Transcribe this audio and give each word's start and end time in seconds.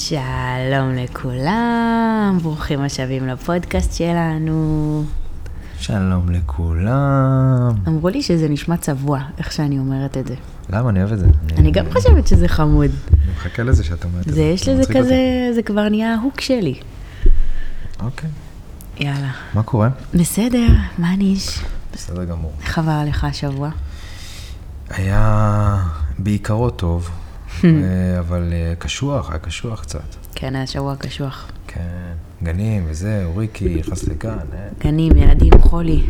שלום 0.00 0.94
לכולם, 0.94 2.38
ברוכים 2.42 2.80
השבים 2.80 3.26
לפודקאסט 3.26 3.92
שלנו. 3.92 5.04
שלום 5.78 6.30
לכולם. 6.30 7.70
אמרו 7.88 8.08
לי 8.08 8.22
שזה 8.22 8.48
נשמע 8.48 8.76
צבוע, 8.76 9.20
איך 9.38 9.52
שאני 9.52 9.78
אומרת 9.78 10.16
את 10.16 10.26
זה. 10.26 10.34
למה? 10.70 10.90
אני 10.90 10.98
אוהב 11.02 11.12
את 11.12 11.18
זה. 11.18 11.26
אני 11.58 11.70
גם 11.70 11.84
חושבת 11.92 12.26
שזה 12.26 12.48
חמוד. 12.48 12.90
אני 13.12 13.32
מחכה 13.36 13.62
לזה 13.62 13.84
שאת 13.84 14.04
אומרת 14.04 14.28
את 14.28 14.34
זה. 14.34 14.42
יש 14.42 14.64
זה 14.64 14.74
לזה. 14.74 14.94
כזה, 14.94 15.50
זה 15.54 15.62
כבר 15.62 15.88
נהיה 15.88 16.14
ההוק 16.14 16.40
שלי. 16.40 16.80
אוקיי. 18.00 18.30
יאללה. 19.00 19.30
מה 19.54 19.62
קורה? 19.62 19.88
בסדר, 20.14 20.66
מה 20.98 21.16
ניש? 21.16 21.60
בסדר 21.92 22.24
גמור. 22.24 22.52
איך 22.62 22.78
עבר 22.78 22.90
עליך 22.92 23.24
השבוע? 23.24 23.70
היה 24.90 25.76
בעיקרו 26.18 26.70
טוב, 26.70 27.10
אבל 28.18 28.52
אה, 28.52 28.74
קשוח, 28.78 29.30
היה 29.30 29.38
קשוח 29.38 29.80
קצת. 29.80 30.16
כן, 30.34 30.56
היה 30.56 30.66
שבוע 30.66 30.96
קשוח. 30.96 31.50
כן, 31.66 32.12
גנים 32.42 32.84
וזה, 32.88 33.22
אוריקי 33.24 33.74
נכנס 33.78 34.08
לגן. 34.08 34.38
אה. 34.52 34.68
גנים, 34.78 35.16
ילדים, 35.16 35.52
חולי. 35.60 36.02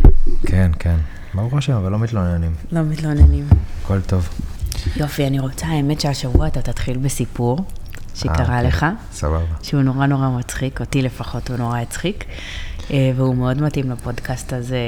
כן, 0.46 0.70
כן. 0.78 0.96
ברוך 1.34 1.54
השם, 1.54 1.72
אבל 1.72 1.92
לא 1.92 1.98
מתלוננים. 1.98 2.52
לא 2.72 2.82
מתלוננים. 2.82 3.44
הכל 3.84 4.00
טוב. 4.00 4.28
יופי, 4.96 5.26
אני 5.26 5.40
רוצה, 5.40 5.66
האמת 5.66 6.00
שהשבוע 6.00 6.46
אתה 6.46 6.62
תתחיל 6.62 6.98
בסיפור 6.98 7.58
שקרה 8.14 8.40
אוקיי. 8.40 8.62
לך. 8.62 8.86
סבבה. 9.12 9.44
שהוא 9.62 9.82
נורא 9.82 10.06
נורא 10.06 10.28
מצחיק, 10.28 10.80
אותי 10.80 11.02
לפחות 11.02 11.50
הוא 11.50 11.56
נורא 11.56 11.78
הצחיק, 11.78 12.24
אה, 12.90 13.12
והוא 13.16 13.34
מאוד 13.34 13.62
מתאים 13.62 13.90
לפודקאסט 13.90 14.52
הזה, 14.52 14.78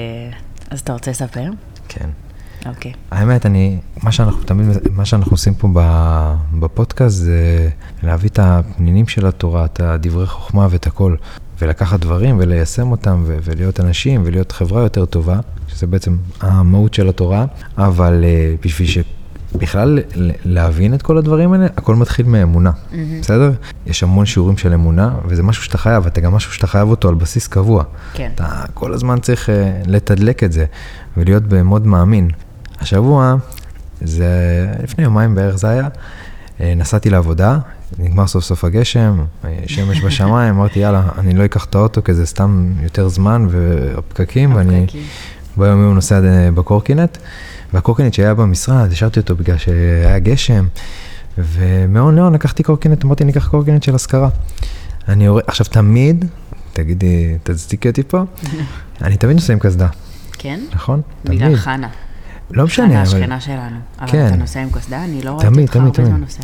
אז 0.70 0.80
אתה 0.80 0.92
רוצה 0.92 1.10
לספר? 1.10 1.50
כן. 1.88 2.08
אוקיי. 2.66 2.92
האמת, 3.10 3.46
אני, 3.46 3.78
מה 4.02 4.12
שאנחנו 4.12 4.42
תמיד, 4.44 4.66
מה 4.90 5.04
שאנחנו 5.04 5.32
עושים 5.32 5.54
פה 5.54 5.68
בפודקאסט 6.60 7.16
זה 7.16 7.68
להביא 8.02 8.28
את 8.30 8.38
הפנינים 8.42 9.08
של 9.08 9.26
התורה, 9.26 9.64
את 9.64 9.80
הדברי 9.80 10.26
חוכמה 10.26 10.66
ואת 10.70 10.86
הכל, 10.86 11.14
ולקחת 11.62 12.00
דברים 12.00 12.36
וליישם 12.40 12.90
אותם 12.90 13.22
ו- 13.26 13.36
ולהיות 13.44 13.80
אנשים 13.80 14.22
ולהיות 14.24 14.52
חברה 14.52 14.82
יותר 14.82 15.04
טובה, 15.04 15.40
שזה 15.68 15.86
בעצם 15.86 16.16
המהות 16.40 16.94
של 16.94 17.08
התורה, 17.08 17.44
אבל 17.78 18.24
אה, 18.24 18.54
בשביל 18.64 18.88
שבכלל 18.88 19.98
ל- 20.14 20.30
להבין 20.44 20.94
את 20.94 21.02
כל 21.02 21.18
הדברים 21.18 21.52
האלה, 21.52 21.66
הכל 21.76 21.96
מתחיל 21.96 22.26
מאמונה, 22.26 22.70
בסדר? 23.20 23.52
יש 23.86 24.02
המון 24.02 24.26
שיעורים 24.26 24.56
של 24.56 24.72
אמונה, 24.74 25.14
וזה 25.28 25.42
משהו 25.42 25.62
שאתה 25.64 25.78
חייב, 25.78 26.06
אתה 26.06 26.20
גם 26.20 26.32
משהו 26.34 26.52
שאתה 26.52 26.66
חייב 26.66 26.88
אותו 26.88 27.08
על 27.08 27.14
בסיס 27.14 27.46
קבוע. 27.48 27.84
כן. 28.14 28.30
אתה 28.34 28.62
כל 28.74 28.92
הזמן 28.94 29.18
צריך 29.20 29.50
אה, 29.50 29.80
לתדלק 29.86 30.44
את 30.44 30.52
זה 30.52 30.64
ולהיות 31.16 31.42
במוד 31.42 31.86
מאמין. 31.86 32.28
השבוע, 32.82 33.34
זה 34.00 34.26
לפני 34.82 35.04
יומיים 35.04 35.34
בערך 35.34 35.56
זה 35.56 35.68
היה, 35.68 35.88
אה, 36.60 36.74
נסעתי 36.76 37.10
לעבודה, 37.10 37.58
נגמר 37.98 38.26
סוף 38.26 38.44
סוף 38.44 38.64
הגשם, 38.64 39.24
אה, 39.44 39.58
שמש 39.66 40.00
בשמיים, 40.04 40.54
אמרתי 40.54 40.78
יאללה, 40.78 41.02
אני 41.18 41.34
לא 41.34 41.44
אקח 41.44 41.64
את 41.64 41.74
האוטו 41.74 42.04
כי 42.04 42.14
זה 42.14 42.26
סתם 42.26 42.72
יותר 42.82 43.08
זמן 43.08 43.46
והפקקים, 43.50 44.54
ואני. 44.54 44.86
ביום 45.56 45.82
יום 45.82 45.94
נוסע 45.94 46.20
אה, 46.24 46.50
בקורקינט, 46.50 47.18
והקורקינט 47.72 48.14
שהיה 48.14 48.34
במשרד, 48.34 48.92
השארתי 48.92 49.20
אותו 49.20 49.36
בגלל 49.36 49.56
שהיה 49.56 50.18
גשם, 50.18 50.66
ומהון 51.38 52.14
להון 52.14 52.34
לקחתי 52.34 52.62
קורקינט, 52.62 53.04
אמרתי 53.04 53.24
ניקח 53.24 53.48
קורקינט 53.48 53.82
של 53.82 53.94
השכרה. 53.94 54.28
אני 55.08 55.24
יורד, 55.24 55.42
עכשיו 55.46 55.66
תמיד, 55.66 56.24
תגידי, 56.72 57.36
תצדיקי 57.42 57.88
אותי 57.88 58.02
פה, 58.02 58.22
אני 59.02 59.16
תמיד 59.16 59.36
נוסע 59.36 59.52
עם 59.52 59.58
קסדה, 59.58 59.88
כן? 60.32 60.60
נכון? 60.72 61.00
בגלל 61.24 61.48
תמיד. 61.48 61.56
חנה. 61.56 61.88
לא 62.52 62.64
משנה, 62.64 62.86
אבל... 62.86 63.02
השכנה 63.02 63.40
שלנו. 63.40 63.76
אבל 64.00 64.08
כן. 64.10 64.26
אתה 64.26 64.36
נוסע 64.36 64.60
עם 64.60 64.68
קסדה? 64.70 65.04
אני 65.04 65.22
לא 65.22 65.38
תמיד, 65.40 65.60
אותך 65.68 65.76
הרבה. 65.76 66.04
זמן 66.04 66.20
נוסע. 66.20 66.42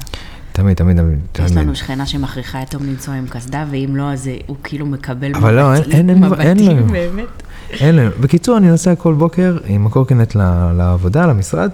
תמיד, 0.53 0.77
תמיד, 0.77 0.97
תמיד. 0.97 1.19
יש 1.35 1.51
תמיד. 1.51 1.53
לנו 1.65 1.75
שכנה 1.75 2.07
שמכריחה 2.07 2.63
את 2.63 2.71
תום 2.71 2.83
לנסוע 2.87 3.15
עם 3.15 3.27
קסדה, 3.29 3.65
ואם 3.71 3.97
לא, 3.97 4.13
אז 4.13 4.31
הוא 4.47 4.57
כאילו 4.65 4.87
מקבל 4.87 5.33
אבל 5.35 5.55
לא, 5.55 5.75
אין- 5.75 5.83
אין- 5.83 5.93
אין- 5.93 6.11
אין 6.11 6.19
מבטים, 6.25 6.77
לנו. 6.79 6.87
באמת. 6.93 7.27
אין 7.71 7.97
לנו. 7.97 8.11
בקיצור, 8.21 8.57
אני 8.59 8.71
נוסע 8.71 8.95
כל 8.95 9.15
בוקר 9.15 9.59
עם 9.67 9.87
הקורקינט 9.87 10.35
לעבודה, 10.77 11.27
למשרד, 11.27 11.71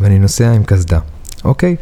ואני 0.00 0.18
נוסע 0.18 0.50
עם 0.52 0.62
קסדה, 0.64 0.98
אוקיי? 1.44 1.76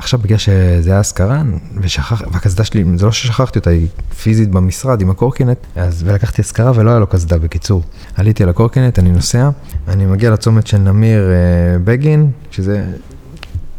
עכשיו, 0.00 0.20
בגלל 0.20 0.38
שזה 0.38 0.90
היה 0.90 1.00
השכרה, 1.00 1.42
ושכח, 1.80 2.22
והקסדה 2.32 2.64
שלי, 2.64 2.84
זה 2.96 3.06
לא 3.06 3.12
ששכחתי 3.12 3.58
אותה, 3.58 3.70
היא 3.70 3.88
פיזית 4.22 4.50
במשרד 4.50 5.00
עם 5.00 5.10
הקורקינט, 5.10 5.58
אז, 5.76 6.02
ולקחתי 6.06 6.42
השכרה 6.42 6.72
ולא 6.74 6.90
היה 6.90 6.98
לו 6.98 7.06
קסדה, 7.06 7.38
בקיצור. 7.38 7.82
עליתי 8.16 8.42
על 8.42 8.48
הקורקינט, 8.48 8.98
אני 8.98 9.10
נוסע, 9.10 9.50
אני 9.88 10.06
מגיע 10.06 10.30
לצומת 10.30 10.66
של 10.66 10.78
נמיר 10.78 11.30
אה, 11.30 11.78
בגין, 11.84 12.30
שזה 12.50 12.84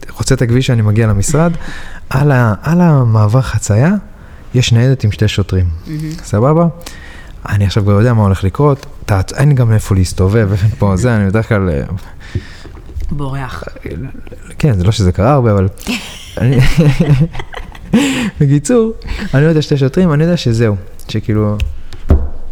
חוצה 0.09 0.35
את 0.35 0.41
הכביש, 0.41 0.69
אני 0.69 0.81
מגיע 0.81 1.07
למשרד, 1.07 1.51
על, 2.09 2.31
ה, 2.31 2.53
על 2.61 2.81
המעבר 2.81 3.41
חצייה, 3.41 3.93
יש 4.53 4.73
ניידת 4.73 5.03
עם 5.03 5.11
שתי 5.11 5.27
שוטרים, 5.27 5.65
סבבה? 6.23 6.67
אני 7.49 7.65
עכשיו 7.65 7.83
כבר 7.83 7.91
יודע 7.91 8.13
מה 8.13 8.21
הולך 8.21 8.43
לקרות, 8.43 8.85
תעצ... 9.05 9.33
אין 9.33 9.55
גם 9.55 9.71
איפה 9.71 9.95
להסתובב, 9.95 10.49
אין 10.61 10.71
פה 10.77 10.95
זה, 10.95 11.15
אני 11.15 11.27
בדרך 11.27 11.49
כלל, 11.49 11.69
אה, 11.69 11.83
בורח. 13.11 13.63
כן, 14.59 14.73
זה 14.73 14.83
לא 14.83 14.91
שזה 14.91 15.11
קרה 15.11 15.33
הרבה, 15.33 15.51
אבל... 15.51 15.67
בקיצור, 18.41 18.93
אני 19.33 19.43
יודע 19.43 19.61
שתי 19.61 19.77
שוטרים, 19.77 20.13
אני 20.13 20.23
יודע 20.23 20.37
שזהו, 20.37 20.75
שכאילו, 21.07 21.57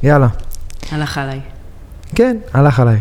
יאללה, 0.04 0.28
הלך 0.92 1.18
עליי. 1.18 1.40
כן, 2.16 2.38
הלך 2.54 2.80
עליי. 2.80 3.00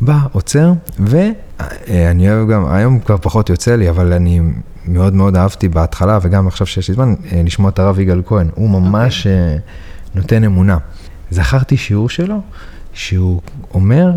בא, 0.00 0.18
עוצר, 0.32 0.72
ואני 0.98 2.30
אוהב 2.30 2.50
גם, 2.50 2.66
היום 2.68 3.00
כבר 3.00 3.16
פחות 3.16 3.50
יוצא 3.50 3.76
לי, 3.76 3.90
אבל 3.90 4.12
אני 4.12 4.40
מאוד 4.84 5.14
מאוד 5.14 5.36
אהבתי 5.36 5.68
בהתחלה, 5.68 6.18
וגם 6.22 6.46
עכשיו 6.46 6.66
שיש 6.66 6.88
לי 6.88 6.94
זמן, 6.94 7.14
אה, 7.32 7.42
לשמוע 7.44 7.70
את 7.70 7.78
הרב 7.78 8.00
יגאל 8.00 8.22
כהן. 8.26 8.48
הוא 8.54 8.70
ממש 8.70 9.26
אה, 9.26 9.56
נותן 10.14 10.44
אמונה. 10.44 10.78
זכרתי 11.30 11.76
שיעור 11.76 12.08
שלו, 12.08 12.40
שהוא 12.92 13.40
אומר 13.74 14.10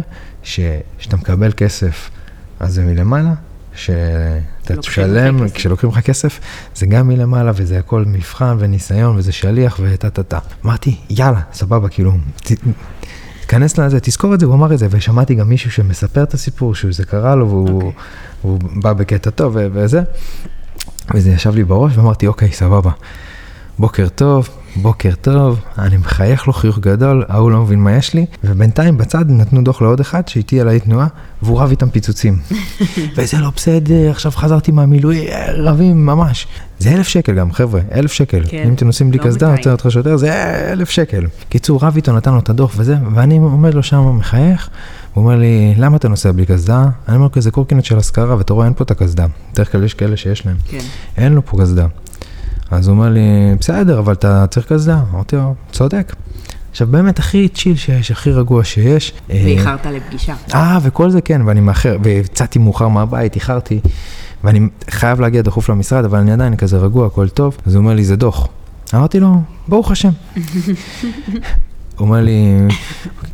שכשאתה 0.44 1.18
מקבל 1.18 1.52
כסף, 1.58 2.10
אז 2.60 2.74
זה 2.74 2.84
מלמעלה, 2.86 3.34
שאתה 3.76 4.76
תשלם. 4.80 5.50
כשלוקחים 5.50 5.90
לך 5.90 6.00
כסף, 6.00 6.40
זה 6.76 6.86
גם 6.86 7.08
מלמעלה, 7.08 7.52
וזה 7.56 7.80
הכל 7.80 8.04
מבחן 8.08 8.56
וניסיון, 8.60 9.18
וזה 9.18 9.32
שליח 9.32 9.80
וטה 9.84 10.10
טה 10.10 10.24
טה. 10.24 10.40
אמרתי, 10.66 10.96
יאללה, 11.10 11.42
סבבה, 11.54 11.90
כאילו, 11.90 12.12
תיכנס 13.42 13.78
לזה, 13.78 14.00
תזכור 14.00 14.34
את 14.34 14.40
זה, 14.40 14.46
הוא 14.46 14.54
אמר 14.56 14.74
את 14.74 14.80
זה, 14.80 14.88
ושמעתי 14.90 15.36
גם 15.36 15.50
מישהו 15.50 15.72
שמספר 15.72 16.24
את 16.24 16.34
הסיפור, 16.34 16.76
שזה 16.76 17.06
קרה 17.06 17.36
לו, 17.36 17.50
והוא 17.50 17.76
אוקיי. 17.76 17.92
הוא 18.42 18.60
בא 18.76 18.94
בקטע 18.94 19.30
טוב 19.30 19.58
וזה, 19.74 20.02
וזה 21.14 21.32
ישב 21.32 21.56
לי 21.56 21.64
בראש, 21.64 21.98
ואמרתי, 21.98 22.28
אוקיי, 22.28 22.52
סבבה. 22.52 22.92
בוקר 23.80 24.10
טוב, 24.10 24.50
בוקר 24.82 25.12
טוב, 25.22 25.60
אני 25.78 25.98
מחייך 25.98 26.48
לו 26.48 26.54
חיוך 26.54 26.80
גדול, 26.80 27.26
ההוא 27.28 27.52
לא 27.52 27.62
מבין 27.62 27.80
מה 27.80 27.92
יש 27.92 28.14
לי, 28.14 28.26
ובינתיים 28.44 28.98
בצד 28.98 29.26
נתנו 29.28 29.62
דוח 29.62 29.82
לעוד 29.82 30.00
אחד 30.00 30.28
שאיתי 30.28 30.62
עליי 30.62 30.80
תנועה, 30.80 31.08
והוא 31.42 31.60
רב 31.60 31.70
איתם 31.70 31.90
פיצוצים. 31.90 32.40
וזה 33.18 33.38
לא 33.38 33.50
בסדר, 33.56 34.12
עכשיו 34.12 34.32
חזרתי 34.32 34.72
מהמילואים, 34.72 35.28
אה, 35.28 35.52
רבים 35.52 36.06
ממש. 36.06 36.48
זה 36.80 36.92
אלף 36.92 37.08
שקל 37.08 37.34
גם, 37.34 37.52
חבר'ה, 37.52 37.82
אלף 37.92 38.12
שקל. 38.12 38.44
כן, 38.48 38.64
אם 38.68 38.74
אתם 38.74 38.86
נוסעים 38.86 39.10
בלי 39.10 39.20
לא 39.20 39.24
קסדה, 39.24 39.48
200. 39.48 39.58
עוצר 39.58 39.72
אותך 39.72 39.92
שוטר, 39.92 40.18
זה 40.18 40.34
אלף 40.72 40.90
שקל. 40.90 41.26
קיצור, 41.50 41.80
רב 41.86 41.96
איתו 41.96 42.14
נתן 42.14 42.34
לו 42.34 42.40
את 42.40 42.50
הדוח 42.50 42.74
וזה, 42.78 42.96
ואני 43.16 43.38
עומד 43.38 43.74
לו 43.74 43.84
שם 43.84 44.18
מחייך, 44.18 44.70
הוא 45.14 45.24
אומר 45.24 45.36
לי, 45.36 45.74
למה 45.78 45.98
אתה 45.98 46.08
נוסע 46.08 46.32
בלי 46.32 46.46
קסדה? 46.46 46.86
אני 47.08 47.16
אומר 47.16 47.28
לו, 47.36 47.42
זה 47.42 47.52
קורקינט 47.52 47.86
של 47.86 47.98
השכרה, 47.98 48.38
ואתה 48.38 48.54
רואה, 48.54 48.66
אין 48.66 48.74
פה 48.74 48.84
את 48.84 48.92
הקסדה. 48.92 49.26
בדרך 49.54 49.72
כלל 49.72 49.84
יש 49.84 49.94
כאלה 49.94 50.18
שיש 50.18 50.46
להם. 50.46 50.56
כן. 50.68 50.80
אין 51.18 51.34
לו 51.34 51.46
פה 51.46 51.62
קסדה. 51.62 51.86
אז 52.72 52.88
הוא 52.88 52.96
אומר 52.96 53.10
לי, 53.10 53.56
בסדר, 53.60 54.00
אבל 54.00 54.14
אתה 54.14 54.46
צריך 54.50 54.74
קסדה. 54.74 55.00
אמרתי 55.14 55.36
לו, 55.36 55.56
צודק. 55.72 56.16
עכשיו, 56.72 56.88
באמת 56.88 57.20
הכי 57.20 57.48
צ'יל 57.48 57.76
שיש, 57.76 58.12
הכי 58.12 58.32
רגוע 58.32 58.64
שיש. 58.64 59.14
אה, 59.32 59.42
ואיחרת 59.46 59.86
לפגישה. 59.86 60.34
אה, 60.54 60.80
וכל 60.84 61.10
זה 61.10 61.22
כן, 61.22 61.42
ואני 61.46 61.60
מאחר, 61.60 61.98
ויצאתי 62.04 62.60
מאוחר 62.60 62.88
מהבית, 62.88 63.36
איחרתי, 63.36 63.80
ואני 64.44 64.60
חייב 64.90 65.22
להגיע 65.22 65.42
דחוף 65.42 65.70
למשרד, 65.70 66.06
אבל 66.06 66.20
אני 66.20 66.32
עדיין 66.32 66.56
כזה 66.56 66.78
רגוע, 66.78 67.08
הכל 67.08 67.30
טוב. 67.30 67.58
אז 67.66 67.76
הוא 67.76 67.82
אומר 67.82 67.94
לי, 67.94 68.06
זה 68.06 68.16
דוח. 68.16 68.48
אמרתי 68.96 69.20
לו, 69.20 69.42
ברוך 69.68 69.92
השם. 69.92 70.10
הוא 71.98 72.06
אומר 72.08 72.22
לי, 72.22 72.58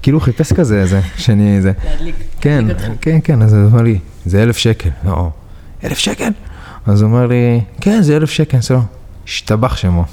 כאילו 0.02 0.20
חיפש 0.20 0.54
כזה, 0.54 0.86
זה, 0.86 1.02
שאני, 1.18 1.62
זה. 1.62 1.72
להדליק. 1.86 2.16
כן. 2.42 2.66
כן, 3.02 3.20
כן, 3.24 3.42
אז 3.42 3.54
הוא 3.54 3.66
אומר 3.66 3.82
לי, 3.82 4.00
זה 4.26 4.44
אלף 4.44 4.58
שקל. 4.58 4.90
לא, 5.06 5.30
אלף 5.84 5.98
שקל? 5.98 6.30
אז 6.86 7.02
הוא 7.02 7.10
אומר 7.12 7.28
לי, 7.28 7.62
כן, 7.82 8.02
זה 8.02 8.18
אלף 8.18 8.30
שקל, 8.30 8.58
בסדר. 8.58 8.80
השתבח 9.26 9.76
שמו. 9.76 10.06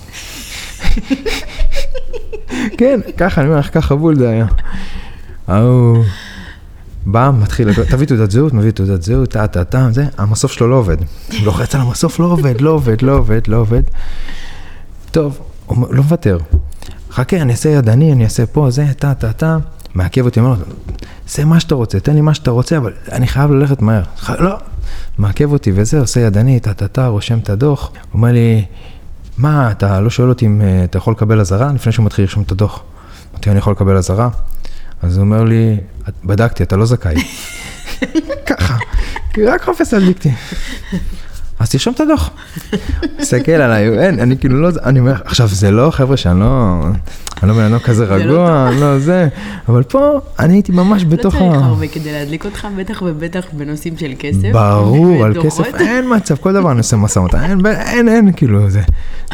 כן, 2.78 3.00
ככה, 3.16 3.40
אני 3.40 3.48
אומר 3.48 3.60
לך, 3.60 3.74
ככה 3.74 3.96
בול 3.96 4.16
זה 4.16 4.30
היה. 4.30 4.46
ההוא 5.48 6.04
בא, 7.06 7.30
מתחיל, 7.38 7.84
תביא 7.84 8.06
תעודת 8.06 8.30
זהות, 8.30 8.52
מביא 8.52 8.70
תעודת 8.70 9.02
זהות, 9.02 9.30
טה 9.30 9.46
טה 9.46 9.64
טה, 9.64 9.88
זה, 9.92 10.04
המסוף 10.18 10.52
שלו 10.52 10.68
לא 10.68 10.76
עובד. 10.76 10.96
הוא 10.98 11.44
לוחץ 11.44 11.74
על 11.74 11.80
המסוף, 11.80 12.18
לא 12.18 12.26
עובד, 12.26 12.60
לא 12.60 12.70
עובד, 12.70 13.02
לא 13.02 13.12
עובד, 13.12 13.46
לא 13.48 13.56
עובד. 13.56 13.82
טוב, 15.10 15.38
הוא 15.66 15.94
לא 15.94 16.02
מוותר. 16.02 16.38
חכה, 17.10 17.36
אני 17.36 17.52
אעשה 17.52 17.68
ידני, 17.68 18.12
אני 18.12 18.24
אעשה 18.24 18.46
פה, 18.46 18.70
זה, 18.70 18.86
טה 18.98 19.14
טה 19.14 19.32
טה. 19.32 19.58
מעכב 19.94 20.24
אותי, 20.24 20.40
אומר 20.40 20.50
לו, 20.50 20.56
עשה 21.26 21.44
מה 21.44 21.60
שאתה 21.60 21.74
רוצה, 21.74 22.00
תן 22.00 22.14
לי 22.14 22.20
מה 22.20 22.34
שאתה 22.34 22.50
רוצה, 22.50 22.76
אבל 22.76 22.92
אני 23.12 23.26
חייב 23.26 23.50
ללכת 23.50 23.82
מהר. 23.82 24.02
לא. 24.38 24.56
מעכב 25.18 25.52
אותי 25.52 25.72
וזה, 25.74 26.00
עושה 26.00 26.20
ידני, 26.20 26.60
טה 26.60 26.74
טה 26.74 26.88
טה, 26.88 27.06
רושם 27.06 27.38
את 27.38 27.50
הדוח. 27.50 27.90
אומר 28.14 28.32
לי, 28.32 28.64
מה, 29.40 29.70
אתה 29.70 30.00
לא 30.00 30.10
שואל 30.10 30.28
אותי 30.28 30.46
אם 30.46 30.62
אה, 30.62 30.84
אתה 30.84 30.98
יכול 30.98 31.12
לקבל 31.12 31.40
אזהרה 31.40 31.72
לפני 31.72 31.92
שהוא 31.92 32.06
מתחיל 32.06 32.24
לרשום 32.24 32.42
את 32.42 32.52
הדוח? 32.52 32.82
אמרתי, 33.32 33.50
אני 33.50 33.58
יכול 33.58 33.72
לקבל 33.72 33.96
אזהרה? 33.96 34.28
אז 35.02 35.16
הוא 35.16 35.24
אומר 35.24 35.44
לי, 35.44 35.76
בדקתי, 36.24 36.62
אתה 36.62 36.76
לא 36.76 36.86
זכאי. 36.86 37.14
ככה, 38.46 38.76
רק 39.46 39.64
חופש 39.64 39.92
להדליק 39.92 40.18
אז 41.60 41.70
תרשום 41.70 41.94
את 41.94 42.00
הדוח. 42.00 42.30
תסתכל 43.18 43.52
עליי, 43.52 43.98
אין, 43.98 44.20
אני 44.20 44.38
כאילו 44.38 44.60
לא, 44.60 44.70
אני 44.84 45.00
אומר, 45.00 45.14
עכשיו 45.24 45.48
זה 45.48 45.70
לא, 45.70 45.90
חבר'ה, 45.90 46.16
שאני 46.16 46.40
לא, 46.40 46.80
אני 47.42 47.50
לא 47.50 47.56
בן 47.56 47.72
אדם 47.72 47.78
כזה 47.78 48.06
לא 48.06 48.14
רגוע, 48.14 48.70
לא 48.80 48.98
זה, 48.98 49.28
אבל 49.68 49.82
פה 49.82 50.20
אני 50.38 50.54
הייתי 50.54 50.72
ממש 50.72 51.04
בתוך 51.04 51.34
ה... 51.34 51.38
לא 51.38 51.50
צריך 51.50 51.62
הרבה 51.62 51.88
כדי 51.88 52.12
להדליק 52.12 52.44
אותך, 52.44 52.68
בטח 52.76 53.02
ובטח 53.02 53.44
בנושאים 53.52 53.96
של 53.98 54.12
כסף. 54.18 54.52
ברור, 54.52 55.24
על 55.24 55.42
כסף, 55.42 55.74
אין 55.74 56.04
מצב, 56.16 56.36
כל 56.36 56.52
דבר 56.52 56.70
אני 56.70 56.78
עושה 56.78 56.96
משא 56.96 57.18
ומתן, 57.18 57.66
אין, 57.66 58.08
אין, 58.08 58.32
כאילו, 58.32 58.70
זה, 58.70 58.80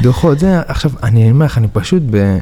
דוחות, 0.02 0.38
זה, 0.38 0.60
עכשיו, 0.66 0.90
אני 1.02 1.30
אומר 1.30 1.46
לך, 1.46 1.58
אני 1.58 1.68
פשוט 1.72 2.02
ב... 2.10 2.38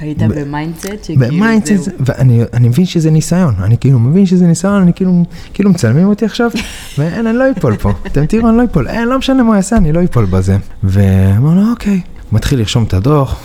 היית 0.00 0.22
ב 0.22 0.32
mindset 0.32 1.04
שכאילו 1.04 1.20
זהו. 1.20 1.30
ב 1.30 1.36
mindset, 1.36 1.88
ואני 2.00 2.68
מבין 2.68 2.86
שזה 2.86 3.10
ניסיון, 3.10 3.54
אני 3.62 3.78
כאילו 3.78 3.98
מבין 3.98 4.26
שזה 4.26 4.46
ניסיון, 4.46 4.82
אני 4.82 4.92
כאילו, 4.92 5.22
כאילו 5.54 5.70
מצלמים 5.70 6.08
אותי 6.08 6.24
עכשיו, 6.24 6.50
ואין, 6.98 7.26
אני 7.26 7.38
לא 7.38 7.44
אפול 7.50 7.76
פה, 7.76 7.92
אתם 8.06 8.26
תראו, 8.26 8.48
אני 8.48 8.56
לא 8.56 8.64
אפול, 8.64 8.88
אין, 8.88 9.08
לא 9.08 9.18
משנה 9.18 9.42
מה 9.42 9.56
אעשה, 9.56 9.76
אני 9.76 9.92
לא 9.92 10.04
אפול 10.04 10.24
בזה. 10.24 10.56
ואמר 10.82 11.54
לו, 11.54 11.70
אוקיי, 11.70 12.00
מתחיל 12.32 12.58
לרשום 12.58 12.84
את 12.84 12.94
הדוח, 12.94 13.40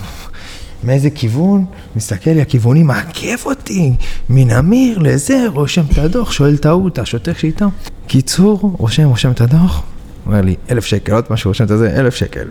מאיזה 0.83 1.09
כיוון, 1.09 1.65
מסתכל 1.95 2.31
לי, 2.31 2.41
הכיוונים 2.41 2.87
מעכב 2.87 3.37
אותי, 3.45 3.93
מן 4.29 4.51
אמיר 4.51 4.99
לזה, 4.99 5.45
רושם 5.47 5.83
את 5.91 5.97
הדוח, 5.97 6.31
שואל 6.31 6.57
טעות, 6.57 6.99
השוטר 6.99 7.33
שאיתו. 7.33 7.65
קיצור, 8.07 8.75
רושם, 8.77 9.03
רושם 9.03 9.31
את 9.31 9.41
הדוח, 9.41 9.83
אומר 10.25 10.41
לי, 10.41 10.55
אלף 10.71 10.85
שקל, 10.85 11.13
עוד 11.13 11.25
משהו, 11.29 11.49
רושם 11.49 11.63
את 11.63 11.69
זה, 11.69 11.99
אלף 11.99 12.15
שקל. 12.15 12.47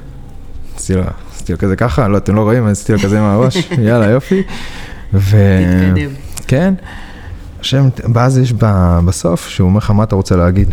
לו, 0.90 1.02
עשיתי 1.40 1.52
לו 1.52 1.58
כזה 1.58 1.76
ככה, 1.76 2.08
לא, 2.08 2.16
אתם 2.16 2.34
לא 2.34 2.40
רואים, 2.40 2.66
עשיתי 2.66 2.92
לו 2.92 2.98
כזה 2.98 3.20
מהראש, 3.20 3.56
יאללה, 3.88 4.06
יופי. 4.06 4.42
ו... 5.14 5.36
תתקדם. 5.64 6.10
כן. 6.46 6.74
השם, 7.60 7.88
ואז 8.14 8.38
יש 8.38 8.52
בסוף, 9.04 9.48
שהוא 9.48 9.68
אומר 9.68 9.78
לך 9.78 9.90
מה 9.90 10.04
אתה 10.04 10.16
רוצה 10.16 10.36
להגיד. 10.36 10.70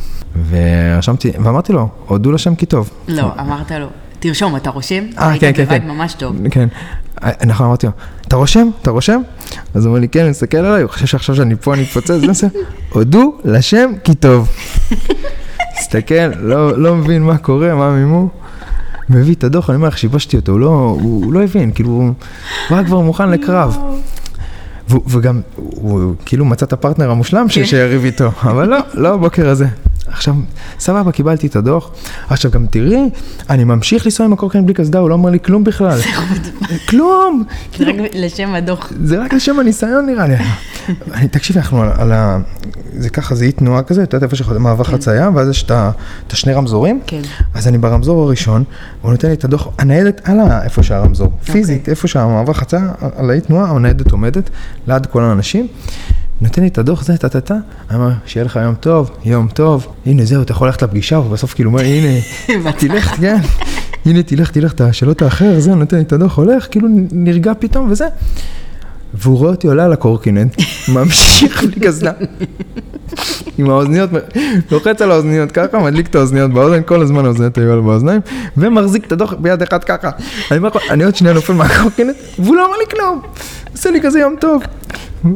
ורשמתי, 0.49 1.31
ואמרתי 1.43 1.73
לו, 1.73 1.89
הודו 2.07 2.31
לשם 2.31 2.55
כי 2.55 2.65
טוב. 2.65 2.89
לא, 3.07 3.31
אמרת 3.39 3.71
לו, 3.71 3.87
תרשום, 4.19 4.55
אתה 4.55 4.69
רושם? 4.69 5.03
אה, 5.17 5.33
כן, 5.39 5.51
כן, 5.53 5.65
היית 5.69 5.83
כן. 5.83 5.87
ממש 5.87 6.13
טוב. 6.13 6.35
כן. 6.51 6.67
נכון, 7.45 7.65
אמרתי 7.65 7.85
לו, 7.87 7.91
אתה 8.27 8.35
רושם? 8.35 8.69
אתה 8.81 8.91
רושם? 8.91 9.21
אז 9.73 9.85
הוא 9.85 9.91
אומר 9.91 9.99
לי, 10.01 10.07
כן, 10.07 10.21
אני 10.21 10.29
מסתכל 10.29 10.57
עליי, 10.57 10.81
הוא 10.81 10.91
חושב 10.91 11.05
שעכשיו 11.05 11.35
שאני 11.35 11.55
פה, 11.55 11.73
אני 11.73 11.83
אפוצץ, 11.83 12.43
הודו 12.89 13.37
לשם 13.45 13.91
כי 14.03 14.15
טוב. 14.15 14.49
מסתכל, 15.79 16.27
לא, 16.39 16.77
לא 16.77 16.95
מבין 16.95 17.23
מה 17.23 17.37
קורה, 17.37 17.75
מה 17.75 17.91
מימו. 17.91 18.29
מביא 19.09 19.35
את 19.35 19.43
הדוח, 19.43 19.69
אני 19.69 19.75
אומר 19.75 19.87
לך, 19.87 19.97
שיבשתי 19.97 20.35
אותו, 20.37 20.51
הוא 20.51 20.59
לא, 20.59 20.67
הוא, 21.01 21.25
הוא 21.25 21.33
לא 21.33 21.43
הבין, 21.43 21.71
כאילו, 21.71 21.89
הוא 21.89 22.13
היה 22.77 22.83
כבר 22.85 22.99
מוכן 22.99 23.29
לקרב. 23.29 23.77
והוא- 24.89 25.03
וגם, 25.07 25.41
הוא 25.55 26.13
כאילו 26.25 26.45
מצא 26.45 26.65
את 26.65 26.73
הפרטנר 26.73 27.11
המושלם 27.11 27.45
כן. 27.49 27.65
שיריב 27.65 28.03
איתו, 28.05 28.27
אבל 28.43 28.69
לא, 28.69 28.77
לא 28.93 29.13
הבוקר 29.13 29.49
הזה. 29.49 29.67
עכשיו, 30.07 30.35
סבבה, 30.79 31.11
קיבלתי 31.11 31.47
את 31.47 31.55
הדוח. 31.55 31.91
עכשיו 32.29 32.51
גם 32.51 32.65
תראי, 32.65 33.09
אני 33.49 33.63
ממשיך 33.63 34.05
לנסוע 34.05 34.25
עם 34.25 34.33
הקורקינט 34.33 34.65
בלי 34.65 34.73
קסדה, 34.73 34.99
הוא 34.99 35.09
לא 35.09 35.13
אומר 35.13 35.29
לי 35.29 35.39
כלום 35.39 35.63
בכלל. 35.63 35.99
כלום! 36.89 37.43
זה 37.77 37.85
רק 37.85 37.95
לשם 38.13 38.53
הדוח. 38.53 38.91
זה 39.03 39.19
רק 39.19 39.33
לשם 39.33 39.59
הניסיון 39.59 40.05
נראה 40.05 40.27
לי. 40.27 40.35
אני, 41.13 41.27
תקשיבי, 41.27 41.59
אנחנו 41.59 41.81
על, 41.81 41.89
על 41.97 42.11
ה... 42.11 42.39
זה 42.93 43.09
ככה, 43.09 43.35
זה 43.35 43.45
אי 43.45 43.51
תנועה 43.51 43.83
כזה, 43.83 44.03
את 44.03 44.13
יודעת 44.13 44.31
איפה 44.31 44.43
שמעבר 44.43 44.83
חצייה, 44.83 45.29
ואז 45.35 45.49
יש 45.49 45.63
את 46.27 46.33
השני 46.33 46.53
רמזורים. 46.53 46.99
כן. 47.07 47.21
אז 47.53 47.67
אני 47.67 47.77
ברמזור 47.77 48.23
הראשון, 48.23 48.63
הוא 49.01 49.11
נותן 49.11 49.27
לי 49.27 49.33
את 49.33 49.43
הדוח, 49.43 49.67
הניידת 49.77 50.21
על 50.23 50.37
איפה 50.63 50.83
שהרמזור, 50.83 51.31
פיזית, 51.51 51.89
איפה 51.89 52.07
שהמעבר 52.07 52.53
חצייה, 52.53 52.91
על 53.15 53.29
האי 53.29 53.41
תנועה, 53.41 53.71
הניידת 53.71 54.11
עומדת, 54.11 54.49
ליד 54.87 55.05
כל 55.05 55.23
האנשים. 55.23 55.67
נותן 56.41 56.61
לי 56.61 56.67
את 56.67 56.77
הדוח, 56.77 57.03
זה, 57.03 57.17
טה-טה-טה, 57.17 57.55
אומר, 57.93 58.09
שיהיה 58.25 58.45
לך 58.45 58.59
יום 58.63 58.75
טוב, 58.75 59.11
יום 59.25 59.47
טוב, 59.47 59.87
הנה 60.05 60.25
זהו, 60.25 60.41
אתה 60.41 60.51
יכול 60.51 60.67
ללכת 60.67 60.81
לפגישה, 60.81 61.19
ובסוף 61.19 61.53
כאילו, 61.53 61.69
אומר, 61.69 61.81
הנה, 61.81 62.19
תלך, 62.79 63.05
כן, 63.05 63.37
הנה, 64.05 64.23
תלך, 64.23 64.51
תלך, 64.51 64.73
אתה 64.73 64.93
שלא 64.93 65.13
תאחר, 65.13 65.59
זה, 65.59 65.75
נותן 65.75 65.97
לי 65.97 66.03
את 66.03 66.13
הדוח, 66.13 66.37
הולך, 66.37 66.67
כאילו 66.71 66.87
נרגע 67.11 67.53
פתאום, 67.59 67.91
וזה. 67.91 68.07
והוא 69.13 69.37
רואה 69.37 69.51
אותי 69.51 69.67
עולה 69.67 69.85
על 69.85 69.93
הקורקינט, 69.93 70.55
ממשיך 70.93 71.63
בלי 71.63 71.87
קסדה. 71.87 72.11
עם 73.57 73.69
האוזניות, 73.69 74.09
לוחץ 74.71 75.01
על 75.01 75.11
האוזניות 75.11 75.51
ככה, 75.51 75.79
מדליק 75.79 76.07
את 76.07 76.15
האוזניות 76.15 76.53
באוזן, 76.53 76.81
כל 76.85 77.01
הזמן 77.01 77.25
האוזניות 77.25 77.57
היו 77.57 77.73
על 77.73 77.81
באוזניים, 77.81 78.21
ומחזיק 78.57 79.05
את 79.05 79.11
הדוח 79.11 79.33
ביד 79.33 79.61
אחת 79.61 79.83
ככה. 79.83 80.09
אני 80.51 80.57
אומר 80.57 80.69
לך, 80.69 80.77
אני 80.89 81.03
עוד 81.03 81.15
שנייה 81.15 81.33
נופל 81.33 81.53
מהקורקינט, 81.53 82.15
והוא 82.39 82.55
לא 82.55 82.65
אמר 82.65 82.77
לי 82.77 82.85
כלום. 82.91 83.21
עושה 83.71 83.91
לי 83.91 84.01
כזה 84.01 84.19
יום 84.19 84.35
טוב. 84.39 84.63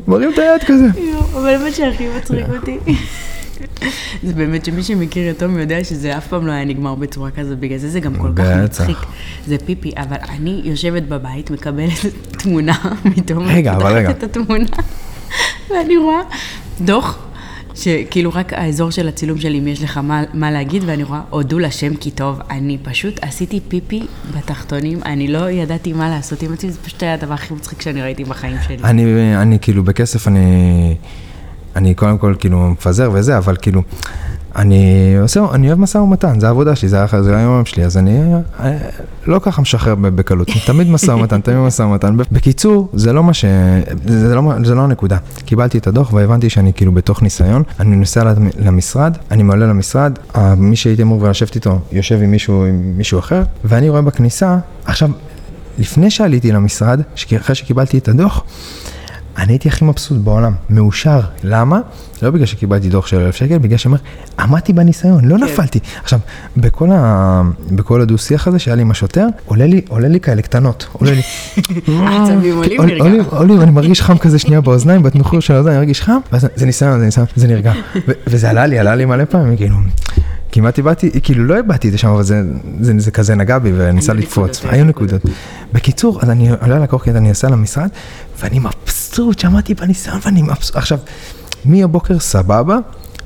מרים 0.07 0.29
את 0.33 0.37
היד 0.37 0.63
כזה. 0.67 0.87
אבל 1.33 1.41
באמת 1.57 1.75
שהכי 1.75 2.07
מצחיק 2.17 2.45
אותי. 2.55 2.77
זה 4.23 4.33
באמת 4.33 4.65
שמי 4.65 4.83
שמכיר 4.83 5.31
את 5.31 5.39
תום 5.39 5.59
יודע 5.59 5.83
שזה 5.83 6.17
אף 6.17 6.27
פעם 6.27 6.47
לא 6.47 6.51
היה 6.51 6.65
נגמר 6.65 6.95
בצורה 6.95 7.31
כזאת, 7.31 7.59
בגלל 7.59 7.77
זה 7.77 7.89
זה 7.89 7.99
גם 7.99 8.15
כל 8.15 8.31
כך. 8.35 8.43
מצחיק. 8.63 8.97
זה 9.47 9.55
פיפי, 9.65 9.91
אבל 9.97 10.17
אני 10.29 10.61
יושבת 10.63 11.03
בבית, 11.03 11.51
מקבלת 11.51 12.05
תמונה 12.31 12.77
מתום, 13.17 13.43
רגע, 13.47 13.73
אבל 13.73 13.93
רגע. 13.93 14.13
פותחת 14.13 14.23
את 14.23 14.37
התמונה, 14.37 14.65
ואני 15.69 15.97
רואה 15.97 16.21
דוח. 16.81 17.30
שכאילו 17.75 18.31
רק 18.33 18.53
האזור 18.53 18.91
של 18.91 19.07
הצילום 19.07 19.37
שלי, 19.37 19.59
אם 19.59 19.67
יש 19.67 19.83
לך 19.83 19.97
מה, 19.97 20.23
מה 20.33 20.51
להגיד, 20.51 20.83
ואני 20.85 21.03
רואה, 21.03 21.21
הודו 21.29 21.59
לשם 21.59 21.95
כי 21.95 22.11
טוב, 22.11 22.39
אני 22.49 22.77
פשוט 22.83 23.19
עשיתי 23.21 23.59
פיפי 23.67 24.03
בתחתונים, 24.35 24.99
אני 25.05 25.27
לא 25.27 25.49
ידעתי 25.49 25.93
מה 25.93 26.09
לעשות 26.09 26.41
עם 26.41 26.53
עצמי, 26.53 26.71
זה 26.71 26.79
פשוט 26.83 27.03
היה 27.03 27.13
הדבר 27.13 27.33
הכי 27.33 27.53
מצחיק 27.53 27.81
שאני 27.81 28.01
ראיתי 28.01 28.23
בחיים 28.23 28.57
שלי. 28.67 28.77
אני, 28.83 29.35
אני 29.37 29.59
כאילו 29.61 29.83
בכסף, 29.83 30.27
אני, 30.27 30.95
אני 31.75 31.93
קודם 31.93 32.17
כל 32.17 32.35
כאילו 32.39 32.69
מפזר 32.69 33.09
וזה, 33.13 33.37
אבל 33.37 33.55
כאילו, 33.61 33.81
אני 34.55 34.83
עושה, 35.21 35.45
אני 35.53 35.67
אוהב 35.67 35.79
משא 35.79 35.97
ומתן, 35.97 36.39
זה 36.39 36.47
העבודה 36.47 36.75
שלי, 36.75 36.89
זה, 36.89 37.03
ה- 37.03 37.21
זה 37.21 37.37
היום 37.37 37.65
שלי, 37.65 37.85
אז 37.85 37.97
אני 37.97 38.19
אה, 38.59 38.77
לא 39.27 39.39
ככה 39.43 39.61
משחרר 39.61 39.95
בקלות, 39.95 40.47
תמיד 40.65 40.87
משא 40.89 41.11
ומתן, 41.11 41.41
תמיד 41.41 41.57
משא 41.57 41.81
ומתן. 41.81 42.17
בקיצור, 42.31 42.89
זה 42.93 43.13
לא 43.13 43.23
מה 43.23 43.33
ש... 43.33 43.45
זה 44.07 44.35
לא, 44.35 44.41
זה 44.63 44.75
לא 44.75 44.81
הנקודה. 44.81 45.17
קיבלתי 45.45 45.77
את 45.77 45.87
הדוח 45.87 46.13
והבנתי 46.13 46.49
שאני 46.49 46.73
כאילו 46.73 46.91
בתוך 46.91 47.21
ניסיון, 47.21 47.63
אני 47.79 47.95
נוסע 47.95 48.23
למ- 48.23 48.49
למשרד, 48.59 49.17
אני 49.31 49.43
מעלה 49.43 49.65
למשרד, 49.67 50.19
ה- 50.35 50.55
מי 50.55 50.75
שהייתי 50.75 51.01
אמור 51.01 51.27
לשבת 51.29 51.55
איתו 51.55 51.79
יושב 51.91 52.19
עם 52.21 52.31
מישהו, 52.31 52.65
עם 52.65 52.93
מישהו 52.97 53.19
אחר, 53.19 53.43
ואני 53.65 53.89
רואה 53.89 54.01
בכניסה, 54.01 54.57
עכשיו, 54.85 55.09
לפני 55.79 56.11
שעליתי 56.11 56.51
למשרד, 56.51 57.01
אחרי 57.39 57.55
שקיבלתי 57.55 57.97
את 57.97 58.07
הדוח, 58.07 58.43
אני 59.37 59.53
הייתי 59.53 59.69
הכי 59.69 59.85
מבסוט 59.85 60.17
בעולם, 60.17 60.53
מאושר. 60.69 61.19
למה? 61.43 61.79
לא 62.21 62.29
בגלל 62.31 62.45
שקיבלתי 62.45 62.89
דוח 62.89 63.07
של 63.07 63.19
אלף 63.19 63.35
שקל, 63.35 63.57
בגלל 63.57 63.77
שאומר, 63.77 63.97
עמדתי 64.39 64.73
בניסיון, 64.73 65.25
לא 65.25 65.37
נפלתי. 65.37 65.79
עכשיו, 66.03 66.19
בכל, 66.57 66.89
ה... 66.91 67.41
בכל 67.71 68.01
הדו-שיח 68.01 68.47
הזה 68.47 68.59
שהיה 68.59 68.75
לי 68.75 68.81
עם 68.81 68.91
השוטר, 68.91 69.27
עולה 69.45 69.65
לי, 69.65 69.81
עולה 69.87 70.07
לי 70.07 70.19
כאלה 70.19 70.41
קטנות, 70.41 70.87
עולה 70.93 71.11
לי... 71.11 71.21
העצבים 72.07 72.57
עולים, 72.57 72.81
נרגע. 72.81 73.23
עולים, 73.29 73.61
אני 73.61 73.71
מרגיש 73.71 74.01
חם 74.01 74.17
כזה 74.17 74.39
שנייה 74.39 74.61
באוזניים, 74.61 75.03
בתמחור 75.03 75.39
של 75.39 75.53
האוזניים, 75.53 75.77
אני 75.77 75.85
מרגיש 75.85 76.01
חם, 76.01 76.19
ואז 76.31 76.47
זה 76.55 76.65
ניסיון, 76.65 76.99
זה 76.99 77.05
ניסיון, 77.05 77.27
זה 77.35 77.47
נרגע. 77.47 77.73
וזה 78.27 78.49
עלה 78.49 78.65
לי, 78.65 78.79
עלה 78.79 78.95
לי 78.95 79.05
מלא 79.05 79.25
פעמים, 79.25 79.57
כאילו, 79.57 79.75
כמעט 80.51 80.77
איבדתי, 80.77 81.21
כאילו 81.23 81.45
לא 81.45 81.57
איבדתי 81.57 81.87
את 81.87 81.91
זה 81.91 81.97
שם, 81.97 82.07
אבל 82.07 82.23
זה, 82.23 82.41
זה, 82.79 82.93
זה 82.97 83.11
כזה 83.11 83.35
נגע 83.35 83.59
בי 83.59 83.71
וניסה 83.75 84.13
לקפוץ, 84.13 84.65
היו 84.65 84.85
נקודות. 84.85 85.21
בקיצור, 85.73 86.19
אז 86.21 86.29
אני 86.29 86.49
עולה 86.49 86.79
לקורקינט, 86.79 87.15
אני 87.15 87.27
נוסע 87.27 87.49
למשרד, 87.49 87.89
ואני 88.39 88.59
מבסוט, 88.59 89.39
שמעתי 89.39 89.73
בניסיון 89.73 90.19
ואני 90.25 90.41
מבסוט. 90.41 90.75
עכשיו, 90.75 90.97
מהבוקר 91.65 92.19
סבבה, 92.19 92.77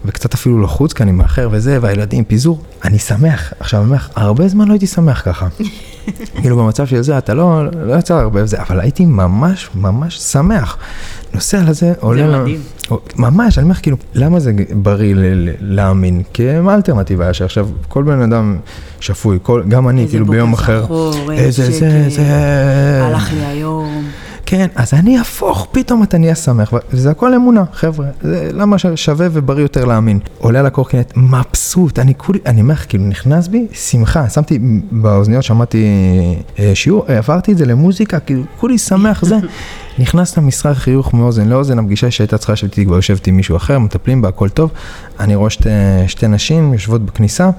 וקצת 0.05 0.33
אפילו 0.33 0.61
לחוץ, 0.61 0.93
כי 0.93 1.03
אני 1.03 1.11
מאחר 1.11 1.49
וזה, 1.51 1.77
והילדים, 1.81 2.23
פיזור, 2.23 2.63
אני 2.83 2.99
שמח. 2.99 3.53
עכשיו, 3.59 3.81
אני 3.81 3.89
אומר 3.89 4.01
הרבה 4.15 4.47
זמן 4.47 4.67
לא 4.67 4.73
הייתי 4.73 4.87
שמח 4.87 5.21
ככה. 5.25 5.47
כאילו 6.41 6.57
במצב 6.57 6.85
של 6.85 7.01
זה, 7.01 7.17
אתה 7.17 7.33
לא, 7.33 7.61
לא 7.81 7.95
יצא 7.95 8.13
הרבה 8.13 8.43
וזה, 8.43 8.57
אבל 8.61 8.79
הייתי 8.79 9.05
ממש 9.05 9.69
ממש 9.75 10.19
שמח. 10.19 10.77
נוסע 11.33 11.61
לזה, 11.67 11.93
עולה... 11.99 12.27
ל- 12.27 12.41
מדהים. 12.41 12.59
ממש, 13.15 13.57
אני 13.57 13.63
אומר 13.63 13.75
כאילו, 13.75 13.97
למה 14.13 14.39
זה 14.39 14.51
בריא 14.73 15.13
להאמין? 15.61 16.21
כי 16.33 16.59
מה 16.59 16.71
האלטרנטיבה 16.73 17.33
שעכשיו 17.33 17.67
כל 17.87 18.03
בן 18.03 18.21
אדם 18.21 18.57
שפוי, 18.99 19.39
כל, 19.43 19.63
גם 19.67 19.89
אני, 19.89 20.01
איזה 20.01 20.11
כאילו 20.11 20.25
בוקר 20.25 20.37
ביום 20.37 20.53
אחר, 20.53 20.85
איזה 21.31 21.63
איזה 21.63 21.63
זה, 21.71 21.71
שקט. 22.09 22.15
זה... 22.15 22.23
הלך 23.03 23.33
לי 23.33 23.45
היום. 23.45 24.03
כן, 24.45 24.67
אז 24.75 24.93
אני 24.93 25.17
אהפוך, 25.17 25.67
פתאום 25.71 26.03
אתה 26.03 26.17
נהיה 26.17 26.35
שמח, 26.35 26.73
וזה 26.93 27.11
הכל 27.11 27.33
אמונה, 27.33 27.63
חבר'ה, 27.73 28.07
זה 28.21 28.49
למה 28.53 28.75
שווה 28.95 29.27
ובריא 29.31 29.61
יותר 29.61 29.85
להאמין. 29.85 30.19
עולה 30.37 30.59
על 30.59 30.65
הקורקינט, 30.65 31.13
מבסוט, 31.15 31.99
אני 31.99 32.13
כולי, 32.17 32.39
אני 32.45 32.61
אומר 32.61 32.73
לך, 32.73 32.85
כאילו 32.89 33.03
נכנס 33.03 33.47
בי 33.47 33.67
שמחה, 33.73 34.29
שמתי 34.29 34.59
באוזניות, 34.91 35.43
שמעתי 35.43 35.85
אה, 36.59 36.71
שיעור, 36.75 37.05
אה, 37.09 37.17
עברתי 37.17 37.51
את 37.51 37.57
זה 37.57 37.65
למוזיקה, 37.65 38.19
כאילו 38.19 38.43
כולי 38.59 38.77
שמח 38.77 39.25
זה. 39.25 39.35
נכנס 39.99 40.37
למשרד 40.37 40.73
חיוך 40.73 41.13
מאוזן 41.13 41.47
לאוזן, 41.47 41.79
הפגישה 41.79 42.11
שהייתה 42.11 42.37
צריכה 42.37 42.53
לשבת 42.53 42.71
איתי 42.71 42.85
כבר 42.85 42.95
יושבת 42.95 43.27
עם 43.27 43.37
מישהו 43.37 43.55
אחר, 43.55 43.79
מטפלים 43.79 44.21
בה, 44.21 44.29
הכל 44.29 44.49
טוב. 44.49 44.71
אני 45.19 45.35
רואה 45.35 45.49
שתי, 45.49 45.69
שתי 46.07 46.27
נשים 46.27 46.73
יושבות 46.73 47.05
בכניסה. 47.05 47.49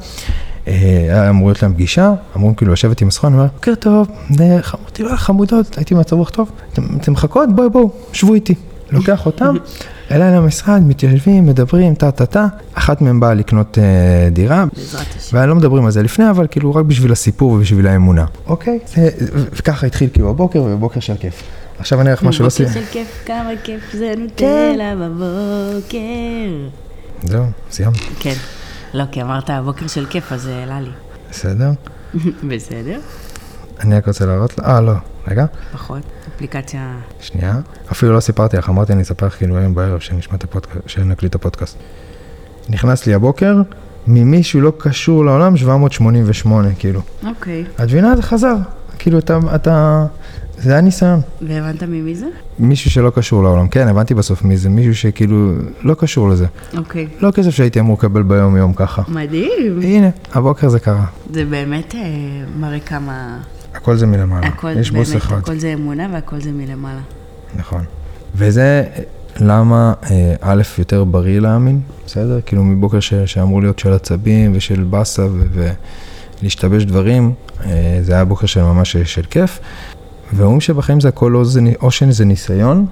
היה 0.67 1.31
אמור 1.31 1.49
להיות 1.49 1.63
להם 1.63 1.73
פגישה, 1.75 2.13
אמורים 2.37 2.55
כאילו 2.55 2.73
לשבת 2.73 3.01
עם 3.01 3.09
הסוכן, 3.09 3.33
אומר, 3.33 3.47
בוקר 3.55 3.75
טוב, 3.75 4.09
אה, 4.41 4.47
אמרתי 4.81 5.03
לו, 5.03 5.17
חמודות, 5.17 5.77
הייתי 5.79 5.95
במצב 5.95 6.17
רוח 6.17 6.31
טוב, 6.31 6.51
אתם 6.73 7.13
מחכות? 7.13 7.49
בואי 7.57 7.69
בואו, 7.69 7.91
שבו 8.13 8.35
איתי. 8.35 8.55
לוקח 8.91 9.27
אותם, 9.27 9.57
אליי 10.11 10.35
למשרד, 10.35 10.83
מתיישבים, 10.87 11.47
מדברים, 11.47 11.95
טה 11.95 12.11
טה 12.11 12.27
טה, 12.27 12.47
אחת 12.75 13.01
מהם 13.03 13.21
באה 13.21 13.35
לקנות 13.35 13.79
אה, 13.79 13.85
דירה, 14.31 14.65
בעזרת 14.77 15.07
השם. 15.17 15.37
ואני 15.37 15.49
לא 15.49 15.55
מדברים 15.55 15.85
על 15.85 15.91
זה 15.91 16.03
לפני, 16.03 16.31
אבל 16.31 16.47
כאילו 16.51 16.75
רק 16.75 16.85
בשביל 16.85 17.13
הסיפור 17.13 17.51
ובשביל 17.53 17.87
האמונה, 17.87 18.25
אוקיי? 18.47 18.79
זה- 18.87 19.09
וככה 19.53 19.87
התחיל 19.87 20.09
כאילו 20.13 20.31
הבוקר, 20.31 20.63
ובוקר 20.63 21.01
של 21.01 21.15
כיף. 21.21 21.43
עכשיו 21.79 22.01
אני 22.01 22.09
אראה 22.09 22.19
לך 22.19 22.23
משהו 22.23 22.45
לא 22.45 22.49
בוקר 22.51 22.65
סי... 22.71 22.75
של 22.81 22.87
כיף, 22.93 23.23
כמה 23.27 23.51
כיף 23.65 23.83
זה 23.93 24.13
כן. 24.17 24.21
נוטלה 24.23 24.95
בבוקר. 24.97 25.99
זהו, 27.25 27.45
סיימת, 27.71 27.97
כן. 28.21 28.35
לא, 28.97 29.05
כי 29.13 29.23
אמרת 29.23 29.51
הבוקר 29.51 29.87
של 29.87 30.07
כיף, 30.07 30.33
אז 30.33 30.43
זה 30.43 30.57
העלה 30.57 30.81
לי. 30.81 30.91
בסדר? 31.31 31.71
בסדר? 32.51 33.01
אני 33.81 33.97
רק 33.97 34.07
רוצה 34.07 34.27
להראות, 34.27 34.61
אה 34.61 34.81
לא, 34.81 34.93
רגע, 35.29 35.47
פחות. 35.73 36.03
אפליקציה... 36.37 36.97
שנייה, 37.21 37.61
אפילו 37.93 38.13
לא 38.13 38.21
סיפרתי 38.21 38.57
לך, 38.57 38.69
אמרתי 38.69 38.93
אני 38.93 39.03
אספר 39.03 39.27
לך 39.27 39.37
כאילו 39.37 39.57
היום 39.57 39.75
בערב 39.75 40.01
שנשמע 40.01 40.35
את 40.37 40.45
הפודקאסט, 40.45 40.89
שנקליט 40.89 41.31
את 41.31 41.35
הפודקאסט. 41.35 41.77
נכנס 42.69 43.07
לי 43.07 43.15
הבוקר, 43.15 43.57
ממישהו 44.07 44.61
לא 44.61 44.73
קשור 44.79 45.25
לעולם 45.25 45.57
788, 45.57 46.69
כאילו. 46.79 47.01
אוקיי. 47.27 47.65
את 47.75 47.81
מבינה? 47.81 48.17
זה 48.17 48.23
חזר, 48.23 48.55
כאילו 48.99 49.19
אתה, 49.19 49.39
אתה, 49.55 50.07
זה 50.59 50.73
היה 50.73 50.81
ניסיון. 50.81 51.21
והבנת 51.43 51.83
ממי 51.83 52.15
זה? 52.15 52.27
מישהו 52.59 52.91
שלא 52.91 53.11
קשור 53.11 53.43
לעולם, 53.43 53.69
כן, 53.69 53.89
הבנתי 53.89 54.15
בסוף 54.15 54.43
מי 54.43 54.57
זה, 54.57 54.69
מישהו 54.69 54.95
שכאילו 54.95 55.53
לא 55.83 55.95
קשור 55.95 56.29
לזה. 56.29 56.47
אוקיי. 56.77 57.09
לא 57.21 57.31
כסף 57.31 57.51
שהייתי 57.51 57.81
אמור 57.81 57.97
לקבל 57.99 58.23
ביום 58.23 58.57
יום 58.57 58.73
ככה. 58.73 59.03
מדהים. 59.09 59.81
הנה, 59.83 60.11
הבוקר 60.33 60.69
זה 60.69 60.81
קרה. 60.81 61.07
זה 61.33 61.45
באמת 61.45 61.95
אה, 61.95 62.01
מראה 62.61 62.81
כמה... 62.81 63.39
הכל 63.75 63.97
זה 63.97 64.07
מלמעלה. 64.07 64.47
הכל, 64.47 64.79
יש 64.79 64.91
בוס 64.91 65.09
באמת, 65.09 65.23
אחד. 65.23 65.39
הכל 65.39 65.59
זה 65.59 65.73
אמונה 65.73 66.09
והכל 66.13 66.41
זה 66.41 66.53
מלמעלה. 66.53 67.01
נכון. 67.57 67.85
וזה 68.35 68.85
למה 69.41 69.93
אה, 70.11 70.35
א', 70.41 70.63
יותר 70.79 71.05
בריא 71.05 71.41
להאמין, 71.41 71.81
בסדר? 72.07 72.41
כאילו 72.47 72.65
מבוקר 72.65 73.01
ש, 73.01 73.15
שאמור 73.15 73.61
להיות 73.61 73.79
של 73.79 73.93
עצבים 73.93 74.53
ושל 74.55 74.85
באסה 74.85 75.27
ו- 75.27 75.71
ולהשתבש 76.43 76.85
דברים, 76.85 77.33
אה, 77.65 77.99
זה 78.03 78.13
היה 78.13 78.25
בוקר 78.25 78.47
של 78.47 78.63
ממש 78.63 78.97
של 78.97 79.23
כיף. 79.31 79.59
ואומרים 80.33 80.61
שבחיים 80.61 81.01
זה 81.01 81.09
הכל 81.09 81.37
או, 81.81 81.91
שזה 81.91 82.25
ניסיון, 82.25 82.87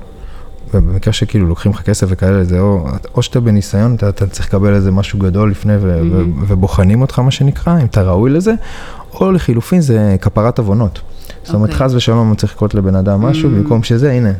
ובמקרה 0.74 1.12
שכאילו 1.12 1.46
לוקחים 1.46 1.72
לך 1.72 1.82
כסף 1.82 2.06
וכאלה, 2.10 2.44
זה 2.44 2.60
או, 2.60 2.86
או 3.14 3.22
שאתה 3.22 3.40
בניסיון, 3.40 3.94
אתה, 3.94 4.08
אתה 4.08 4.26
צריך 4.26 4.48
לקבל 4.48 4.74
איזה 4.74 4.90
משהו 4.90 5.18
גדול 5.18 5.50
לפני 5.50 5.76
ו, 5.76 6.00
ו, 6.12 6.22
ובוחנים 6.48 7.00
אותך, 7.00 7.18
מה 7.18 7.30
שנקרא, 7.30 7.80
אם 7.80 7.86
אתה 7.86 8.02
ראוי 8.02 8.30
לזה, 8.30 8.54
או 9.14 9.32
לחילופין 9.32 9.80
זה 9.80 10.16
כפרת 10.20 10.58
עוונות. 10.58 11.00
זאת 11.44 11.54
אומרת, 11.54 11.70
אוקיי. 11.70 11.86
חס 11.86 11.94
ושלום 11.94 12.34
צריך 12.34 12.52
לקרות 12.52 12.74
לבן 12.74 12.94
אדם 12.94 13.20
משהו, 13.20 13.50
במקום 13.50 13.82
שזה, 13.82 14.12
הנה, 14.12 14.32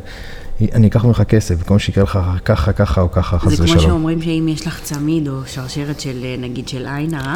אני 0.61 0.87
אקח 0.87 1.05
ממך 1.05 1.21
כסף, 1.21 1.55
במקום 1.55 1.79
שיקרה 1.79 2.03
לך 2.03 2.19
ככה, 2.45 2.73
ככה 2.73 3.01
או 3.01 3.11
ככה, 3.11 3.39
חס 3.39 3.49
זה 3.49 3.55
כמו 3.57 3.65
ושלום. 3.65 3.79
שאומרים 3.79 4.21
שאם 4.21 4.47
יש 4.49 4.67
לך 4.67 4.79
צמיד 4.81 5.27
או 5.27 5.33
שרשרת 5.45 5.99
של, 5.99 6.23
אה, 6.23 6.35
נגיד, 6.39 6.67
של 6.67 6.85
עין 6.87 7.13
הרע, 7.13 7.35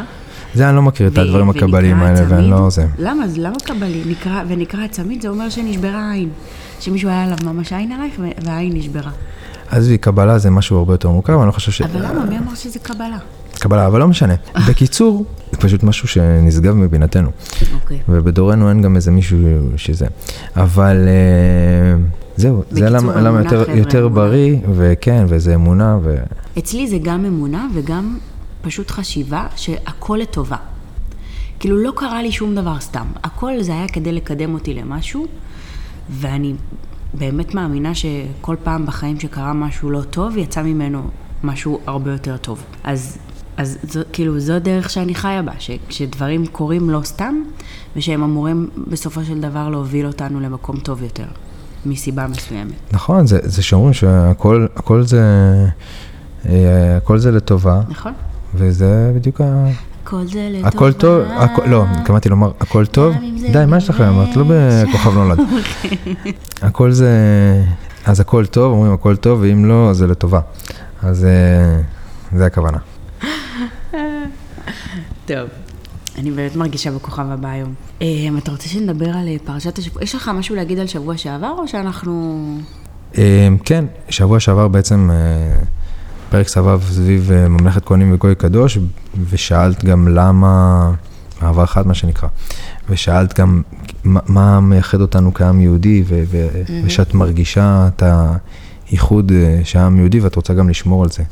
זה 0.53 0.69
אני 0.69 0.75
לא 0.75 0.81
מכיר 0.81 1.07
את 1.07 1.17
הדברים 1.17 1.49
הקבליים 1.49 2.01
האלה, 2.01 2.25
ואני 2.27 2.49
לא 2.49 2.69
זה. 2.69 2.85
למה? 2.99 3.27
זה 3.27 3.41
למה 3.41 3.55
קבלי? 3.63 4.03
נקרא, 4.05 4.43
ונקרא 4.47 4.79
הצמיד, 4.83 5.21
זה 5.21 5.29
אומר 5.29 5.49
שנשברה 5.49 6.11
עין. 6.11 6.29
שמישהו 6.79 7.09
היה 7.09 7.23
עליו 7.23 7.37
ממש 7.43 7.73
עין 7.73 7.91
עלייך 7.91 8.13
והעין 8.45 8.73
נשברה. 8.73 9.11
עזבי, 9.69 9.97
קבלה 9.97 10.37
זה 10.37 10.49
משהו 10.49 10.77
הרבה 10.77 10.93
יותר 10.93 11.09
מורכב, 11.09 11.33
אני 11.33 11.47
לא 11.47 11.51
חושב 11.51 11.71
ש... 11.71 11.81
אבל 11.81 12.05
למה? 12.05 12.25
מי 12.25 12.37
אמר 12.37 12.55
שזה 12.55 12.79
קבלה? 12.79 13.17
קבלה, 13.59 13.87
אבל 13.87 13.99
לא 13.99 14.07
משנה. 14.07 14.33
בקיצור, 14.69 15.25
זה 15.51 15.57
פשוט 15.57 15.83
משהו 15.83 16.07
שנשגב 16.07 16.75
מבינתנו. 16.75 17.29
אוקיי. 17.73 17.99
ובדורנו 18.09 18.69
אין 18.69 18.81
גם 18.81 18.95
איזה 18.95 19.11
מישהו 19.11 19.37
שזה. 19.75 20.05
אבל 20.55 21.07
אה, 21.07 21.97
זהו, 22.35 22.63
זה 22.71 22.89
למה, 22.89 23.41
יותר, 23.43 23.65
יותר. 23.69 24.07
בריא, 24.07 24.57
וכן, 24.75 25.25
וזה 25.27 25.55
אמונה, 25.55 25.97
ו... 26.03 26.15
אצלי 26.57 26.87
זה 26.87 26.97
גם 27.03 27.25
אמונה 27.25 27.67
וגם 27.75 28.17
פשוט 28.61 28.91
חשיבה 28.91 29.47
שהכל 29.55 30.19
לטובה. 30.21 30.57
כאילו 31.59 31.77
לא 31.77 31.91
קרה 31.95 32.21
לי 32.21 32.31
שום 32.31 32.55
דבר 32.55 32.79
סתם. 32.79 33.05
הכל 33.23 33.61
זה 33.61 33.71
היה 33.71 33.87
כדי 33.87 34.11
לקדם 34.11 34.53
אותי 34.53 34.73
למשהו, 34.73 35.25
ואני 36.09 36.53
באמת 37.13 37.55
מאמינה 37.55 37.95
שכל 37.95 38.55
פעם 38.63 38.85
בחיים 38.85 39.19
שקרה 39.19 39.53
משהו 39.53 39.89
לא 39.89 40.01
טוב, 40.01 40.37
יצא 40.37 40.63
ממנו 40.63 41.09
משהו 41.43 41.79
הרבה 41.85 42.11
יותר 42.11 42.37
טוב. 42.37 42.63
אז, 42.83 43.17
אז 43.59 43.77
זו, 43.83 43.99
כאילו 44.13 44.39
זו 44.39 44.59
דרך 44.59 44.89
שאני 44.89 45.15
חיה 45.15 45.41
בה, 45.41 45.51
ש, 45.59 45.71
שדברים 45.89 46.47
קורים 46.47 46.89
לא 46.89 47.01
סתם, 47.03 47.35
ושהם 47.95 48.23
אמורים 48.23 48.69
בסופו 48.87 49.23
של 49.23 49.41
דבר 49.41 49.69
להוביל 49.69 50.05
אותנו 50.05 50.39
למקום 50.39 50.79
טוב 50.79 51.03
יותר, 51.03 51.25
מסיבה 51.85 52.27
מסוימת. 52.27 52.73
נכון, 52.91 53.27
זה, 53.27 53.39
זה 53.43 53.63
שאומרים 53.63 53.93
שהכל 53.93 54.67
הכל 54.75 55.03
זה, 55.03 55.21
אה, 56.45 56.97
הכל 56.97 57.17
זה 57.17 57.31
לטובה, 57.31 57.81
נכון? 57.89 58.13
וזה 58.55 59.11
בדיוק 59.15 59.41
ה... 59.41 59.67
הכל 60.03 60.25
זה 60.27 60.49
לטובה. 60.51 60.67
הכל 60.67 60.93
טוב, 60.93 61.23
לא, 61.65 61.85
התכוונתי 61.89 62.29
לומר 62.29 62.51
הכל 62.59 62.85
טוב, 62.85 63.15
די, 63.51 63.65
מה 63.67 63.77
יש 63.77 63.89
לכם? 63.89 64.03
נראה 64.03 64.31
את 64.31 64.35
לא 64.35 64.45
בכוכב 64.47 65.13
נולד. 65.13 65.39
הכל 66.61 66.91
זה, 66.91 67.11
אז 68.05 68.19
הכל 68.19 68.45
טוב, 68.45 68.73
אומרים 68.73 68.93
הכל 68.93 69.15
טוב, 69.15 69.39
ואם 69.41 69.65
לא, 69.65 69.89
אז 69.89 69.97
זה 69.97 70.07
לטובה. 70.07 70.39
אז 71.01 71.25
אה, 71.25 71.81
זה 72.37 72.45
הכוונה. 72.45 72.77
טוב. 75.35 75.49
אני 76.17 76.31
באמת 76.31 76.55
מרגישה 76.55 76.91
בכוכב 76.91 77.25
הבא 77.29 77.47
היום. 77.47 77.73
אה, 78.01 78.07
אתה 78.37 78.51
רוצה 78.51 78.69
שנדבר 78.69 79.09
על 79.09 79.27
אה, 79.27 79.35
פרשת 79.45 79.77
השבוע? 79.77 80.03
יש 80.03 80.15
לך 80.15 80.31
משהו 80.33 80.55
להגיד 80.55 80.79
על 80.79 80.87
שבוע 80.87 81.17
שעבר, 81.17 81.55
או 81.57 81.67
שאנחנו... 81.67 82.43
אה, 83.17 83.47
כן, 83.65 83.85
שבוע 84.09 84.39
שעבר 84.39 84.67
בעצם 84.67 85.09
פרק 86.29 86.47
סבב 86.47 86.81
סביב 86.83 87.31
ממלכת 87.49 87.85
כהנים 87.85 88.13
וגוי 88.13 88.35
קדוש, 88.35 88.77
ושאלת 89.29 89.85
גם 89.85 90.07
למה, 90.07 90.91
מעבר 91.41 91.65
חד 91.65 91.87
מה 91.87 91.93
שנקרא, 91.93 92.29
ושאלת 92.89 93.39
גם 93.39 93.61
מה, 94.03 94.59
מייחד 94.59 95.01
אותנו 95.01 95.33
כעם 95.33 95.61
יהודי, 95.61 96.03
ו, 96.07 96.23
ו, 96.27 96.47
ושאת 96.85 97.13
מרגישה 97.13 97.87
את 97.87 98.03
הייחוד 98.89 99.31
אה, 99.31 99.61
שהעם 99.63 99.97
יהודי, 99.97 100.19
ואת 100.19 100.35
רוצה 100.35 100.53
גם 100.53 100.69
לשמור 100.69 101.03
על 101.03 101.09
זה. 101.09 101.23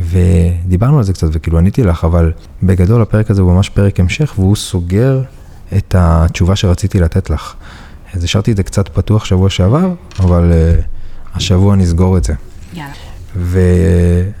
ודיברנו 0.00 0.98
על 0.98 1.04
זה 1.04 1.12
קצת, 1.12 1.28
וכאילו 1.32 1.58
עניתי 1.58 1.82
לך, 1.82 2.04
אבל 2.04 2.32
בגדול 2.62 3.02
הפרק 3.02 3.30
הזה 3.30 3.42
הוא 3.42 3.52
ממש 3.52 3.68
פרק 3.68 4.00
המשך, 4.00 4.32
והוא 4.36 4.56
סוגר 4.56 5.22
את 5.76 5.94
התשובה 5.98 6.56
שרציתי 6.56 7.00
לתת 7.00 7.30
לך. 7.30 7.54
אז 8.14 8.24
השארתי 8.24 8.52
את 8.52 8.56
זה 8.56 8.62
קצת 8.62 8.88
פתוח 8.88 9.24
שבוע 9.24 9.50
שעבר, 9.50 9.92
אבל 10.20 10.52
uh, 10.52 10.82
השבוע 11.34 11.76
נסגור 11.76 12.16
את 12.16 12.24
זה. 12.24 12.32
יאללה. 12.74 12.92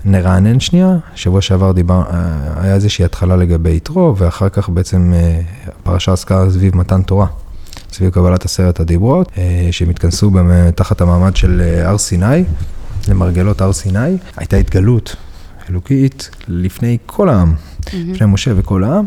ונרענן 0.04 0.60
שנייה, 0.60 0.96
שבוע 1.14 1.40
שעבר 1.40 1.72
דיבר, 1.72 2.02
uh, 2.02 2.12
היה 2.56 2.74
איזושהי 2.74 3.04
התחלה 3.04 3.36
לגבי 3.36 3.76
יתרו, 3.76 4.14
ואחר 4.16 4.48
כך 4.48 4.68
בעצם 4.68 5.12
uh, 5.12 5.70
הפרשה 5.82 6.12
עסקה 6.12 6.50
סביב 6.50 6.76
מתן 6.76 7.02
תורה, 7.02 7.26
סביב 7.92 8.10
קבלת 8.10 8.44
עשרת 8.44 8.80
הדיברות, 8.80 9.32
שהם 9.70 9.90
התכנסו 9.90 10.30
תחת 10.74 11.00
המעמד 11.00 11.36
של 11.36 11.62
הר 11.84 11.98
סיני, 11.98 12.44
למרגלות 13.08 13.60
הר 13.60 13.72
סיני. 13.72 14.16
הייתה 14.36 14.56
התגלות 14.56 15.16
אלוקית 15.70 16.30
לפני 16.48 16.98
כל 17.06 17.28
העם, 17.28 17.54
לפני 17.92 18.26
משה 18.26 18.52
וכל 18.56 18.84
העם, 18.84 19.06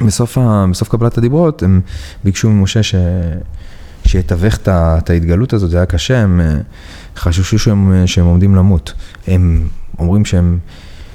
ובסוף 0.00 0.38
ה, 0.42 0.64
קבלת 0.88 1.18
הדיברות 1.18 1.62
הם 1.62 1.80
ביקשו 2.24 2.50
ממשה 2.50 2.82
ש... 2.82 2.94
שיתווך 4.06 4.56
את 4.68 5.10
ההתגלות 5.10 5.52
הזאת, 5.52 5.70
זה 5.70 5.76
היה 5.76 5.86
קשה, 5.86 6.18
הם 6.18 6.40
אה, 6.40 6.56
חששו 7.16 7.58
שהם, 7.58 7.92
אה, 7.92 8.06
שהם 8.06 8.26
עומדים 8.26 8.54
למות. 8.54 8.92
הם 9.26 9.68
אומרים 9.98 10.24
שהם 10.24 10.58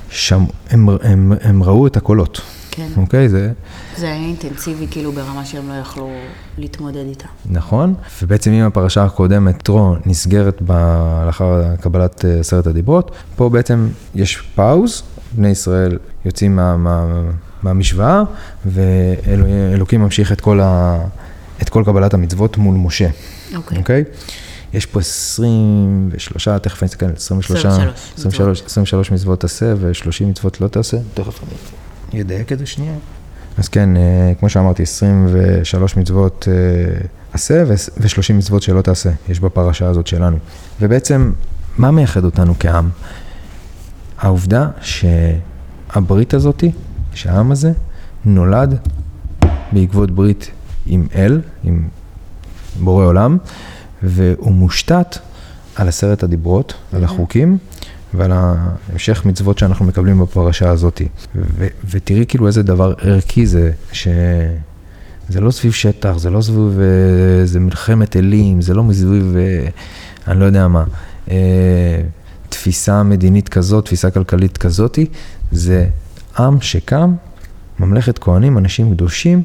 שם, 0.10 0.46
הם, 0.70 0.89
הם, 1.03 1.34
הם 1.41 1.63
ראו 1.63 1.88
את 1.88 1.98
הקולות, 1.98 2.41
כן. 2.75 2.88
אוקיי? 2.98 3.30
זה 3.30 3.51
זה 3.98 4.06
היה 4.06 4.15
אינטנסיבי, 4.15 4.88
כאילו, 4.92 5.12
ברמה 5.12 5.46
שהם 5.46 5.70
לא 5.70 5.74
יכלו 5.74 6.10
להתמודד 6.58 7.06
איתה. 7.08 7.27
נכון, 7.46 7.94
ובעצם 8.22 8.51
אם 8.51 8.63
הפרשה 8.63 9.03
הקודמת, 9.03 9.62
טרו, 9.63 9.96
נסגרת 10.06 10.62
ב- 10.65 11.24
לאחר 11.25 11.75
קבלת 11.82 12.25
אה, 12.25 12.39
עשרת 12.39 12.68
הדיברות, 12.68 13.12
פה 13.36 13.50
בעצם 13.50 13.89
יש 14.15 14.38
פאוז, 14.56 15.03
בני 15.32 15.50
ישראל 15.50 15.98
יוצאים 16.25 16.56
מה, 16.56 16.77
מה, 16.77 17.22
מהמשוואה, 17.63 18.24
ואלוקים 18.65 20.01
ממשיך 20.01 20.32
את 20.32 20.42
כל, 20.42 20.60
ה, 20.60 21.00
את 21.62 21.70
כל 21.70 21.84
קבלת 21.86 22.13
המצוות 22.13 22.58
מול 22.58 22.75
משה, 22.75 23.10
אוקיי. 23.56 23.77
אוקיי? 23.77 24.03
יש 24.74 24.86
פה 24.86 25.00
23, 25.00 26.48
תכף 26.48 26.84
אני 26.84 26.88
אסתכל, 26.88 27.06
23, 27.15 27.65
23 27.65 27.94
23, 28.18 28.62
23 28.62 29.12
מצוות 29.12 29.39
תעשה 29.39 29.74
ו-30 29.77 30.25
מצוות 30.25 30.62
לא 30.62 30.68
תעשה, 30.68 30.98
תכף 31.13 31.44
אני 31.44 31.83
אדייק 32.22 32.51
את 32.51 32.60
זה 32.60 32.65
שנייה. 32.65 32.93
אז 33.58 33.70
כן, 33.70 33.98
אה, 33.98 34.34
כמו 34.39 34.50
שאמרתי, 34.50 34.84
23 34.84 35.98
מצוות 35.98 36.48
אה, 36.51 37.05
עשה 37.34 37.63
ו-30 37.67 38.34
מצוות 38.34 38.62
שלא 38.62 38.82
תעשה, 38.82 39.10
יש 39.29 39.39
בפרשה 39.39 39.88
הזאת 39.88 40.08
שלנו. 40.08 40.38
ובעצם, 40.82 41.32
מה 41.77 41.91
מייחד 41.91 42.25
אותנו 42.25 42.53
כעם? 42.60 42.89
העובדה 44.17 44.70
שהברית 44.82 46.34
הזאתי 46.34 46.72
שהעם 47.13 47.51
הזה 47.51 47.72
נולד 48.25 48.79
בעקבות 49.72 50.12
ברית 50.12 50.51
עם 50.86 51.08
אל, 51.15 51.41
עם 51.63 51.88
בורא 52.79 53.05
עולם, 53.05 53.38
והוא 54.03 54.51
מושתת 54.51 55.17
על 55.75 55.88
עשרת 55.88 56.24
הדיברות, 56.24 56.74
על 56.93 57.03
החוקים. 57.03 57.58
ועל 58.13 58.32
ההמשך 58.32 59.25
מצוות 59.25 59.58
שאנחנו 59.58 59.86
מקבלים 59.86 60.20
בפרשה 60.20 60.70
הזאת. 60.70 61.01
ו- 61.36 61.67
ותראי 61.89 62.25
כאילו 62.27 62.48
איזה 62.48 62.63
דבר 62.63 62.93
ערכי 63.01 63.46
זה, 63.46 63.72
שזה 63.91 65.41
לא 65.41 65.51
סביב 65.51 65.74
שטח, 65.74 66.17
זה 66.17 66.29
לא 66.29 66.41
סביב 66.41 66.79
איזה 67.41 67.60
מלחמת 67.60 68.15
אלים, 68.15 68.62
זה 68.62 68.74
לא 68.74 68.84
מסביב, 68.84 69.36
אה, 69.38 69.67
אני 70.27 70.39
לא 70.39 70.46
יודע 70.46 70.67
מה, 70.67 70.84
אה, 71.32 72.01
תפיסה 72.50 73.03
מדינית 73.03 73.50
כזאת, 73.50 73.86
תפיסה 73.86 74.12
כלכלית 74.12 74.58
כזאתי, 74.58 75.05
זה 75.51 75.88
עם 76.39 76.62
שקם, 76.62 77.15
ממלכת 77.79 78.20
כהנים, 78.20 78.58
אנשים 78.58 78.93
קדושים, 78.93 79.43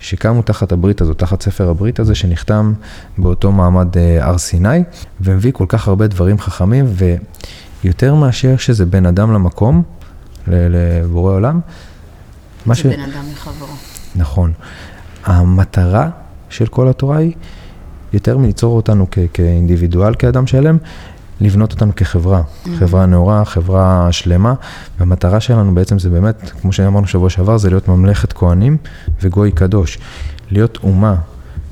שקמו 0.00 0.42
תחת 0.42 0.72
הברית 0.72 1.00
הזאת, 1.00 1.18
תחת 1.18 1.42
ספר 1.42 1.68
הברית 1.68 2.00
הזה, 2.00 2.14
שנחתם 2.14 2.72
באותו 3.18 3.52
מעמד 3.52 3.96
אה, 3.96 4.26
הר 4.26 4.38
סיני, 4.38 4.82
והביא 5.20 5.52
כל 5.52 5.64
כך 5.68 5.88
הרבה 5.88 6.06
דברים 6.06 6.38
חכמים, 6.38 6.84
ויותר 7.84 8.14
מאשר 8.14 8.56
שזה 8.56 8.86
בין 8.86 9.06
אדם 9.06 9.32
למקום, 9.32 9.82
לבורא 10.46 11.32
עולם. 11.32 11.60
זה 12.66 12.74
ש... 12.74 12.86
בין 12.86 13.00
אדם 13.00 13.24
לחברו. 13.32 13.74
נכון. 14.16 14.52
המטרה 15.24 16.08
של 16.48 16.66
כל 16.66 16.88
התורה 16.88 17.16
היא 17.16 17.32
יותר 18.12 18.38
מליצור 18.38 18.76
אותנו 18.76 19.06
כ- 19.10 19.18
כאינדיבידואל, 19.32 20.14
כאדם 20.14 20.46
שלם, 20.46 20.78
לבנות 21.40 21.72
אותנו 21.72 21.96
כחברה, 21.96 22.42
mm-hmm. 22.42 22.68
חברה 22.78 23.06
נאורה, 23.06 23.44
חברה 23.44 24.08
שלמה, 24.12 24.54
והמטרה 24.98 25.40
שלנו 25.40 25.74
בעצם 25.74 25.98
זה 25.98 26.10
באמת, 26.10 26.50
כמו 26.60 26.72
שאמרנו 26.72 27.06
שבוע 27.06 27.30
שעבר, 27.30 27.58
זה 27.58 27.70
להיות 27.70 27.88
ממלכת 27.88 28.32
כהנים 28.32 28.76
וגוי 29.22 29.52
קדוש. 29.52 29.98
להיות 30.50 30.78
אומה 30.82 31.16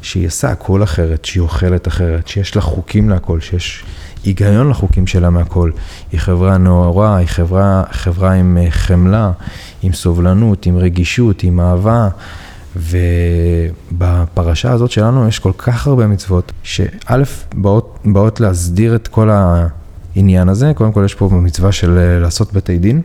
שהיא 0.02 0.26
עושה 0.26 0.50
הכל 0.50 0.82
אחרת, 0.82 1.24
שהיא 1.24 1.40
אוכלת 1.40 1.88
אחרת, 1.88 2.28
שיש 2.28 2.56
לה 2.56 2.62
חוקים 2.62 3.10
להכל, 3.10 3.40
שיש 3.40 3.84
היגיון 4.24 4.68
לחוקים 4.68 5.06
שלה 5.06 5.30
מהכל. 5.30 5.70
היא 6.12 6.20
חברה 6.20 6.58
נאורה, 6.58 7.16
היא 7.16 7.26
חברה, 7.26 7.82
חברה 7.90 8.32
עם 8.32 8.58
אה, 8.60 8.70
חמלה, 8.70 9.32
עם 9.82 9.92
סובלנות, 9.92 10.66
עם 10.66 10.76
רגישות, 10.76 11.42
עם 11.42 11.60
אהבה. 11.60 12.08
ובפרשה 12.76 14.72
הזאת 14.72 14.90
שלנו 14.90 15.28
יש 15.28 15.38
כל 15.38 15.52
כך 15.58 15.86
הרבה 15.86 16.06
מצוות, 16.06 16.52
שא', 16.62 17.22
באות, 17.54 17.98
באות 18.04 18.40
להסדיר 18.40 18.94
את 18.94 19.08
כל 19.08 19.30
העניין 19.30 20.48
הזה. 20.48 20.72
קודם 20.74 20.92
כל 20.92 21.02
יש 21.04 21.14
פה 21.14 21.28
מצווה 21.32 21.72
של 21.72 21.98
אה, 21.98 22.18
לעשות 22.18 22.52
בתי 22.52 22.78
דין, 22.78 23.02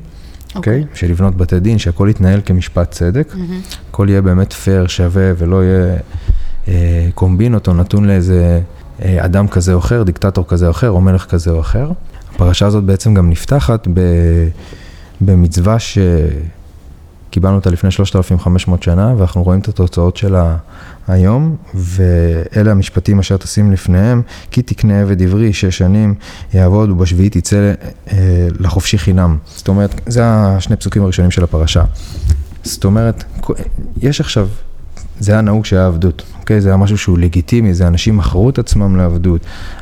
אוקיי? 0.55 0.81
Okay. 0.81 0.95
Okay? 0.95 0.97
של 0.97 1.09
לבנות 1.09 1.37
בתי 1.37 1.59
דין, 1.59 1.77
שהכל 1.77 2.07
יתנהל 2.09 2.41
כמשפט 2.45 2.91
צדק, 2.91 3.33
mm-hmm. 3.33 3.75
הכל 3.89 4.09
יהיה 4.09 4.21
באמת 4.21 4.53
פייר, 4.53 4.87
שווה, 4.87 5.31
ולא 5.37 5.63
יהיה 5.63 5.95
אה, 6.67 7.09
קומבינות 7.13 7.67
או 7.67 7.73
נתון 7.73 8.05
לאיזה 8.05 8.61
אדם 9.05 9.47
כזה 9.47 9.73
או 9.73 9.79
אחר, 9.79 10.03
דיקטטור 10.03 10.45
כזה 10.47 10.65
או 10.65 10.71
אחר, 10.71 10.89
או 10.89 11.01
מלך 11.01 11.25
כזה 11.25 11.51
או 11.51 11.59
אחר. 11.59 11.91
הפרשה 12.35 12.65
הזאת 12.65 12.83
בעצם 12.83 13.13
גם 13.13 13.29
נפתחת 13.29 13.87
ב, 13.93 13.99
במצווה 15.21 15.79
ש... 15.79 15.97
קיבלנו 17.33 17.55
אותה 17.55 17.69
לפני 17.69 17.91
3,500 17.91 18.83
שנה, 18.83 19.13
ואנחנו 19.17 19.43
רואים 19.43 19.59
את 19.59 19.67
התוצאות 19.67 20.17
שלה 20.17 20.57
היום, 21.07 21.55
ואלה 21.73 22.71
המשפטים 22.71 23.19
אשר 23.19 23.37
תשים 23.37 23.71
לפניהם, 23.71 24.21
כי 24.51 24.61
תקנה 24.61 25.01
עבד 25.01 25.21
עברי 25.21 25.53
שש 25.53 25.77
שנים 25.77 26.15
יעבוד, 26.53 26.89
ובשביעית 26.89 27.35
יצא 27.35 27.73
אה, 28.11 28.47
לחופשי 28.59 28.97
חינם. 28.97 29.37
זאת 29.55 29.67
אומרת, 29.67 30.01
זה 30.05 30.25
השני 30.25 30.75
פסוקים 30.75 31.03
הראשונים 31.03 31.31
של 31.31 31.43
הפרשה. 31.43 31.83
זאת 32.63 32.85
אומרת, 32.85 33.23
יש 34.01 34.21
עכשיו, 34.21 34.47
זה 35.23 35.31
היה 35.31 35.41
נהוג 35.41 35.65
שהיה 35.65 35.85
עבדות, 35.85 36.23
אוקיי? 36.39 36.61
זה 36.61 36.69
היה 36.69 36.77
משהו 36.77 36.97
שהוא 36.97 37.17
לגיטימי, 37.17 37.73
זה 37.73 37.87
אנשים 37.87 38.17
מכרו 38.17 38.49
את 38.49 38.59
עצמם 38.59 38.95
לעבדות, 38.95 39.41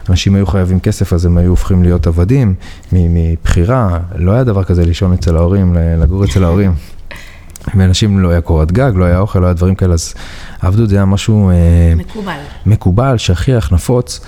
אנשים 0.10 0.36
היו 0.36 0.46
חייבים 0.46 0.80
כסף, 0.80 1.14
אז 1.14 1.26
הם 1.26 1.38
היו 1.38 1.50
הופכים 1.50 1.84
להיות 1.84 2.08
עבדים 2.08 2.54
מבחירה, 2.92 4.00
לא 4.16 4.32
היה 4.32 4.44
דבר 4.44 4.64
כזה 4.64 4.86
לישון 4.86 5.14
אצל 5.14 5.38
ההורים, 5.38 5.76
לגור 6.02 6.26
אצל 6.26 6.44
ההורים. 6.44 6.74
ואנשים 7.76 8.20
לא 8.20 8.30
היה 8.30 8.42
קורת 8.42 8.72
גג, 8.72 8.92
לא 8.96 9.06
היה 9.06 9.20
אוכל, 9.20 9.40
לא 9.40 9.46
היה 9.46 9.54
דברים 9.54 9.76
כאלה, 9.76 9.94
אז 9.94 10.14
עבדות 10.62 10.90
זה 10.90 10.96
היה 10.96 11.06
משהו... 11.06 11.50
אה, 11.50 11.94
מקובל. 11.96 12.38
מקובל, 12.66 13.18
שכיח, 13.18 13.74
נפוץ. 13.74 14.20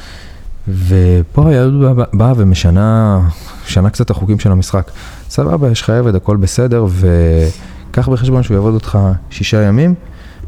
ופה 0.67 1.49
היהדות 1.49 1.97
באה 2.13 2.33
ומשנה, 2.37 3.19
משנה 3.67 3.89
קצת 3.89 4.09
החוקים 4.09 4.39
של 4.39 4.51
המשחק. 4.51 4.91
סבבה, 5.29 5.71
יש 5.71 5.81
לך 5.81 5.89
עבד, 5.89 6.15
הכל 6.15 6.37
בסדר, 6.37 6.85
וקח 6.89 8.09
בחשבון 8.09 8.43
שהוא 8.43 8.55
יעבוד 8.55 8.73
אותך 8.73 8.97
שישה 9.29 9.61
ימים, 9.61 9.93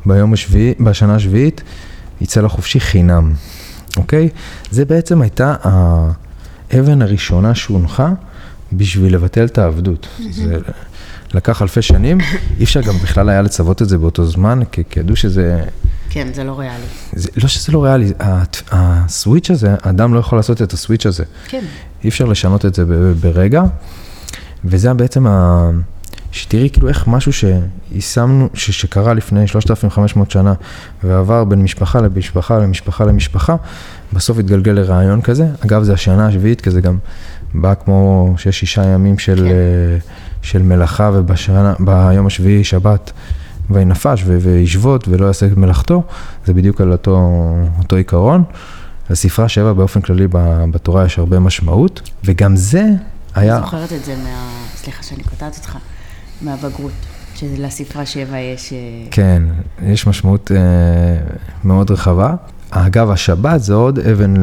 ביום 0.06 0.34
השביעי, 0.34 0.74
בשנה 0.80 1.16
השביעית, 1.16 1.62
יצא 2.22 2.42
לחופשי 2.42 2.80
חינם, 2.80 3.34
אוקיי? 3.98 4.30
זה 4.72 4.86
בעצם 4.86 5.22
הייתה 5.22 5.56
האבן 6.72 7.02
הראשונה 7.02 7.56
שהונחה 7.56 8.10
בשביל 8.74 9.16
לבטל 9.16 9.46
את 9.46 9.58
העבדות. 9.58 10.08
זה, 10.32 10.58
לקח 11.34 11.62
אלפי 11.62 11.82
שנים, 11.82 12.18
אי 12.60 12.64
אפשר 12.64 12.82
גם 12.82 12.98
בכלל 12.98 13.30
היה 13.30 13.42
לצוות 13.42 13.82
את 13.82 13.90
זה 13.90 13.98
באותו 13.98 14.26
זמן, 14.26 14.60
כי 14.72 15.00
ידעו 15.00 15.16
שזה... 15.16 15.64
כן, 16.10 16.28
זה 16.34 16.44
לא 16.44 16.60
ריאלי. 16.60 16.84
זה, 17.14 17.30
לא 17.38 17.48
שזה 17.48 17.72
לא 17.72 17.84
ריאלי, 17.84 18.14
הסוויץ' 18.72 19.52
הזה, 19.52 19.76
אדם 19.82 20.14
לא 20.14 20.20
יכול 20.20 20.40
לעשות 20.40 20.62
את 20.62 20.74
הסוויץ' 20.74 21.06
הזה. 21.06 21.24
כן. 21.48 21.64
אי 22.04 22.10
אפשר 22.10 22.26
לשנות 22.26 22.66
את 22.66 22.76
זה 22.76 22.86
ברגע, 23.22 23.64
וזה 24.66 24.94
בעצם 24.94 25.28
ה... 25.28 25.70
שתראי 26.36 26.70
כאילו 26.70 26.88
איך 26.88 27.08
משהו 27.08 27.32
שיישמנו, 27.34 28.50
ש, 28.54 28.72
שקרה 28.72 29.14
לפני 29.14 29.48
3,500 29.48 30.32
שנה 30.32 30.54
ועבר 31.04 31.44
בין 31.44 31.62
משפחה 31.64 32.02
למשפחה 32.02 32.60
למשפחה 32.60 33.06
למשפחה, 33.06 33.56
בסוף 34.14 34.40
התגלגל 34.40 34.72
לרעיון 34.72 35.22
כזה. 35.22 35.48
אגב, 35.66 35.84
זה 35.84 35.94
השנה 35.94 36.28
השביעית, 36.28 36.62
כי 36.62 36.72
זה 36.72 36.82
גם 36.82 36.98
בא 37.54 37.74
כמו 37.74 38.34
שיש 38.38 38.60
שישה 38.60 38.84
ימים 38.86 39.18
של... 39.18 39.36
כן. 39.36 39.50
Uh, 40.02 40.36
של 40.46 40.62
מלאכה 40.62 41.12
וביום 41.14 42.28
השביעי 42.28 42.64
שבת 42.64 43.12
וינפש 43.70 44.24
וישבות 44.26 45.08
ולא 45.08 45.26
יעשה 45.26 45.46
את 45.46 45.58
מלאכתו, 45.58 46.04
זה 46.46 46.54
בדיוק 46.54 46.82
על 46.82 46.92
אותו, 46.92 47.32
אותו 47.80 47.96
עיקרון. 47.96 48.44
לספרה 49.10 49.50
שבע 49.50 49.74
באופן 49.74 50.02
כללי 50.02 50.28
בתורה 50.72 51.06
יש 51.06 51.20
הרבה 51.20 51.40
משמעות, 51.40 52.02
וגם 52.24 52.56
זה 52.56 52.84
היה... 53.36 53.56
אני 53.58 53.66
זוכרת 53.66 53.94
את 53.94 54.06
זה 54.06 54.16
מה... 54.16 54.52
סליחה 54.76 55.04
שאני 55.04 55.24
קוטעת 55.24 55.58
אותך, 55.58 55.78
מהבגרות. 56.46 56.92
שלספרה 57.36 58.06
שבע 58.06 58.38
יש... 58.38 58.74
אה, 58.74 58.78
כן, 59.12 59.44
יש 59.86 60.08
משמעות 60.08 60.52
אה, 60.52 60.58
מאוד 61.64 61.92
רחבה. 61.92 62.36
אגב, 62.70 63.10
השבת 63.10 63.62
זה 63.62 63.74
עוד 63.74 64.00
אבן 64.00 64.34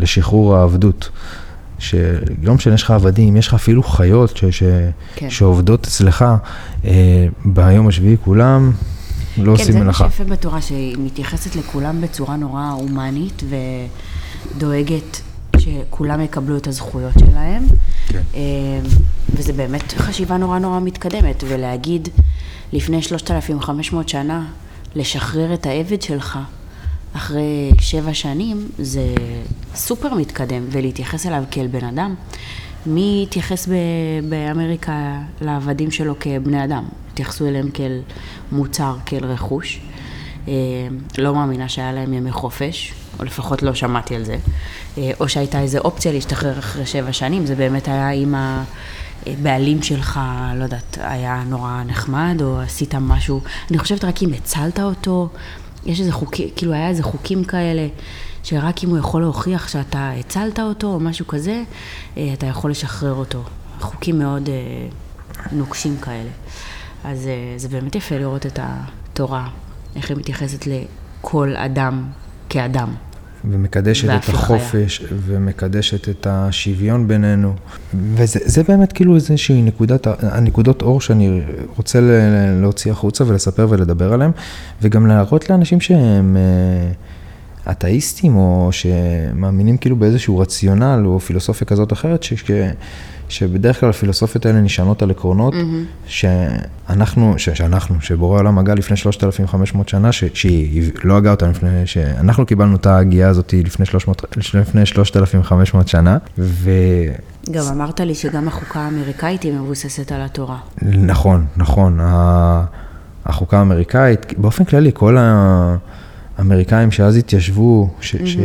לשחרור 0.00 0.56
העבדות. 0.56 1.10
שלא 1.78 2.54
משנה, 2.54 2.74
יש 2.74 2.82
לך 2.82 2.90
עבדים, 2.90 3.36
יש 3.36 3.48
לך 3.48 3.54
אפילו 3.54 3.82
חיות 3.82 4.36
ש, 4.36 4.44
ש, 4.44 4.62
כן. 5.14 5.30
שעובדות 5.30 5.86
אצלך 5.86 6.24
אה, 6.84 7.26
ביום 7.44 7.88
השביעי, 7.88 8.16
כולם 8.24 8.72
לא 9.36 9.44
כן, 9.44 9.50
עושים 9.50 9.78
מלאכה. 9.78 9.82
כן, 9.82 9.84
זה 9.98 10.04
מה 10.04 10.10
שיפה 10.10 10.24
בתורה, 10.24 10.60
שהיא 10.60 10.96
מתייחסת 10.98 11.56
לכולם 11.56 12.00
בצורה 12.00 12.36
נורא 12.36 12.70
הומנית 12.70 13.42
ודואגת 14.56 15.20
שכולם 15.58 16.20
יקבלו 16.20 16.56
את 16.56 16.66
הזכויות 16.66 17.12
שלהם. 17.18 17.66
כן. 18.08 18.22
אה, 18.34 18.40
וזה 19.34 19.52
באמת 19.52 19.92
חשיבה 19.92 20.36
נורא 20.36 20.58
נורא 20.58 20.80
מתקדמת, 20.80 21.44
ולהגיד 21.48 22.08
לפני 22.72 23.02
3,500 23.02 24.08
שנה, 24.08 24.46
לשחרר 24.94 25.54
את 25.54 25.66
העבד 25.66 26.02
שלך. 26.02 26.38
אחרי 27.16 27.70
שבע 27.80 28.14
שנים 28.14 28.68
זה 28.78 29.14
סופר 29.74 30.14
מתקדם, 30.14 30.64
ולהתייחס 30.70 31.26
אליו 31.26 31.44
כאל 31.50 31.66
בן 31.66 31.84
אדם. 31.84 32.14
מי 32.86 33.26
התייחס 33.28 33.68
באמריקה 34.28 35.18
לעבדים 35.40 35.90
שלו 35.90 36.14
כבני 36.20 36.64
אדם? 36.64 36.84
התייחסו 37.12 37.46
אליהם 37.46 37.70
כאל 37.70 38.00
מוצר, 38.52 38.96
כאל 39.06 39.24
רכוש. 39.24 39.80
אה, 40.48 40.52
לא 41.18 41.34
מאמינה 41.34 41.68
שהיה 41.68 41.92
להם 41.92 42.12
ימי 42.12 42.32
חופש, 42.32 42.94
או 43.18 43.24
לפחות 43.24 43.62
לא 43.62 43.74
שמעתי 43.74 44.16
על 44.16 44.24
זה. 44.24 44.36
אה, 44.98 45.10
או 45.20 45.28
שהייתה 45.28 45.60
איזו 45.60 45.78
אופציה 45.78 46.12
להשתחרר 46.12 46.58
אחרי 46.58 46.86
שבע 46.86 47.12
שנים, 47.12 47.46
זה 47.46 47.54
באמת 47.54 47.88
היה 47.88 48.10
אם 48.10 48.34
הבעלים 49.26 49.82
שלך, 49.82 50.20
לא 50.54 50.64
יודעת, 50.64 50.98
היה 51.00 51.42
נורא 51.46 51.82
נחמד, 51.86 52.36
או 52.40 52.60
עשית 52.60 52.94
משהו, 52.94 53.40
אני 53.70 53.78
חושבת 53.78 54.04
רק 54.04 54.22
אם 54.22 54.32
הצלת 54.32 54.80
אותו, 54.80 55.28
יש 55.86 56.00
איזה 56.00 56.12
חוקים, 56.12 56.48
כאילו 56.56 56.72
היה 56.72 56.88
איזה 56.88 57.02
חוקים 57.02 57.44
כאלה, 57.44 57.88
שרק 58.42 58.84
אם 58.84 58.88
הוא 58.88 58.98
יכול 58.98 59.20
להוכיח 59.20 59.68
שאתה 59.68 60.10
הצלת 60.20 60.60
אותו 60.60 60.86
או 60.86 61.00
משהו 61.00 61.26
כזה, 61.26 61.62
אה, 62.16 62.30
אתה 62.32 62.46
יכול 62.46 62.70
לשחרר 62.70 63.14
אותו. 63.14 63.42
חוקים 63.80 64.18
מאוד 64.18 64.48
אה, 64.48 64.54
נוקשים 65.52 65.96
כאלה. 65.96 66.30
אז 67.04 67.28
זה 67.56 67.68
באמת 67.68 67.94
יפה 67.94 68.18
לראות 68.18 68.46
את 68.46 68.58
התורה, 68.62 69.48
איך 69.96 70.10
היא 70.10 70.16
מתייחסת 70.16 70.66
לכל 70.66 71.56
אדם 71.56 72.04
כאדם. 72.48 72.94
ומקדשת 73.50 74.08
את 74.08 74.28
החופש, 74.28 75.02
ומקדשת 75.26 76.08
את 76.08 76.26
השוויון 76.30 77.08
בינינו. 77.08 77.54
וזה 77.94 78.40
זה 78.44 78.62
באמת 78.62 78.92
כאילו 78.92 79.14
איזושהי 79.14 79.62
נקודת, 79.62 80.06
הנקודות 80.22 80.82
אור 80.82 81.00
שאני 81.00 81.40
רוצה 81.76 81.98
להוציא 82.60 82.92
החוצה 82.92 83.24
ולספר 83.26 83.66
ולדבר 83.70 84.12
עליהם, 84.12 84.30
וגם 84.82 85.06
להראות 85.06 85.50
לאנשים 85.50 85.80
שהם 85.80 86.36
אה, 86.36 87.72
אתאיסטים, 87.72 88.36
או 88.36 88.68
שמאמינים 88.72 89.76
כאילו 89.76 89.96
באיזשהו 89.96 90.38
רציונל, 90.38 91.02
או 91.04 91.20
פילוסופיה 91.20 91.66
כזאת 91.66 91.90
או 91.90 91.94
אחרת, 91.94 92.22
ש... 92.22 92.32
ש- 93.28 93.38
שבדרך 93.38 93.80
כלל 93.80 93.90
הפילוסופיות 93.90 94.46
האלה 94.46 94.60
נשענות 94.60 95.02
על 95.02 95.10
עקרונות, 95.10 95.54
שאנחנו, 96.06 97.34
ש, 97.36 97.48
שאנחנו, 97.50 98.00
שבורא 98.00 98.34
העולם 98.36 98.58
הגה 98.58 98.74
לפני 98.74 98.96
3,500 98.96 99.88
שנה, 99.88 100.12
ש, 100.12 100.24
שהיא 100.34 100.90
לא 101.04 101.16
הגה 101.16 101.30
אותנו 101.30 101.50
לפני, 101.50 101.86
שאנחנו 101.86 102.46
קיבלנו 102.46 102.76
את 102.76 102.86
ההגייה 102.86 103.28
הזאת 103.28 103.54
לפני, 103.64 103.86
300, 103.86 104.24
לפני 104.54 104.86
3,500 104.86 105.88
שנה, 105.88 106.18
גם 107.50 107.64
אמרת 107.72 108.00
לי 108.00 108.14
שגם 108.14 108.48
החוקה 108.48 108.80
האמריקאית 108.80 109.42
היא 109.42 109.52
מבוססת 109.52 110.12
על 110.12 110.20
התורה. 110.22 110.56
נכון, 111.56 112.00
ה- 112.00 112.64
החוקה 113.26 113.58
האמריקאית, 113.58 114.38
באופן 114.38 114.64
כללי, 114.64 114.90
כל 114.94 115.16
האמריקאים 116.38 116.90
שאז 116.90 117.16
התיישבו, 117.16 117.90
ש, 118.00 118.16
ש, 118.24 118.36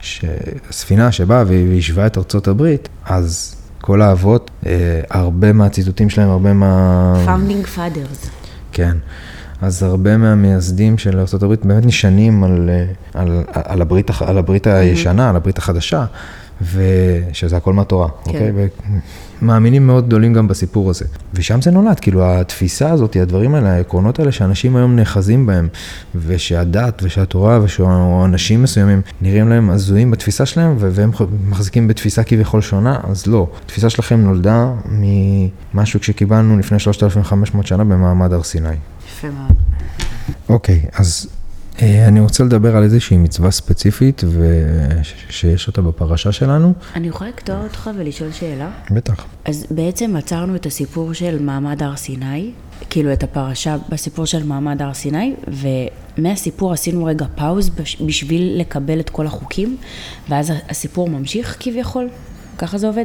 ש, 0.00 0.24
הספינה 0.70 1.12
שבאה 1.12 1.44
ויישבה 1.46 2.06
את 2.06 2.18
ארצות 2.18 2.48
הברית, 2.48 2.88
אז 3.04 3.56
כל 3.82 4.02
האבות, 4.02 4.50
אה, 4.66 5.00
הרבה 5.10 5.52
מהציטוטים 5.52 6.10
שלהם, 6.10 6.28
הרבה 6.28 6.52
מה... 6.52 7.14
Founding 7.26 7.76
Fathers. 7.76 8.28
כן. 8.72 8.96
אז 9.62 9.82
הרבה 9.82 10.16
מהמייסדים 10.16 10.98
של 10.98 11.18
ארה"ב 11.18 11.54
באמת 11.64 11.86
נשענים 11.86 12.44
על, 12.44 12.70
אה, 12.72 12.84
על, 13.14 13.44
על, 13.52 13.82
הברית, 13.82 14.10
על 14.20 14.38
הברית 14.38 14.66
הישנה, 14.66 15.30
על 15.30 15.36
הברית 15.36 15.58
החדשה, 15.58 16.04
ושזה 16.72 17.56
הכל 17.56 17.72
מהתורה, 17.72 18.08
כן. 18.08 18.30
אוקיי? 18.30 18.52
ומאמינים 19.42 19.86
מאוד 19.86 20.06
גדולים 20.06 20.32
גם 20.32 20.48
בסיפור 20.48 20.90
הזה. 20.90 21.04
ושם 21.34 21.62
זה 21.62 21.70
נולד, 21.70 22.00
כאילו 22.00 22.24
התפיסה 22.24 22.90
הזאת, 22.90 23.16
הדברים 23.16 23.54
האלה, 23.54 23.72
העקרונות 23.72 24.18
האלה 24.18 24.32
שאנשים 24.32 24.76
היום 24.76 24.96
נאחזים 24.96 25.46
בהם, 25.46 25.68
ושהדת 26.14 27.02
ושהתורה 27.02 27.60
ושאנשים 27.62 28.62
מסוימים 28.62 29.00
נראים 29.20 29.48
להם 29.48 29.70
הזויים 29.70 30.10
בתפיסה 30.10 30.46
שלהם, 30.46 30.76
והם 30.78 31.10
מחזיקים 31.48 31.88
בתפיסה 31.88 32.22
כביכול 32.22 32.60
שונה, 32.60 33.00
אז 33.10 33.26
לא. 33.26 33.50
התפיסה 33.64 33.90
שלכם 33.90 34.20
נולדה 34.20 34.72
ממשהו 34.88 36.02
שקיבלנו 36.02 36.58
לפני 36.58 36.78
3,500 36.78 37.66
שנה 37.66 37.84
במעמד 37.84 38.32
הר 38.32 38.42
סיני. 38.42 38.68
יפה 39.08 39.28
מאוד. 39.28 39.56
אוקיי, 40.48 40.80
אז 40.94 41.26
אני 41.82 42.20
רוצה 42.20 42.44
לדבר 42.44 42.76
על 42.76 42.82
איזושהי 42.82 43.16
מצווה 43.16 43.50
ספציפית 43.50 44.22
ושיש 44.28 45.66
אותה 45.68 45.82
בפרשה 45.82 46.32
שלנו. 46.32 46.72
אני 46.96 47.08
יכולה 47.08 47.30
לקטוע 47.30 47.62
אותך 47.62 47.90
ולשאול 47.98 48.32
שאלה? 48.32 48.70
בטח. 48.90 49.24
אז 49.44 49.66
בעצם 49.70 50.16
עצרנו 50.16 50.56
את 50.56 50.66
הסיפור 50.66 51.12
של 51.12 51.42
מעמד 51.42 51.82
הר 51.82 51.96
סיני, 51.96 52.50
כאילו 52.90 53.12
את 53.12 53.22
הפרשה 53.22 53.76
בסיפור 53.88 54.24
של 54.24 54.44
מעמד 54.46 54.82
הר 54.82 54.94
סיני, 54.94 55.34
ומהסיפור 56.18 56.72
עשינו 56.72 57.04
רגע 57.04 57.26
פאוז 57.34 57.68
בש- 57.68 58.02
בשביל 58.06 58.60
לקבל 58.60 59.00
את 59.00 59.10
כל 59.10 59.26
החוקים, 59.26 59.76
ואז 60.28 60.52
הסיפור 60.70 61.08
ממשיך 61.10 61.56
כביכול? 61.60 62.08
ככה 62.58 62.78
זה 62.78 62.86
עובד? 62.86 63.04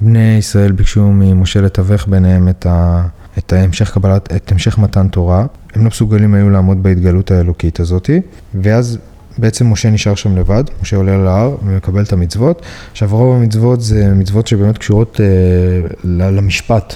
בני 0.00 0.36
ישראל 0.38 0.72
ביקשו 0.72 1.02
ממשה 1.12 1.60
לתווך 1.60 2.08
ביניהם 2.08 2.48
את, 2.48 2.66
ה, 2.66 3.06
את 3.38 3.52
המשך 3.52 3.90
קבלת, 3.94 4.32
את 4.32 4.52
המשך 4.52 4.78
מתן 4.78 5.08
תורה. 5.08 5.46
הם 5.74 5.82
לא 5.82 5.88
מסוגלים 5.88 6.34
היו 6.34 6.50
לעמוד 6.50 6.82
בהתגלות 6.82 7.30
האלוקית 7.30 7.80
הזאתי, 7.80 8.20
ואז 8.54 8.98
בעצם 9.38 9.66
משה 9.66 9.90
נשאר 9.90 10.14
שם 10.14 10.36
לבד, 10.36 10.64
משה 10.82 10.96
עולה 10.96 11.14
על 11.14 11.26
ההר 11.26 11.56
ומקבל 11.64 12.02
את 12.02 12.12
המצוות. 12.12 12.62
עכשיו 12.92 13.08
רוב 13.12 13.36
המצוות 13.36 13.80
זה 13.80 14.14
מצוות 14.14 14.46
שבאמת 14.46 14.78
קשורות 14.78 15.20
אה, 15.20 15.88
למשפט. 16.04 16.94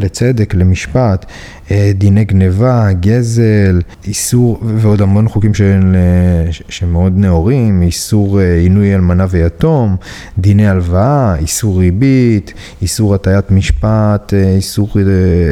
לצדק, 0.00 0.54
למשפט, 0.54 1.26
אה, 1.70 1.90
דיני 1.94 2.24
גניבה, 2.24 2.88
גזל, 3.00 3.80
איסור, 4.06 4.60
ועוד 4.76 5.02
המון 5.02 5.28
חוקים 5.28 5.54
של, 5.54 5.80
אה, 5.96 6.52
ש- 6.52 6.62
שמאוד 6.68 7.12
נאורים, 7.16 7.82
איסור 7.82 8.40
אה, 8.40 8.54
עינוי 8.54 8.94
אלמנה 8.94 9.26
ויתום, 9.30 9.96
דיני 10.38 10.68
הלוואה, 10.68 11.36
איסור 11.36 11.80
ריבית, 11.80 12.52
איסור 12.82 13.14
הטיית 13.14 13.50
משפט, 13.50 14.32
איסור 14.56 14.88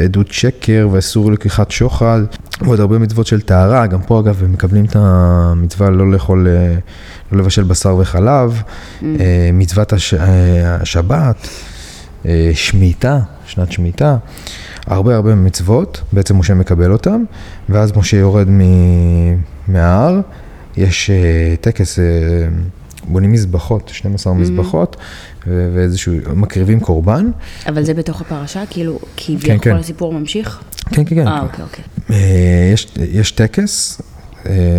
עדות 0.03 0.31
שקר 0.31 0.87
ואיסור 0.91 1.31
לקיחת 1.31 1.71
שוחד, 1.71 2.21
ועוד 2.61 2.79
הרבה 2.79 2.97
מצוות 2.99 3.27
של 3.27 3.41
טהרה, 3.41 3.87
גם 3.87 4.01
פה 4.01 4.19
אגב 4.19 4.43
הם 4.43 4.51
מקבלים 4.53 4.85
את 4.85 4.95
המצווה 4.99 5.89
לא 5.89 6.11
לאכול, 6.11 6.47
לא 7.31 7.39
לבשל 7.39 7.63
בשר 7.63 7.95
וחלב, 7.95 8.61
אה, 9.03 9.09
מצוות 9.53 9.93
הש, 9.93 10.13
השבת. 10.65 11.47
שמיטה, 12.53 13.19
שנת 13.47 13.71
שמיטה, 13.71 14.17
הרבה 14.85 15.15
הרבה 15.15 15.35
מצוות, 15.35 16.01
בעצם 16.13 16.37
משה 16.39 16.53
מקבל 16.53 16.91
אותם, 16.91 17.23
ואז 17.69 17.97
משה 17.97 18.17
יורד 18.17 18.47
מ- 18.49 19.35
מההר, 19.67 20.19
יש 20.77 21.09
אה, 21.09 21.15
טקס, 21.61 21.99
אה, 21.99 22.03
בונים 23.07 23.31
מזבחות, 23.31 23.89
12 23.93 24.33
מזבחות, 24.33 24.95
ו- 25.47 25.71
ואיזשהו, 25.75 26.13
מקריבים 26.35 26.79
קורבן. 26.79 27.31
אבל 27.67 27.83
זה 27.83 27.93
בתוך 27.93 28.21
הפרשה? 28.21 28.63
כאילו, 28.69 28.99
כן, 28.99 29.05
כביכול 29.37 29.57
כן. 29.59 29.75
הסיפור 29.75 30.13
ממשיך? 30.13 30.61
כן, 30.89 31.05
כן, 31.05 31.15
כן. 31.15 31.27
אה, 31.27 31.41
אוקיי, 31.41 31.63
אוקיי. 31.63 31.83
אה, 32.11 32.69
יש, 32.73 32.87
יש 33.11 33.31
טקס, 33.31 34.01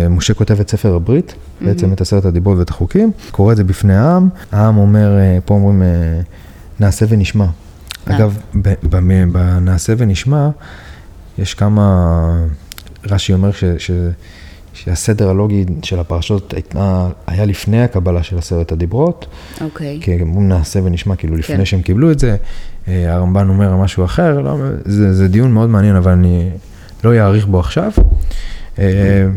משה 0.09 0.33
כותב 0.33 0.59
את 0.59 0.69
ספר 0.69 0.95
הברית, 0.95 1.33
בעצם 1.61 1.93
את 1.93 2.01
עשרת 2.01 2.25
הדיברות 2.25 2.57
ואת 2.57 2.69
החוקים, 2.69 3.11
קורא 3.31 3.51
את 3.51 3.57
זה 3.57 3.63
בפני 3.63 3.95
העם, 3.95 4.29
העם 4.51 4.77
אומר, 4.77 5.09
פה 5.45 5.53
אומרים, 5.53 5.83
נעשה 6.79 7.05
ונשמע. 7.09 7.45
אה. 8.09 8.15
אגב, 8.17 8.37
בנעשה 9.31 9.93
ונשמע, 9.97 10.49
יש 11.37 11.53
כמה, 11.53 12.45
רש"י 13.05 13.33
אומר 13.33 13.51
ש, 13.51 13.63
ש, 13.77 13.91
שהסדר 14.73 15.29
הלוגי 15.29 15.65
של 15.83 15.99
הפרשות 15.99 16.53
הייתה, 16.53 17.09
היה 17.27 17.45
לפני 17.45 17.83
הקבלה 17.83 18.23
של 18.23 18.37
עשרת 18.37 18.71
הדיברות, 18.71 19.25
אוקיי. 19.61 19.99
כי 20.01 20.13
הם 20.13 20.21
אומרים 20.21 20.47
נעשה 20.47 20.79
ונשמע, 20.83 21.15
כאילו 21.15 21.35
לפני 21.35 21.57
כן. 21.57 21.65
שהם 21.65 21.81
קיבלו 21.81 22.11
את 22.11 22.19
זה, 22.19 22.35
אה, 22.87 23.13
הרמב"ן 23.13 23.49
אומר 23.49 23.75
משהו 23.77 24.05
אחר, 24.05 24.41
לא, 24.41 24.57
זה, 24.85 25.13
זה 25.13 25.27
דיון 25.27 25.51
מאוד 25.51 25.69
מעניין, 25.69 25.95
אבל 25.95 26.11
אני 26.11 26.49
לא 27.03 27.19
אאריך 27.19 27.47
בו 27.47 27.59
עכשיו. 27.59 27.91
אה, 28.79 29.27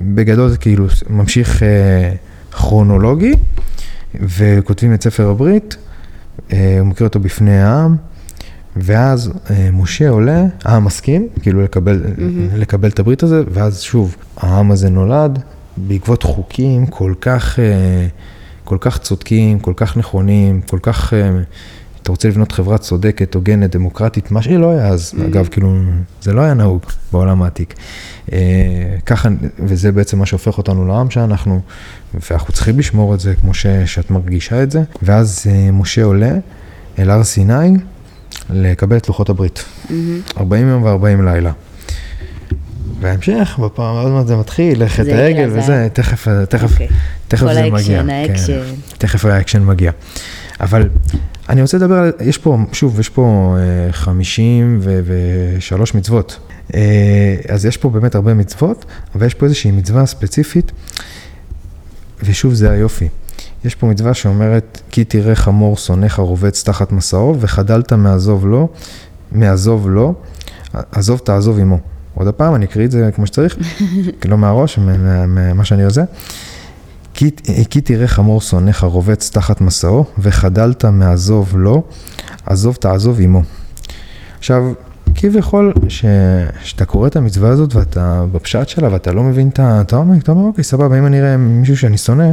בגדול 0.00 0.48
זה 0.48 0.56
כאילו 0.56 0.86
ממשיך 1.10 1.62
אה, 1.62 2.12
כרונולוגי, 2.52 3.32
וכותבים 4.14 4.94
את 4.94 5.02
ספר 5.02 5.28
הברית, 5.28 5.76
הוא 6.50 6.86
מקריא 6.86 7.08
אותו 7.08 7.20
בפני 7.20 7.62
העם, 7.62 7.96
ואז 8.76 9.32
אה, 9.50 9.68
משה 9.72 10.08
עולה, 10.08 10.44
העם 10.64 10.84
מסכים, 10.84 11.28
כאילו 11.42 11.62
לקבל, 11.62 12.02
לקבל 12.56 12.88
את 12.88 12.98
הברית 12.98 13.22
הזה, 13.22 13.42
ואז 13.50 13.80
שוב, 13.80 14.16
העם 14.36 14.70
הזה 14.70 14.90
נולד 14.90 15.38
בעקבות 15.76 16.22
חוקים 16.22 16.86
כל 16.86 17.14
כך, 17.20 17.58
אה, 17.58 18.06
כל 18.64 18.76
כך 18.80 18.98
צודקים, 18.98 19.58
כל 19.58 19.72
כך 19.76 19.96
נכונים, 19.96 20.60
כל 20.60 20.78
כך, 20.82 21.14
אה, 21.14 21.30
אתה 22.10 22.22
רוצה 22.22 22.28
לבנות 22.28 22.52
חברה 22.52 22.78
צודקת, 22.78 23.34
הוגנת, 23.34 23.70
דמוקרטית, 23.76 24.30
מה 24.30 24.42
שלא 24.42 24.70
היה 24.70 24.86
אז, 24.88 25.12
אגב, 25.26 25.48
כאילו, 25.50 25.76
זה 26.22 26.32
לא 26.32 26.40
היה 26.40 26.54
נהוג 26.54 26.80
בעולם 27.12 27.42
העתיק. 27.42 27.74
אה, 28.32 28.38
ככה, 29.06 29.28
וזה 29.58 29.92
בעצם 29.92 30.18
מה 30.18 30.26
שהופך 30.26 30.58
אותנו 30.58 30.88
לעם 30.88 31.10
שאנחנו, 31.10 31.60
ואנחנו 32.30 32.52
צריכים 32.52 32.78
לשמור 32.78 33.14
את 33.14 33.20
זה 33.20 33.34
כמו 33.34 33.54
ש, 33.54 33.66
שאת 33.86 34.10
מרגישה 34.10 34.62
את 34.62 34.70
זה. 34.70 34.82
ואז 35.02 35.44
אה, 35.50 35.70
משה 35.70 36.04
עולה 36.04 36.32
אל 36.98 37.10
הר 37.10 37.24
סיני 37.24 37.76
לקבל 38.50 38.96
את 38.96 39.08
לוחות 39.08 39.28
הברית. 39.28 39.64
40 40.38 40.68
יום 40.68 40.82
ו-40 40.82 41.22
לילה. 41.24 41.52
וההמשך, 43.00 43.58
בפעם, 43.64 43.96
עוד 43.96 44.12
מעט 44.12 44.26
זה 44.26 44.36
מתחיל, 44.36 44.84
חטא 44.84 45.24
העגל 45.24 45.48
וזה, 45.48 45.60
זה- 45.60 45.88
תכף, 45.92 46.26
תכף, 46.48 46.72
אוקיי. 46.72 46.88
תכף 47.28 47.46
זה 47.52 47.60
האקשן, 47.62 47.72
מגיע. 48.06 48.14
האקשן. 48.16 48.46
כן, 48.46 48.74
תכף 48.98 49.24
האקשן 49.24 49.64
מגיע. 49.64 49.92
אבל 50.60 50.88
אני 51.50 51.62
רוצה 51.62 51.76
לדבר 51.76 51.94
על, 51.94 52.12
יש 52.20 52.38
פה, 52.38 52.58
שוב, 52.72 53.00
יש 53.00 53.08
פה 53.08 53.56
אה, 53.58 53.92
53 53.92 55.94
מצוות. 55.94 56.38
אה, 56.74 56.80
אז 57.48 57.66
יש 57.66 57.76
פה 57.76 57.90
באמת 57.90 58.14
הרבה 58.14 58.34
מצוות, 58.34 58.84
אבל 59.14 59.26
יש 59.26 59.34
פה 59.34 59.46
איזושהי 59.46 59.70
מצווה 59.70 60.06
ספציפית, 60.06 60.72
ושוב, 62.22 62.54
זה 62.54 62.70
היופי. 62.70 63.08
יש 63.64 63.74
פה 63.74 63.86
מצווה 63.86 64.14
שאומרת, 64.14 64.80
כי 64.90 65.04
תראה 65.04 65.34
חמור 65.34 65.76
שונאך 65.76 66.18
רובץ 66.18 66.62
תחת 66.64 66.92
משאו, 66.92 67.36
וחדלת 67.40 67.92
מעזוב 67.92 68.46
לו, 68.46 68.68
מעזוב 69.32 69.88
לו, 69.90 70.14
עזוב 70.92 71.20
תעזוב 71.24 71.58
עמו. 71.58 71.78
עוד 72.14 72.28
הפעם, 72.28 72.54
אני 72.54 72.64
אקריא 72.64 72.86
את 72.86 72.90
זה 72.90 73.10
כמו 73.14 73.26
שצריך, 73.26 73.56
לא 74.28 74.38
מהראש, 74.38 74.78
מה- 74.78 74.96
מה- 75.26 75.26
ממה 75.26 75.64
שאני 75.64 75.84
עושה. 75.84 76.02
כי, 77.70 77.80
תראה 77.80 78.06
חמור 78.06 78.40
שונאיך 78.40 78.84
רובץ 78.84 79.30
תחת 79.30 79.60
מסעו, 79.60 80.04
וחדלת 80.18 80.84
מעזוב 80.84 81.56
לו, 81.56 81.82
עזוב 82.46 82.74
תעזוב 82.80 83.20
עמו. 83.20 83.42
עכשיו, 84.38 84.72
כביכול, 85.14 85.72
ש- 85.88 86.04
שאתה 86.62 86.84
קורא 86.84 87.06
את 87.06 87.16
המצווה 87.16 87.50
הזאת 87.50 87.74
ואתה 87.74 88.24
בפשט 88.32 88.68
שלה 88.68 88.92
ואתה 88.92 89.12
לא 89.12 89.22
מבין 89.22 89.48
את 89.48 89.58
ה... 89.58 89.80
אתה 89.80 89.96
אומר, 89.96 90.16
אתה 90.18 90.32
אומר, 90.32 90.44
אוקיי, 90.44 90.64
סבבה, 90.64 90.98
אם 90.98 91.06
אני 91.06 91.20
אראה 91.20 91.36
מישהו 91.36 91.76
שאני 91.76 91.98
שונא, 91.98 92.30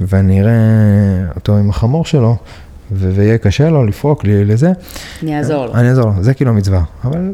ואני 0.00 0.40
אראה 0.40 0.52
אותו 1.36 1.56
עם 1.56 1.70
החמור 1.70 2.04
שלו, 2.04 2.36
ויהיה 2.92 3.38
קשה 3.38 3.70
לו 3.70 3.86
לפרוק 3.86 4.24
לי 4.24 4.44
לזה, 4.44 4.72
אני 5.22 5.38
אעזור 5.38 5.66
לו. 5.66 5.74
אני 5.74 5.90
אעזור 5.90 6.04
לו, 6.06 6.12
זה 6.20 6.34
כאילו 6.34 6.50
המצווה. 6.50 6.82
אבל 7.04 7.32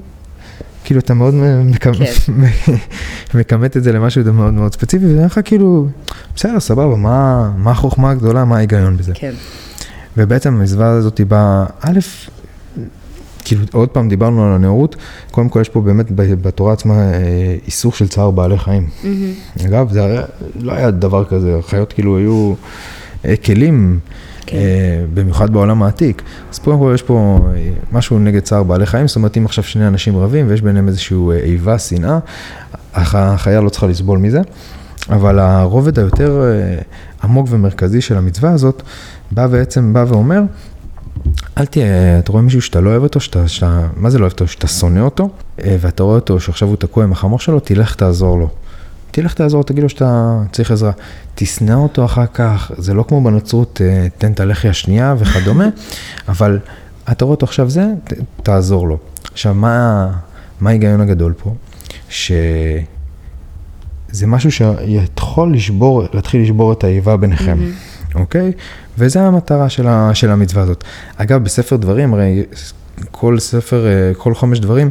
כאילו 0.85 1.01
אתה 1.01 1.15
מאוד 1.15 1.35
מכמת- 1.65 1.97
כן. 1.97 2.33
את 3.77 3.83
זה 3.85 3.93
למשהו 3.93 4.21
מאוד 4.33 4.53
מאוד 4.55 4.73
ספציפי, 4.75 5.05
וזה 5.07 5.25
לך 5.25 5.41
כאילו, 5.45 5.87
בסדר, 6.37 6.61
סבבה, 6.61 6.97
מה, 6.97 7.51
מה 7.57 7.71
החוכמה 7.71 8.11
הגדולה, 8.11 8.45
מה 8.45 8.57
ההיגיון 8.57 8.97
בזה? 8.97 9.13
כן. 9.15 9.33
ובעצם 10.17 10.55
המצווה 10.55 10.91
הזאת 10.91 11.21
באה, 11.21 11.65
א', 11.81 11.99
כאילו 13.45 13.63
עוד 13.73 13.89
פעם 13.89 14.09
דיברנו 14.09 14.47
על 14.47 14.53
הנאורות, 14.53 14.97
קודם 15.31 15.49
כל 15.49 15.61
יש 15.61 15.69
פה 15.69 15.81
באמת 15.81 16.07
בתורה 16.17 16.73
עצמה 16.73 16.95
אה, 16.95 17.57
איסור 17.67 17.93
של 17.93 18.09
צער 18.09 18.31
בעלי 18.31 18.59
חיים. 18.59 18.89
אגב, 19.67 19.93
זה 19.93 20.23
לא 20.61 20.73
היה 20.73 20.91
דבר 20.91 21.25
כזה, 21.25 21.57
החיות 21.59 21.93
כאילו 21.93 22.17
היו 22.19 22.55
אה, 23.25 23.35
כלים, 23.45 23.99
כן. 24.47 24.57
אה, 24.57 24.63
במיוחד 25.15 25.53
בעולם 25.53 25.83
העתיק. 25.83 26.23
אז 26.53 26.59
קודם 26.59 26.79
כל 26.79 26.93
יש 26.95 27.03
פה 27.03 27.39
אה, 27.57 27.71
משהו 27.93 28.19
נגד 28.19 28.43
צער 28.43 28.63
בעלי 28.63 28.87
חיים, 28.87 29.09
זאת 29.09 29.17
אומרת 29.17 29.37
אם 29.37 29.45
עכשיו 29.45 29.65
שני 29.65 29.87
אנשים 29.87 30.17
רבים 30.17 30.47
ויש 30.49 30.63
ביניהם 30.63 30.89
איזושהי 30.89 31.17
אה, 31.31 31.37
איבה, 31.37 31.79
שנאה, 31.79 32.19
הח- 32.95 33.15
החיה 33.15 33.61
לא 33.61 33.69
צריכה 33.69 33.87
לסבול 33.87 34.19
מזה. 34.19 34.41
אבל 35.11 35.39
הרובד 35.39 35.99
היותר 35.99 36.43
עמוק 37.25 37.47
ומרכזי 37.51 38.01
של 38.01 38.17
המצווה 38.17 38.53
הזאת, 38.53 38.83
בא 39.31 39.47
בעצם, 39.47 39.93
בא 39.93 40.05
ואומר, 40.09 40.41
אל 41.59 41.67
תהיה, 41.67 41.85
אתה 42.19 42.33
רואה 42.33 42.43
מישהו 42.43 42.63
שאתה 42.63 42.81
לא 42.81 42.91
אוהב 42.91 43.03
אותו, 43.03 43.21
שאתה, 43.21 43.49
שאתה, 43.49 43.87
מה 43.97 44.11
זה 44.11 44.19
לא 44.19 44.23
אוהב 44.23 44.33
אותו? 44.33 44.47
שאתה 44.47 44.67
שונא 44.67 45.01
אותו, 45.01 45.29
ואתה 45.59 46.03
רואה 46.03 46.15
אותו 46.15 46.41
שעכשיו 46.41 46.69
הוא 46.69 46.77
תקוע 46.77 47.05
עם 47.05 47.13
החמור 47.13 47.39
שלו, 47.39 47.61
תלך 47.61 47.95
תעזור 47.95 48.39
לו. 48.39 48.49
תלך 49.15 49.35
תעזור, 49.35 49.65
תגיד 49.65 49.83
לו 49.83 49.89
שאתה 49.89 50.39
צריך 50.53 50.71
עזרה. 50.71 50.93
תשנא 51.35 51.73
אותו 51.73 52.05
אחר 52.05 52.27
כך, 52.35 52.71
זה 52.77 52.95
לא 52.95 53.05
כמו 53.09 53.25
בנצרות, 53.25 53.81
אה, 53.85 54.07
תן 54.19 54.33
את 54.33 54.41
הלחי 54.41 54.69
השנייה 54.69 55.15
וכדומה, 55.19 55.69
אבל 56.29 56.59
אתה 57.13 57.25
רואה 57.25 57.35
אותו 57.35 57.47
עכשיו 57.47 57.71
זה, 57.71 57.87
ת, 58.05 58.13
תעזור 58.43 58.89
לו. 58.89 58.99
עכשיו, 59.33 59.55
מה, 59.55 60.09
מה 60.61 60.71
ההיגיון 60.71 61.01
הגדול 61.01 61.33
פה? 61.43 61.55
שזה 62.09 62.83
משהו 64.27 64.53
שיכול 64.53 65.55
לשבור, 65.55 66.05
להתחיל 66.15 66.43
לשבור 66.43 66.73
את 66.73 66.85
האיבה 66.85 67.17
ביניכם, 67.17 67.59
אוקיי? 68.15 68.53
וזה 68.99 69.23
המטרה 69.23 69.69
של, 69.69 69.89
ה, 69.89 70.15
של 70.15 70.31
המצווה 70.31 70.63
הזאת. 70.63 70.85
אגב, 71.17 71.45
בספר 71.45 71.77
דברים, 71.77 72.15
הרי 72.15 72.43
כל 73.11 73.39
ספר, 73.39 73.87
אה, 73.87 74.15
כל 74.15 74.35
חומש 74.35 74.59
דברים, 74.59 74.91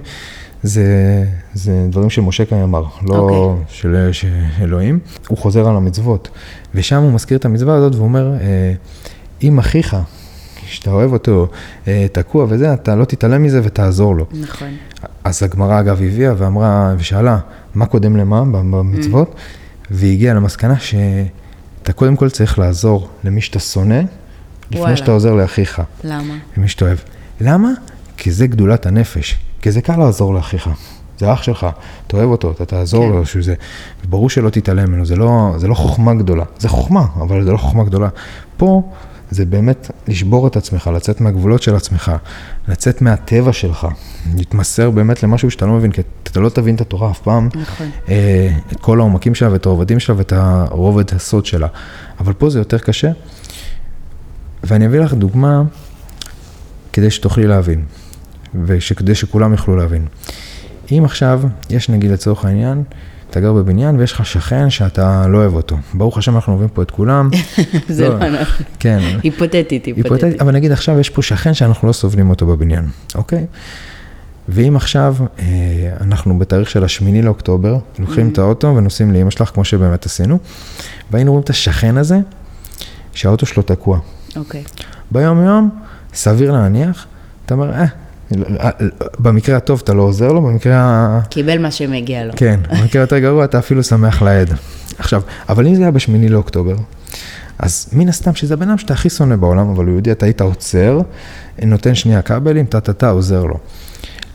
זה, 0.63 1.25
זה 1.53 1.85
דברים 1.89 2.09
שמשה 2.09 2.45
כאן 2.45 2.57
אמר, 2.57 2.83
לא 3.01 3.15
אוקיי. 3.15 3.65
של, 3.67 4.09
של 4.11 4.33
אלוהים. 4.61 4.99
הוא 5.27 5.37
חוזר 5.37 5.69
על 5.69 5.75
המצוות, 5.75 6.29
ושם 6.75 7.01
הוא 7.01 7.11
מזכיר 7.11 7.37
את 7.37 7.45
המצווה 7.45 7.75
הזאת 7.75 7.95
ואומר, 7.95 8.33
אה, 8.33 8.73
אם 9.43 9.59
אחיך, 9.59 9.97
שאתה 10.65 10.91
אוהב 10.91 11.13
אותו, 11.13 11.47
אה, 11.87 12.05
תקוע 12.11 12.45
וזה, 12.49 12.73
אתה 12.73 12.95
לא 12.95 13.05
תתעלם 13.05 13.43
מזה 13.43 13.61
ותעזור 13.63 14.15
לו. 14.15 14.25
נכון. 14.31 14.69
אז 15.23 15.43
הגמרא 15.43 15.79
אגב 15.79 16.01
הביאה 16.01 16.33
ואמרה 16.37 16.93
ושאלה, 16.97 17.37
מה 17.75 17.85
קודם 17.85 18.17
למה 18.17 18.43
במצוות? 18.45 19.35
והיא 19.91 20.13
הגיעה 20.13 20.35
למסקנה 20.35 20.79
שאתה 20.79 21.93
קודם 21.93 22.15
כל 22.15 22.29
צריך 22.29 22.59
לעזור 22.59 23.09
למי 23.23 23.41
שאתה 23.41 23.59
שונא, 23.59 24.01
לפני 24.65 24.79
וואלה. 24.79 24.97
שאתה 24.97 25.11
עוזר 25.11 25.33
לאחיך, 25.33 25.81
למה? 26.03 26.33
למי 26.57 26.67
שאתה 26.67 26.85
אוהב. 26.85 26.97
למה? 27.41 27.69
כי 28.17 28.31
זה 28.31 28.47
גדולת 28.47 28.85
הנפש, 28.85 29.39
כי 29.63 29.71
זה 29.71 29.81
קל 29.81 29.97
לעזור 29.97 30.33
לאחיך. 30.33 30.69
זה 31.19 31.33
אח 31.33 31.43
שלך, 31.43 31.67
אתה 32.07 32.17
אוהב 32.17 32.29
אותו, 32.29 32.51
אתה 32.51 32.65
תעזור 32.65 33.05
כן. 33.05 33.11
לו, 33.11 33.25
שזה, 33.25 33.55
ברור 34.09 34.29
שלא 34.29 34.49
תתעלם 34.49 34.89
ממנו, 34.89 35.05
זה 35.05 35.15
לא, 35.15 35.53
זה 35.57 35.67
לא 35.67 35.73
חוכמה 35.73 36.13
גדולה, 36.13 36.43
זה 36.59 36.69
חוכמה, 36.69 37.05
אבל 37.15 37.43
זה 37.43 37.51
לא 37.51 37.57
חוכמה 37.57 37.83
גדולה. 37.83 38.09
פה 38.57 38.91
זה 39.31 39.45
באמת 39.45 39.91
לשבור 40.07 40.47
את 40.47 40.57
עצמך, 40.57 40.89
לצאת 40.95 41.21
מהגבולות 41.21 41.61
של 41.61 41.75
עצמך, 41.75 42.11
לצאת 42.67 43.01
מהטבע 43.01 43.53
שלך, 43.53 43.87
להתמסר 44.35 44.89
באמת 44.89 45.23
למשהו 45.23 45.51
שאתה 45.51 45.65
לא 45.65 45.73
מבין, 45.73 45.91
כי 45.91 46.01
אתה 46.23 46.39
לא 46.39 46.49
תבין 46.49 46.75
את 46.75 46.81
התורה 46.81 47.11
אף 47.11 47.19
פעם, 47.19 47.49
נכון. 47.55 47.89
אה, 48.09 48.49
את 48.71 48.79
כל 48.79 48.99
העומקים 48.99 49.35
שלה 49.35 49.51
ואת 49.51 49.65
הרובדים 49.65 49.99
שלה 49.99 50.17
ואת 50.17 50.33
הרובד 50.35 51.15
הסוד 51.15 51.45
שלה. 51.45 51.67
אבל 52.19 52.33
פה 52.33 52.49
זה 52.49 52.59
יותר 52.59 52.77
קשה, 52.77 53.11
ואני 54.63 54.85
אביא 54.85 54.99
לך 54.99 55.13
דוגמה 55.13 55.61
כדי 56.93 57.11
שתוכלי 57.11 57.47
להבין, 57.47 57.85
וכדי 58.65 59.15
שכולם 59.15 59.51
יוכלו 59.51 59.75
להבין. 59.75 60.05
אם 60.91 61.01
עכשיו, 61.05 61.41
יש 61.69 61.89
נגיד 61.89 62.11
לצורך 62.11 62.45
העניין, 62.45 62.83
אתה 63.29 63.39
גר 63.39 63.53
בבניין 63.53 63.99
ויש 63.99 64.11
לך 64.11 64.25
שכן 64.25 64.69
שאתה 64.69 65.27
לא 65.27 65.37
אוהב 65.37 65.53
אותו. 65.53 65.77
ברוך 65.93 66.17
השם 66.17 66.35
אנחנו 66.35 66.53
אוהבים 66.53 66.69
פה 66.69 66.81
את 66.81 66.91
כולם. 66.91 67.29
זה 67.89 68.09
לא 68.09 68.29
נכון. 68.29 68.65
כן. 68.79 68.99
היפותטית, 69.23 69.85
היפותטית. 69.85 70.41
אבל 70.41 70.51
נגיד 70.51 70.71
עכשיו 70.71 70.99
יש 70.99 71.09
פה 71.09 71.21
שכן 71.21 71.53
שאנחנו 71.53 71.87
לא 71.87 71.93
סובלים 71.93 72.29
אותו 72.29 72.45
בבניין, 72.45 72.87
אוקיי? 73.15 73.45
ואם 74.49 74.75
עכשיו 74.75 75.15
אה, 75.39 75.45
אנחנו 76.01 76.39
בתאריך 76.39 76.69
של 76.69 76.83
השמיני 76.83 77.21
לאוקטובר, 77.21 77.77
לוקחים 77.99 78.29
את 78.29 78.37
האוטו 78.37 78.75
ונוסעים 78.75 79.13
לאמא 79.13 79.31
שלך, 79.31 79.49
כמו 79.53 79.65
שבאמת 79.65 80.05
עשינו, 80.05 80.39
והיינו 81.11 81.31
רואים 81.31 81.43
את 81.43 81.49
השכן 81.49 81.97
הזה, 81.97 82.19
שהאוטו 83.13 83.45
שלו 83.45 83.63
תקוע. 83.63 83.99
אוקיי. 84.35 84.63
ביום 85.11 85.45
יום, 85.45 85.69
סביר 86.13 86.51
להניח, 86.51 87.05
אתה 87.45 87.53
אומר, 87.53 87.67
לא- 87.67 87.73
אה, 87.73 87.85
במקרה 89.19 89.57
הטוב 89.57 89.81
אתה 89.83 89.93
לא 89.93 90.01
עוזר 90.01 90.31
לו, 90.31 90.41
במקרה 90.41 90.75
ה... 90.75 91.21
קיבל 91.29 91.57
מה 91.57 91.71
שמגיע 91.71 92.25
לו. 92.25 92.33
כן, 92.35 92.59
במקרה 92.79 93.01
יותר 93.01 93.19
גרוע 93.19 93.45
אתה 93.45 93.59
אפילו 93.59 93.83
שמח 93.83 94.21
לאיד. 94.21 94.49
עכשיו, 94.97 95.21
אבל 95.49 95.67
אם 95.67 95.75
זה 95.75 95.81
היה 95.81 95.91
בשמיני 95.91 96.29
לאוקטובר, 96.29 96.75
אז 97.59 97.89
מן 97.93 98.09
הסתם 98.09 98.35
שזה 98.35 98.53
הבן 98.53 98.69
אדם 98.69 98.77
שאתה 98.77 98.93
הכי 98.93 99.09
שונא 99.09 99.35
בעולם, 99.35 99.69
אבל 99.69 99.85
הוא 99.85 99.91
יהודי, 99.91 100.11
אתה 100.11 100.25
היית 100.25 100.41
עוצר, 100.41 100.99
נותן 101.61 101.95
שנייה 101.95 102.21
כבלים, 102.21 102.65
טה-טה-טה, 102.65 103.09
עוזר 103.09 103.43
לו. 103.43 103.57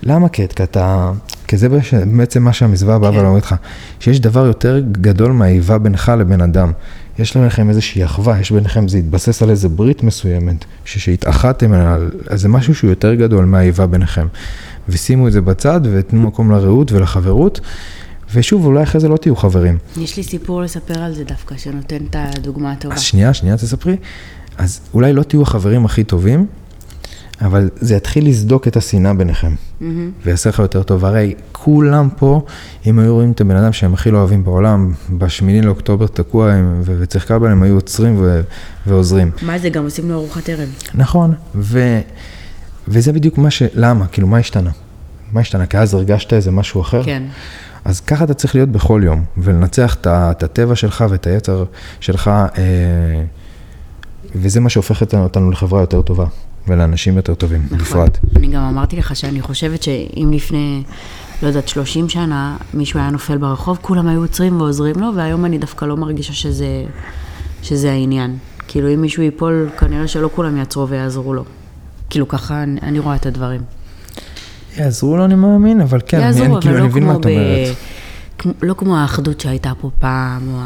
למה 0.03 0.29
כי 0.29 0.49
כי 0.49 0.63
אתה, 0.63 1.11
כי 1.47 1.57
זה 1.57 1.69
בעצם 2.17 2.43
מה 2.43 2.53
שהמזווה 2.53 2.99
באה 2.99 3.13
כן. 3.13 3.19
ואומרת 3.19 3.43
לך, 3.43 3.55
שיש 4.01 4.21
דבר 4.21 4.47
יותר 4.47 4.81
גדול 4.93 5.33
מהאיבה 5.33 5.79
בינך 5.79 6.13
לבין 6.19 6.41
אדם. 6.41 6.73
יש 7.19 7.37
ביניכם 7.37 7.69
איזושהי 7.69 8.05
אחווה, 8.05 8.41
יש 8.41 8.53
ביניכם, 8.53 8.89
זה 8.89 8.99
התבסס 8.99 9.43
על 9.43 9.51
איזה 9.51 9.69
ברית 9.69 10.03
מסוימת, 10.03 10.65
שהתאחדתם 10.85 11.73
על, 11.73 12.11
אז 12.29 12.41
זה 12.41 12.49
משהו 12.49 12.75
שהוא 12.75 12.91
יותר 12.91 13.15
גדול 13.15 13.45
מהאיבה 13.45 13.87
ביניכם. 13.87 14.27
ושימו 14.89 15.29
את 15.29 15.33
זה 15.33 15.41
בצד 15.41 15.81
ותנו 15.93 16.23
מקום 16.23 16.51
לרעות 16.51 16.93
ולחברות, 16.93 17.61
ושוב, 18.35 18.65
אולי 18.65 18.83
אחרי 18.83 19.01
זה 19.01 19.09
לא 19.09 19.17
תהיו 19.17 19.37
חברים. 19.37 19.79
יש 19.97 20.17
לי 20.17 20.23
סיפור 20.23 20.63
לספר 20.63 20.99
על 20.99 21.15
זה 21.15 21.25
דווקא, 21.25 21.57
שנותן 21.57 21.97
את 22.11 22.17
הדוגמה 22.19 22.73
הטובה. 22.73 22.95
אז 22.95 23.01
שנייה, 23.01 23.35
שנייה, 23.35 23.57
תספרי. 23.57 23.97
אז 24.59 24.81
אולי 24.95 25.13
לא 25.13 25.23
תהיו 25.23 25.43
החברים 25.43 25.85
הכי 25.85 26.05
טובים, 26.05 26.47
אבל 27.41 27.71
זה 27.77 27.97
יתחיל 27.97 28.29
לסדוק 28.29 28.69
את 28.69 28.77
השנאה 28.77 29.15
ביניכם, 29.15 29.55
מהמם. 29.81 30.11
ויעשה 30.25 30.51
לך 30.51 30.59
יותר 30.59 30.83
טוב. 30.83 31.05
הרי 31.05 31.35
כולם 31.53 32.09
פה, 32.17 32.43
אם 32.87 32.99
היו 32.99 33.15
רואים 33.15 33.33
את 33.33 33.41
הבן 33.41 33.57
אדם 33.57 33.73
שהם 33.73 33.95
הכי 33.95 34.11
לא 34.11 34.19
אוהבים 34.19 34.45
בעולם, 34.45 34.93
בשמיני 35.11 35.63
לאוקטובר 35.63 36.07
תקוע 36.07 36.53
הם, 36.53 36.81
ו- 36.85 36.97
וצריך 36.99 37.25
קבל, 37.25 37.51
הם 37.51 37.63
היו 37.63 37.75
עוצרים 37.75 38.17
ו- 38.19 38.41
ועוזרים. 38.87 39.31
מה 39.43 39.59
זה, 39.59 39.69
גם 39.69 39.85
עושים 39.85 40.09
לו 40.09 40.15
ארוחת 40.15 40.49
ערב. 40.49 40.69
נכון, 40.95 41.35
ו... 41.55 42.01
וזה 42.89 43.13
בדיוק 43.13 43.39
מה 43.39 43.51
ש... 43.51 43.63
למה? 43.75 44.07
כאילו, 44.07 44.29
מה 44.29 44.39
השתנה? 44.39 44.71
מה 45.33 45.41
השתנה? 45.41 45.67
כי 45.67 45.79
אז 45.79 45.95
הרגשת 45.95 46.33
איזה 46.33 46.51
משהו 46.51 46.81
אחר? 46.81 47.03
כן. 47.05 47.23
אז 47.85 48.01
ככה 48.01 48.25
אתה 48.25 48.35
צריך 48.35 48.55
להיות 48.55 48.69
בכל 48.69 49.01
יום, 49.05 49.25
ולנצח 49.39 49.97
את 50.03 50.43
הטבע 50.43 50.77
שלך 50.77 51.05
ואת 51.11 51.27
היצר 51.27 51.65
שלך, 52.01 52.29
אה, 52.29 52.63
וזה 54.35 54.61
מה 54.61 54.69
שהופך 54.69 55.03
אותנו 55.15 55.51
לחברה 55.51 55.81
יותר 55.81 56.03
טובה, 56.03 56.27
ולאנשים 56.69 57.17
יותר 57.17 57.35
טובים, 57.35 57.63
נכון. 57.71 57.79
בפרט. 57.79 58.19
אני 58.37 58.47
גם 58.49 58.63
אמרתי 58.63 58.97
לך 58.97 59.17
שאני 59.17 59.41
חושבת 59.43 59.83
שאם 59.83 60.31
לפני, 60.33 60.83
לא 61.43 61.49
יודעת, 61.49 61.69
30 61.69 62.09
שנה, 62.09 62.57
מישהו 62.75 63.01
היה 63.01 63.11
נופל 63.11 63.37
ברחוב, 63.39 63.79
כולם 63.83 64.09
היו 64.09 64.21
עוצרים 64.21 64.61
ועוזרים 64.61 64.97
לו, 65.01 65.11
והיום 65.17 65.45
אני 65.45 65.59
דווקא 65.59 65.85
לא 65.85 65.97
מרגישה 65.97 66.33
שזה, 66.33 66.85
שזה 67.63 67.91
העניין. 67.93 68.37
כאילו, 68.69 68.95
אם 68.95 69.01
מישהו 69.01 69.23
ייפול, 69.23 69.69
כנראה 69.79 70.09
שלא 70.09 70.31
כולם 70.35 70.57
יעצרו 70.57 70.89
ויעזרו 70.89 71.35
לו. 71.35 71.45
כאילו, 72.11 72.29
ככה 72.29 72.63
אני, 72.63 72.81
אני 72.83 72.99
רואה 72.99 73.17
את 73.17 73.27
הדברים. 73.27 73.61
יעזרו 74.77 75.17
לו, 75.17 75.25
אני 75.25 75.35
מאמין, 75.35 75.81
אבל 75.81 76.01
כן, 76.07 76.21
יעזרו, 76.21 76.45
אני, 76.45 76.53
אבל 76.53 76.61
כאילו, 76.61 76.75
לא 76.75 76.81
אני 76.81 76.89
מבין 76.89 77.05
מה 77.07 77.13
כמו 77.13 77.21
את 77.21 77.27
אומרת. 77.27 77.77
כמו- 78.39 78.53
לא 78.63 78.75
כמו 78.75 78.97
האחדות 78.99 79.41
שהייתה 79.41 79.73
פה 79.81 79.91
פעם, 79.99 80.49
או 80.55 80.59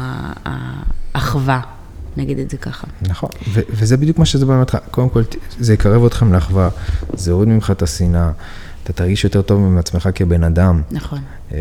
האחווה, 1.15 1.59
נגיד 2.17 2.39
את 2.39 2.49
זה 2.49 2.57
ככה. 2.57 2.87
נכון, 3.01 3.29
ו- 3.53 3.61
וזה 3.69 3.97
בדיוק 3.97 4.17
מה 4.17 4.25
שזה 4.25 4.45
באמת, 4.45 4.71
קודם 4.91 5.09
כל, 5.09 5.21
זה 5.59 5.73
יקרב 5.73 6.05
אתכם 6.05 6.33
לאחווה, 6.33 6.69
זה 7.13 7.31
יוריד 7.31 7.49
ממך 7.49 7.71
את 7.71 7.81
השנאה, 7.81 8.31
אתה 8.83 8.93
תרגיש 8.93 9.23
יותר 9.23 9.41
טוב 9.41 9.59
עם 9.59 9.77
עצמך 9.77 10.09
כבן 10.15 10.43
אדם. 10.43 10.81
נכון. 10.91 11.19
אה, 11.53 11.59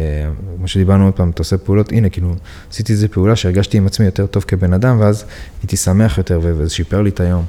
כמו 0.57 0.69
שדיברנו 0.69 1.05
עוד 1.05 1.15
פעם, 1.15 1.31
אתה 1.31 1.41
עושה 1.41 1.59
פעולות, 1.59 1.93
הנה, 1.93 2.09
כאילו, 2.09 2.35
עשיתי 2.71 2.93
איזה 2.93 3.09
פעולה 3.09 3.37
שהרגשתי 3.37 3.77
עם 3.77 3.87
עצמי 3.87 4.07
יותר 4.07 4.27
טוב 4.27 4.45
כבן 4.49 4.73
אדם, 4.73 5.01
ואז 5.01 5.25
הייתי 5.63 5.77
שמח 5.77 6.19
יותר, 6.19 6.41
וזה 6.43 6.71
שיפר 6.71 7.03
לי 7.03 7.11
את 7.11 7.21
היום. 7.21 7.45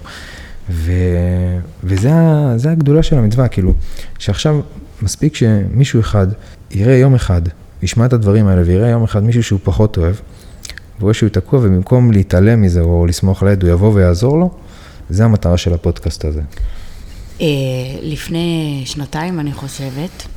ו... 0.69 0.91
וזה 1.83 2.71
הגדולה 2.71 3.03
של 3.03 3.17
המצווה, 3.17 3.47
כאילו, 3.47 3.73
שעכשיו 4.19 4.59
מספיק 5.01 5.35
שמישהו 5.35 5.99
אחד 5.99 6.27
יראה 6.71 6.95
יום 6.95 7.15
אחד, 7.15 7.41
ישמע 7.81 8.05
את 8.05 8.13
הדברים 8.13 8.47
האלה 8.47 8.61
ויראה 8.65 8.89
יום 8.89 9.03
אחד 9.03 9.23
מישהו 9.23 9.43
שהוא 9.43 9.59
פחות 9.63 9.97
אוהב, 9.97 10.15
ורואה 11.03 11.13
שהוא 11.13 11.29
תקוע, 11.29 11.59
ובמקום 11.59 12.11
להתעלם 12.11 12.61
מזה 12.61 12.81
או 12.81 13.05
לסמוך 13.05 13.43
על 13.43 13.49
הוא 13.61 13.69
יבוא 13.69 13.93
ויעזור 13.93 14.37
לו, 14.37 14.51
זה 15.09 15.25
המטרה 15.25 15.57
של 15.57 15.73
הפודקאסט 15.73 16.25
הזה. 16.25 16.41
אה, 17.41 17.47
לפני 18.01 18.81
שנתיים, 18.85 19.39
אני 19.39 19.53
חושבת, 19.53 20.27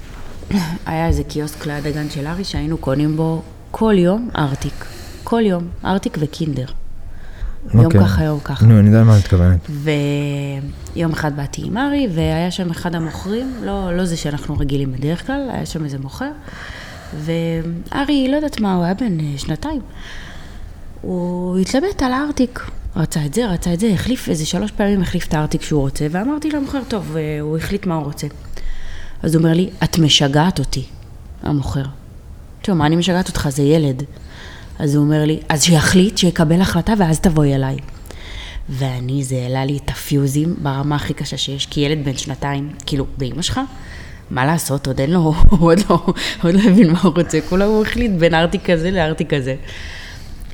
היה 0.86 1.06
איזה 1.06 1.24
קיוסק 1.24 1.66
ליד 1.66 1.86
הגן 1.86 2.10
של 2.10 2.26
ארי 2.26 2.44
שהיינו 2.44 2.78
קונים 2.78 3.16
בו 3.16 3.42
כל 3.70 3.94
יום 3.98 4.30
ארטיק. 4.36 4.84
כל 5.24 5.42
יום, 5.46 5.68
ארטיק 5.84 6.18
וקינדר. 6.20 6.66
יום 7.74 7.84
אוקיי. 7.84 8.00
ככה, 8.00 8.24
יום 8.24 8.40
ככה. 8.40 8.66
נו, 8.66 8.78
אני 8.78 8.86
יודע 8.86 9.00
למה 9.00 9.18
את 9.18 9.22
מתכוונת. 9.22 9.70
ויום 10.96 11.12
אחד 11.12 11.36
באתי 11.36 11.62
עם 11.64 11.78
ארי, 11.78 12.08
והיה 12.14 12.50
שם 12.50 12.70
אחד 12.70 12.94
המוכרים, 12.94 13.54
לא, 13.62 13.96
לא 13.96 14.04
זה 14.04 14.16
שאנחנו 14.16 14.58
רגילים 14.58 14.92
בדרך 14.92 15.26
כלל, 15.26 15.48
היה 15.52 15.66
שם 15.66 15.84
איזה 15.84 15.98
מוכר, 15.98 16.30
וארי, 17.14 18.28
לא 18.30 18.36
יודעת 18.36 18.60
מה, 18.60 18.74
הוא 18.74 18.84
היה 18.84 18.94
בן 18.94 19.20
אה, 19.20 19.38
שנתיים. 19.38 19.80
הוא 21.06 21.58
התלבט 21.58 22.02
על 22.02 22.12
הארטיק, 22.12 22.60
רצה 22.96 23.24
את 23.26 23.34
זה, 23.34 23.46
רצה 23.46 23.72
את 23.72 23.80
זה, 23.80 23.86
החליף 23.94 24.28
איזה 24.28 24.46
שלוש 24.46 24.70
פעמים, 24.70 25.02
החליף 25.02 25.26
את 25.26 25.34
הארטיק 25.34 25.62
שהוא 25.62 25.80
רוצה, 25.80 26.06
ואמרתי 26.10 26.50
למוכר, 26.50 26.80
טוב, 26.88 27.16
אה, 27.16 27.40
הוא 27.40 27.56
החליט 27.56 27.86
מה 27.86 27.94
הוא 27.94 28.04
רוצה. 28.04 28.26
אז 29.22 29.34
הוא 29.34 29.42
אומר 29.42 29.54
לי, 29.54 29.70
את 29.84 29.98
משגעת 29.98 30.58
אותי, 30.58 30.84
המוכר. 31.42 31.82
טוב, 32.62 32.74
מה 32.74 32.86
אני 32.86 32.96
משגעת 32.96 33.28
אותך? 33.28 33.48
זה 33.50 33.62
ילד. 33.62 34.02
אז 34.78 34.94
הוא 34.94 35.04
אומר 35.04 35.24
לי, 35.24 35.40
אז 35.48 35.62
שיחליט, 35.62 36.18
שיקבל 36.18 36.60
החלטה 36.60 36.92
ואז 36.98 37.20
תבואי 37.20 37.54
אליי. 37.54 37.76
ואני, 38.68 39.24
זה 39.24 39.36
העלה 39.36 39.64
לי 39.64 39.78
את 39.84 39.90
הפיוזים 39.90 40.54
ברמה 40.58 40.96
הכי 40.96 41.14
קשה 41.14 41.36
שיש, 41.36 41.66
כי 41.66 41.80
ילד 41.80 42.04
בן 42.04 42.16
שנתיים, 42.16 42.72
כאילו, 42.86 43.06
באמא 43.18 43.42
שלך, 43.42 43.60
מה 44.30 44.46
לעשות, 44.46 44.86
עוד 44.86 45.00
אין 45.00 45.10
לו, 45.10 45.20
הוא 45.20 45.34
עוד 45.70 45.78
לא, 45.90 46.06
עוד 46.42 46.54
לא 46.54 46.60
הבין 46.70 46.90
מה 46.90 47.00
הוא 47.02 47.12
רוצה, 47.16 47.38
כולה 47.48 47.64
הוא 47.64 47.82
החליט 47.82 48.12
בין 48.18 48.34
ארטיק 48.34 48.70
כזה 48.70 48.90
לארטיק 48.90 49.34
כזה. 49.34 49.56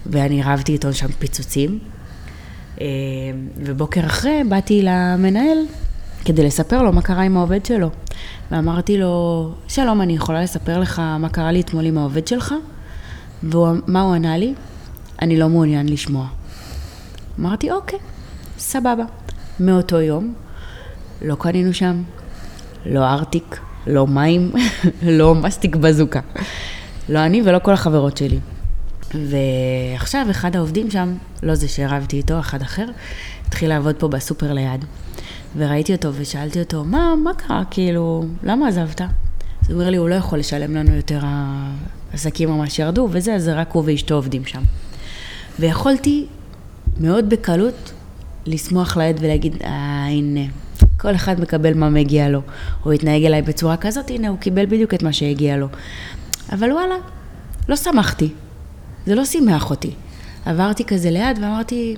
ואני 0.07 0.43
רבתי 0.43 0.73
איתו 0.73 0.93
שם 0.93 1.09
פיצוצים, 1.19 1.79
אה, 2.81 2.87
ובוקר 3.57 4.07
אחרי 4.07 4.43
באתי 4.49 4.83
למנהל 4.83 5.59
כדי 6.25 6.45
לספר 6.45 6.83
לו 6.83 6.93
מה 6.93 7.03
קרה 7.03 7.23
עם 7.23 7.37
העובד 7.37 7.67
שלו. 7.67 7.91
ואמרתי 8.51 8.99
לו, 8.99 9.55
שלום, 9.69 10.01
אני 10.01 10.13
יכולה 10.13 10.43
לספר 10.43 10.81
לך 10.81 10.99
מה 11.19 11.29
קרה 11.29 11.53
לי 11.53 11.61
אתמול 11.61 11.87
עם 11.87 11.99
העובד 11.99 12.27
שלך? 12.27 12.55
ומה 13.43 14.01
הוא 14.01 14.15
ענה 14.15 14.37
לי? 14.37 14.55
אני 15.23 15.37
לא 15.37 15.49
מעוניין 15.49 15.89
לשמוע. 15.89 16.27
אמרתי, 17.41 17.71
אוקיי, 17.71 17.99
סבבה. 18.59 19.05
מאותו 19.61 20.01
יום 20.01 20.35
לא 21.23 21.35
קנינו 21.35 21.75
שם 21.75 22.03
לא 22.87 23.05
ארטיק, 23.05 23.61
לא 23.87 24.07
מים, 24.07 24.53
לא 25.19 25.35
מסטיק 25.35 25.77
בזוקה. 25.77 26.21
לא 27.09 27.19
אני 27.19 27.43
ולא 27.45 27.59
כל 27.59 27.73
החברות 27.73 28.17
שלי. 28.17 28.39
ועכשיו 29.15 30.27
אחד 30.31 30.57
העובדים 30.57 30.91
שם, 30.91 31.15
לא 31.43 31.55
זה 31.55 31.69
שרבתי 31.69 32.17
איתו, 32.17 32.41
אחד 32.41 32.63
אחר, 32.63 32.87
התחיל 33.47 33.69
לעבוד 33.69 33.97
פה 33.97 34.09
בסופר 34.09 34.53
ליד. 34.53 34.85
וראיתי 35.57 35.95
אותו 35.95 36.11
ושאלתי 36.15 36.61
אותו, 36.61 36.85
מה, 36.85 37.15
מה 37.25 37.35
קרה? 37.35 37.63
כאילו, 37.71 38.25
למה 38.43 38.69
עזבת? 38.69 39.01
אז 39.01 39.07
הוא 39.69 39.73
אומר 39.73 39.91
לי, 39.91 39.97
הוא 39.97 40.09
לא 40.09 40.15
יכול 40.15 40.39
לשלם 40.39 40.75
לנו 40.75 40.97
יותר, 40.97 41.21
העסקים 42.13 42.49
ממש 42.49 42.79
ירדו 42.79 43.09
וזה, 43.11 43.35
אז 43.35 43.49
רק 43.49 43.73
הוא 43.73 43.83
ואשתו 43.87 44.15
עובדים 44.15 44.45
שם. 44.45 44.63
ויכולתי 45.59 46.27
מאוד 47.01 47.31
בקלות 47.31 47.93
לשמוח 48.47 48.97
לעד 48.97 49.17
ולהגיד, 49.21 49.57
אה, 49.65 50.07
הנה, 50.07 50.41
כל 50.97 51.15
אחד 51.15 51.41
מקבל 51.41 51.75
מה 51.75 51.89
מגיע 51.89 52.29
לו. 52.29 52.41
הוא 52.83 52.93
התנהג 52.93 53.25
אליי 53.25 53.43
בצורה 53.43 53.77
כזאת, 53.77 54.11
הנה, 54.11 54.29
הוא 54.29 54.39
קיבל 54.39 54.67
בדיוק 54.67 54.95
את 54.95 55.03
מה 55.03 55.13
שהגיע 55.13 55.57
לו. 55.57 55.67
אבל 56.53 56.73
וואלה, 56.73 56.95
לא 57.69 57.77
שמחתי. 57.77 58.29
זה 59.07 59.15
לא 59.15 59.25
שימח 59.25 59.71
אותי. 59.71 59.91
עברתי 60.45 60.85
כזה 60.85 61.11
ליד 61.11 61.39
ואמרתי, 61.43 61.97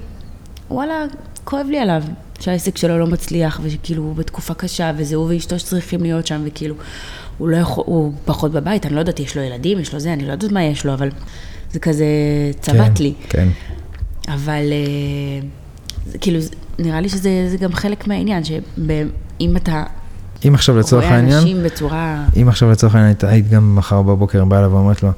וואלה, 0.70 1.04
כואב 1.44 1.66
לי 1.70 1.78
עליו 1.78 2.02
שהעסק 2.40 2.76
שלו 2.76 2.98
לא 2.98 3.06
מצליח, 3.06 3.60
וכאילו 3.62 4.02
הוא 4.02 4.16
בתקופה 4.16 4.54
קשה, 4.54 4.92
וזה 4.96 5.16
הוא 5.16 5.26
ואשתו 5.28 5.58
שצריכים 5.58 6.02
להיות 6.02 6.26
שם, 6.26 6.42
וכאילו, 6.44 6.74
הוא 7.38 7.48
לא 7.48 7.56
יכול, 7.56 7.84
הוא 7.86 8.12
פחות 8.24 8.52
בבית, 8.52 8.86
אני 8.86 8.94
לא 8.94 8.98
יודעת, 8.98 9.20
יש 9.20 9.36
לו 9.36 9.42
ילדים, 9.42 9.80
יש 9.80 9.94
לו 9.94 10.00
זה, 10.00 10.12
אני 10.12 10.26
לא 10.26 10.32
יודעת 10.32 10.52
מה 10.52 10.64
יש 10.64 10.86
לו, 10.86 10.94
אבל 10.94 11.08
זה 11.72 11.78
כזה 11.78 12.04
צבט 12.60 12.96
כן, 12.96 13.02
לי. 13.02 13.12
כן. 13.28 13.48
אבל 14.28 14.72
אה, 14.72 15.48
כאילו, 16.20 16.40
נראה 16.78 17.00
לי 17.00 17.08
שזה 17.08 17.46
זה 17.50 17.56
גם 17.56 17.72
חלק 17.72 18.06
מהעניין, 18.06 18.44
שאם 18.44 19.56
אתה 19.56 19.84
אם 20.48 20.54
עכשיו 20.54 20.78
לצורך 20.78 21.04
העניין, 21.04 21.38
אנשים 21.38 21.62
בצורה... 21.64 22.24
אם 22.42 22.48
עכשיו 22.48 22.70
לצורך 22.70 22.94
העניין 22.94 23.14
היית- 23.22 23.48
גם 23.50 23.76
מחר 23.76 24.02
בבוקר 24.02 24.44
באה 24.44 24.58
אליו 24.58 24.70
ואומרת 24.72 25.02
לו, 25.02 25.10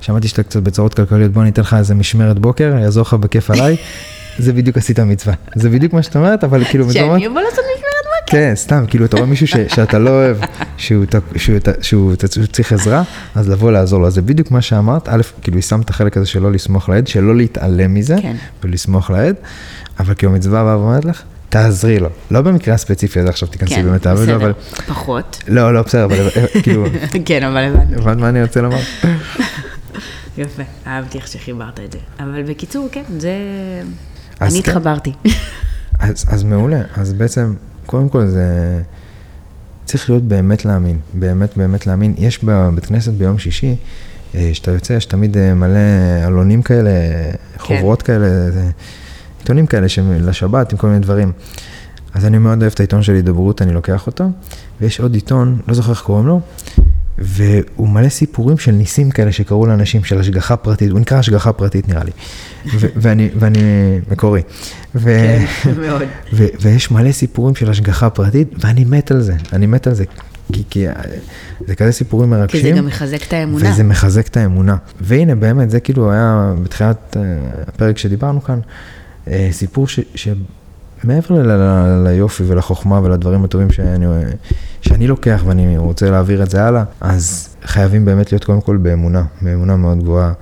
שמעתי 0.00 0.28
שאתה 0.28 0.42
קצת 0.42 0.62
בצרות 0.62 0.94
כלכליות, 0.94 1.32
בוא 1.32 1.42
ניתן 1.44 1.62
לך 1.62 1.74
איזה 1.78 1.94
משמרת 1.94 2.38
בוקר, 2.38 2.74
יעזור 2.80 3.02
לך 3.02 3.14
בכיף 3.14 3.50
עליי, 3.50 3.76
זה 4.38 4.52
בדיוק 4.52 4.76
עשית 4.76 5.00
מצווה. 5.00 5.34
זה 5.54 5.70
בדיוק 5.70 5.92
מה 5.92 6.02
שאת 6.02 6.16
אומרת, 6.16 6.44
אבל 6.44 6.64
כאילו, 6.64 6.92
שאני 6.92 7.26
אבוא 7.26 7.40
לעשות 7.40 7.58
משמרת 7.58 8.04
בוקר. 8.04 8.32
כן, 8.36 8.52
סתם, 8.54 8.84
כאילו, 8.88 9.04
אתה 9.04 9.16
רואה 9.16 9.28
מישהו 9.28 9.46
שאתה 9.46 9.98
לא 9.98 10.10
אוהב, 10.10 10.36
שהוא, 10.78 12.14
צריך 12.52 12.72
עזרה, 12.72 13.02
אז 13.34 13.48
לבוא 13.48 13.70
לעזור 13.72 14.00
לו. 14.00 14.06
אז 14.06 14.14
זה 14.14 14.22
בדיוק 14.22 14.50
מה 14.50 14.62
שאמרת, 14.62 15.08
א', 15.08 15.20
כאילו, 15.42 15.62
שמת 15.62 15.84
את 15.84 15.90
החלק 15.90 16.16
הזה 16.16 16.26
של 16.26 16.42
לא 16.42 16.52
לסמוך 16.52 16.88
לעד, 16.88 17.06
שלא 17.06 17.36
להתעלם 17.36 17.94
מזה, 17.94 18.16
כן. 18.22 18.36
ולסמוך 18.64 19.10
לעד, 19.10 19.34
אבל 20.00 20.14
כאילו, 20.14 20.32
המצווה 20.32 20.64
באה 20.64 20.78
ואומרת 20.78 21.04
לך, 21.04 21.22
תעזרי 21.54 21.98
לו. 21.98 22.08
לא 22.30 22.42
במקרה 22.42 22.74
הספציפי 22.74 23.20
הזה, 23.20 23.28
עכשיו 23.28 23.48
תיכנסי 23.48 23.74
כן, 23.74 23.84
באמת, 23.84 24.06
בסדר, 24.06 24.36
אבל... 24.36 24.52
פחות. 24.86 25.42
לא, 25.48 25.74
לא, 25.74 25.82
בסדר, 25.82 26.04
אבל 26.04 26.28
אה, 26.36 26.62
כאילו, 26.62 26.84
כן, 27.26 27.42
אבל 27.42 27.56
הבנתי. 27.56 27.94
הבנת 27.94 28.18
מה 28.18 28.28
אני 28.28 28.42
רוצה 28.42 28.60
לומר? 28.60 28.78
יפה, 30.38 30.62
אהבתי 30.86 31.18
איך 31.18 31.28
שחיברת 31.28 31.80
את 31.80 31.92
זה. 31.92 31.98
אבל 32.20 32.42
בקיצור, 32.42 32.88
כן, 32.92 33.02
זה... 33.18 33.32
אני 34.40 34.50
כן. 34.50 34.70
התחברתי. 34.70 35.12
אז, 35.98 36.24
אז 36.28 36.42
מעולה, 36.42 36.82
אז 36.96 37.12
בעצם, 37.12 37.54
קודם 37.86 38.08
כל 38.08 38.26
זה 38.26 38.80
צריך 39.84 40.10
להיות 40.10 40.22
באמת 40.22 40.64
להאמין, 40.64 40.98
באמת 41.12 41.56
באמת 41.56 41.86
להאמין. 41.86 42.14
יש 42.18 42.44
בבית 42.44 42.86
כנסת 42.86 43.12
ביום 43.12 43.38
שישי, 43.38 43.76
אה, 44.34 44.48
כשאתה 44.52 44.70
יוצא, 44.70 44.92
יש 44.92 45.04
תמיד 45.04 45.36
אה, 45.36 45.54
מלא 45.54 45.78
עלונים 46.26 46.62
כאלה, 46.62 46.90
חוברות 47.58 48.02
כאלה, 48.02 48.50
זה, 48.50 48.70
עיתונים 49.44 49.66
כאלה 49.66 49.86
לשבת 50.20 50.72
עם 50.72 50.78
כל 50.78 50.86
מיני 50.86 51.00
דברים. 51.00 51.32
אז 52.14 52.24
אני 52.26 52.38
מאוד 52.38 52.62
אוהב 52.62 52.72
את 52.72 52.80
העיתון 52.80 53.02
של 53.02 53.14
הידברות, 53.14 53.62
אני 53.62 53.72
לוקח 53.72 54.06
אותו, 54.06 54.30
ויש 54.80 55.00
עוד 55.00 55.14
עיתון, 55.14 55.58
לא 55.68 55.74
זוכר 55.74 55.90
איך 55.90 56.00
קוראים 56.00 56.26
לו, 56.26 56.40
והוא 57.18 57.88
מלא 57.88 58.08
סיפורים 58.08 58.58
של 58.58 58.72
ניסים 58.72 59.10
כאלה 59.10 59.32
שקרו 59.32 59.66
לאנשים, 59.66 60.04
של 60.04 60.20
השגחה 60.20 60.56
פרטית, 60.56 60.90
הוא 60.90 61.00
נקרא 61.00 61.18
השגחה 61.18 61.52
פרטית 61.52 61.88
נראה 61.88 62.04
לי, 62.04 62.10
ו- 62.78 62.86
ואני, 63.02 63.30
ואני 63.38 63.60
מקורי. 64.10 64.42
ו- 64.94 65.36
כן, 65.62 65.72
מאוד. 65.86 66.02
ו- 66.32 66.46
ויש 66.60 66.90
מלא 66.90 67.12
סיפורים 67.12 67.54
של 67.54 67.70
השגחה 67.70 68.10
פרטית, 68.10 68.48
ואני 68.64 68.84
מת 68.84 69.10
על 69.10 69.20
זה, 69.20 69.34
אני 69.52 69.66
מת 69.66 69.86
על 69.86 69.94
זה, 69.94 70.04
כי, 70.52 70.62
כי 70.70 70.86
זה 71.66 71.74
כזה 71.74 71.92
סיפורים 71.92 72.30
כי 72.30 72.36
מרגשים. 72.36 72.62
זה 72.62 72.70
גם 72.70 72.86
מחזק 72.86 73.22
את 73.28 73.32
האמונה. 73.32 73.70
וזה 73.70 73.84
מחזק 73.84 74.26
את 74.26 74.36
האמונה. 74.36 74.76
והנה, 75.00 75.34
באמת, 75.34 75.70
זה 75.70 75.80
כאילו 75.80 76.12
היה 76.12 76.54
בתחילת 76.62 77.16
אה, 77.16 77.22
הפרק 77.68 77.98
שדיברנו 77.98 78.42
כאן, 78.42 78.58
אה, 78.58 78.60
סיפור 79.50 79.88
ש... 79.88 80.00
שמעבר 80.14 81.34
ל- 81.42 81.52
ל- 81.52 82.08
ליופי 82.08 82.42
ולחוכמה 82.46 83.00
ולדברים 83.02 83.44
הטובים 83.44 83.70
שאני, 83.70 84.06
שאני 84.80 85.06
לוקח 85.06 85.42
ואני 85.46 85.78
רוצה 85.78 86.10
להעביר 86.10 86.42
את 86.42 86.50
זה 86.50 86.64
הלאה, 86.64 86.84
אז 87.00 87.48
חייבים 87.64 88.04
באמת 88.04 88.32
להיות 88.32 88.44
קודם 88.44 88.60
כל 88.60 88.76
באמונה, 88.76 89.24
באמונה 89.42 89.76
מאוד 89.76 90.02
גבוהה. 90.02 90.32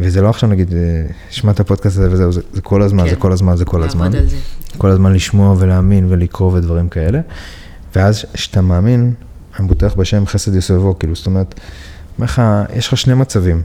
וזה 0.00 0.22
לא 0.22 0.28
עכשיו 0.28 0.48
נגיד, 0.48 0.74
אה, 0.74 0.78
שמע 1.30 1.52
את 1.52 1.60
הפודקאסט 1.60 1.98
הזה 1.98 2.08
וזהו, 2.10 2.32
זה, 2.32 2.40
זה 2.52 2.60
כל 2.60 2.82
הזמן, 2.82 3.04
כן. 3.04 3.10
זה 3.10 3.16
כל 3.16 3.32
הזמן, 3.32 3.56
זה 3.56 3.64
כל 3.64 3.82
הזמן. 3.82 4.10
כל 4.78 4.90
הזמן 4.90 5.12
לשמוע 5.12 5.54
ולהאמין 5.58 6.06
ולקרוא 6.08 6.52
ודברים 6.52 6.88
כאלה. 6.88 7.20
ואז 7.96 8.24
כשאתה 8.32 8.60
מאמין, 8.60 9.14
אני 9.58 9.68
בוטח 9.68 9.94
בשם 9.94 10.26
חסד 10.26 10.54
יסובו, 10.54 10.98
כאילו, 10.98 11.14
זאת 11.14 11.26
אומרת, 11.26 11.60
אומר 12.18 12.24
לך, 12.24 12.42
יש 12.74 12.88
לך 12.88 12.96
שני 12.96 13.14
מצבים. 13.14 13.62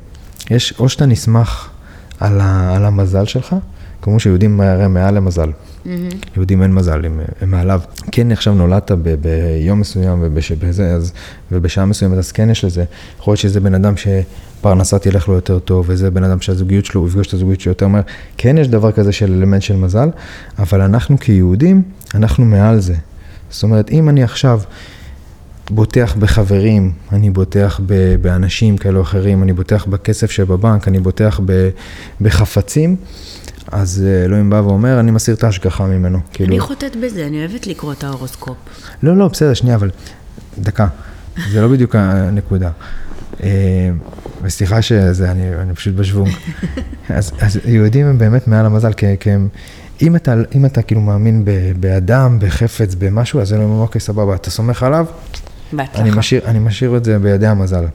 יש, 0.52 0.74
או 0.80 0.89
שאתה 0.89 1.06
נסמך 1.06 1.69
על, 2.19 2.41
ה, 2.41 2.76
על 2.76 2.86
המזל 2.86 3.26
שלך, 3.26 3.56
כמו 4.02 4.20
שיהודים 4.20 4.62
הרי 4.62 4.88
מעל 4.88 5.14
למזל. 5.14 5.50
מהמם. 5.86 6.10
יהודים 6.36 6.64
אין 6.64 6.74
מזל, 6.74 7.06
הם, 7.06 7.20
הם 7.42 7.52
מעליו. 7.52 7.82
כן, 8.12 8.32
עכשיו 8.32 8.54
נולדת 8.54 8.91
ב, 8.91 9.16
ביום 9.16 9.80
מסוים 9.80 10.20
ובזה, 10.22 10.91
אז, 10.91 11.14
ובשעה 11.52 11.86
מסוימת, 11.86 12.18
אז 12.18 12.32
כן 12.32 12.49
יש 12.49 12.66
לזה. 12.66 12.84
יכול 13.20 13.32
להיות 13.32 13.39
שזה 13.39 13.60
בן 13.60 13.74
אדם 13.74 13.93
שפרנסה 13.97 14.99
תלך 14.99 15.28
לו 15.28 15.34
יותר 15.34 15.60
טוב, 15.60 15.86
וזה 15.88 16.12
בן 16.12 16.24
אדם 16.24 16.41
שהזוגיות 16.41 16.86
שלו, 16.86 17.02
הוא 17.02 17.08
יפגוש 17.10 17.28
את 17.28 17.34
הזוגיות 17.34 17.62
שלו 17.62 17.72
יותר 17.72 17.88
מהר. 17.88 18.02
כן 18.38 18.58
יש 18.58 18.68
דבר 18.68 18.91
כזה 18.91 19.12
של 19.12 19.34
אלמנט 19.34 19.62
של 19.62 19.76
מזל, 19.76 20.10
אבל 20.60 20.82
אנחנו 20.82 21.20
כיהודים, 21.20 21.82
אנחנו 22.16 22.45
מעל 22.45 22.80
זה. 22.80 22.95
זאת 23.49 23.64
אומרת, 23.64 23.91
אם 23.91 24.10
אני 24.10 24.24
עכשיו 24.24 24.62
בוטח 25.70 26.16
בחברים, 26.20 26.91
אני 27.12 27.30
בוטח 27.30 27.80
ב- 27.86 28.16
באנשים 28.22 28.78
כאלו 28.78 28.97
או 28.97 29.04
אחרים, 29.04 29.43
אני 29.43 29.54
בוטח 29.54 29.86
בכסף 29.86 30.32
שבבנק, 30.32 30.88
אני 30.88 30.99
בוטח 30.99 31.39
ב- 31.45 31.70
בחפצים, 32.22 32.95
אז 33.72 34.03
אה, 34.05 34.26
אלוהים 34.26 34.49
בא 34.49 34.55
ואומר, 34.55 34.99
אני 34.99 35.11
מסיר 35.11 35.36
את 35.36 35.43
ההשגחה 35.43 35.86
ממנו. 35.86 36.19
כאילו, 36.34 36.49
אני 36.51 36.59
חוטאת 36.59 36.95
בזה, 36.95 37.28
אני 37.28 37.39
אוהבת 37.39 37.67
לקרוא 37.67 37.93
את 37.93 38.03
ההורוסקופ. 38.03 38.57
לא, 39.03 39.17
לא, 39.17 39.28
בסדר, 39.28 39.53
שנייה, 39.53 39.76
אבל 39.76 39.89
דקה. 40.59 40.88
זה 41.51 41.61
לא 41.61 41.67
בדיוק 41.67 41.95
הנקודה. 41.95 42.69
אה, 43.43 43.49
וסליחה 44.41 44.82
שזה, 44.82 45.32
אני, 45.32 45.55
אני 45.55 45.76
פשוט 45.76 45.95
בשוונג. 45.95 46.32
אז, 47.09 47.32
אז 47.39 47.59
יהודים 47.65 48.05
הם 48.05 48.17
באמת 48.17 48.47
מעל 48.47 48.65
המזל, 48.65 48.93
כי, 48.93 49.05
כי 49.19 49.32
הם, 49.32 49.47
אם 50.01 50.15
אתה, 50.15 50.36
אם 50.55 50.65
אתה 50.65 50.82
כאילו 50.82 51.01
מאמין 51.01 51.45
ב, 51.45 51.51
באדם, 51.80 52.38
בחפץ, 52.39 52.95
במשהו, 52.95 53.41
אז 53.41 53.51
הם 53.51 53.61
אומרים, 53.61 53.82
אוקיי, 53.82 54.01
סבבה, 54.01 54.36
אתה 54.36 54.49
סומך 54.49 54.84
עליו, 54.84 55.05
אני 55.74 56.11
משאיר, 56.15 56.41
אני 56.45 56.59
משאיר 56.59 56.97
את 56.97 57.05
זה 57.05 57.19
בידי 57.19 57.47
המזל. 57.47 57.86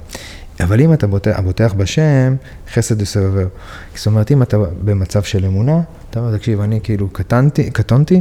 אבל 0.60 0.80
אם 0.80 0.92
אתה 0.92 1.06
בוטח, 1.06 1.40
בוטח 1.40 1.72
בשם, 1.72 2.36
חסד 2.72 3.02
וסבבר. 3.02 3.46
זאת 3.94 4.06
אומרת, 4.06 4.30
אם 4.30 4.42
אתה 4.42 4.56
במצב 4.84 5.22
של 5.22 5.44
אמונה, 5.44 5.80
אתה 6.10 6.20
אומר, 6.20 6.36
תקשיב, 6.36 6.60
אני 6.60 6.80
כאילו 6.82 7.08
קטנתי, 7.08 7.70
קטונתי, 7.70 8.20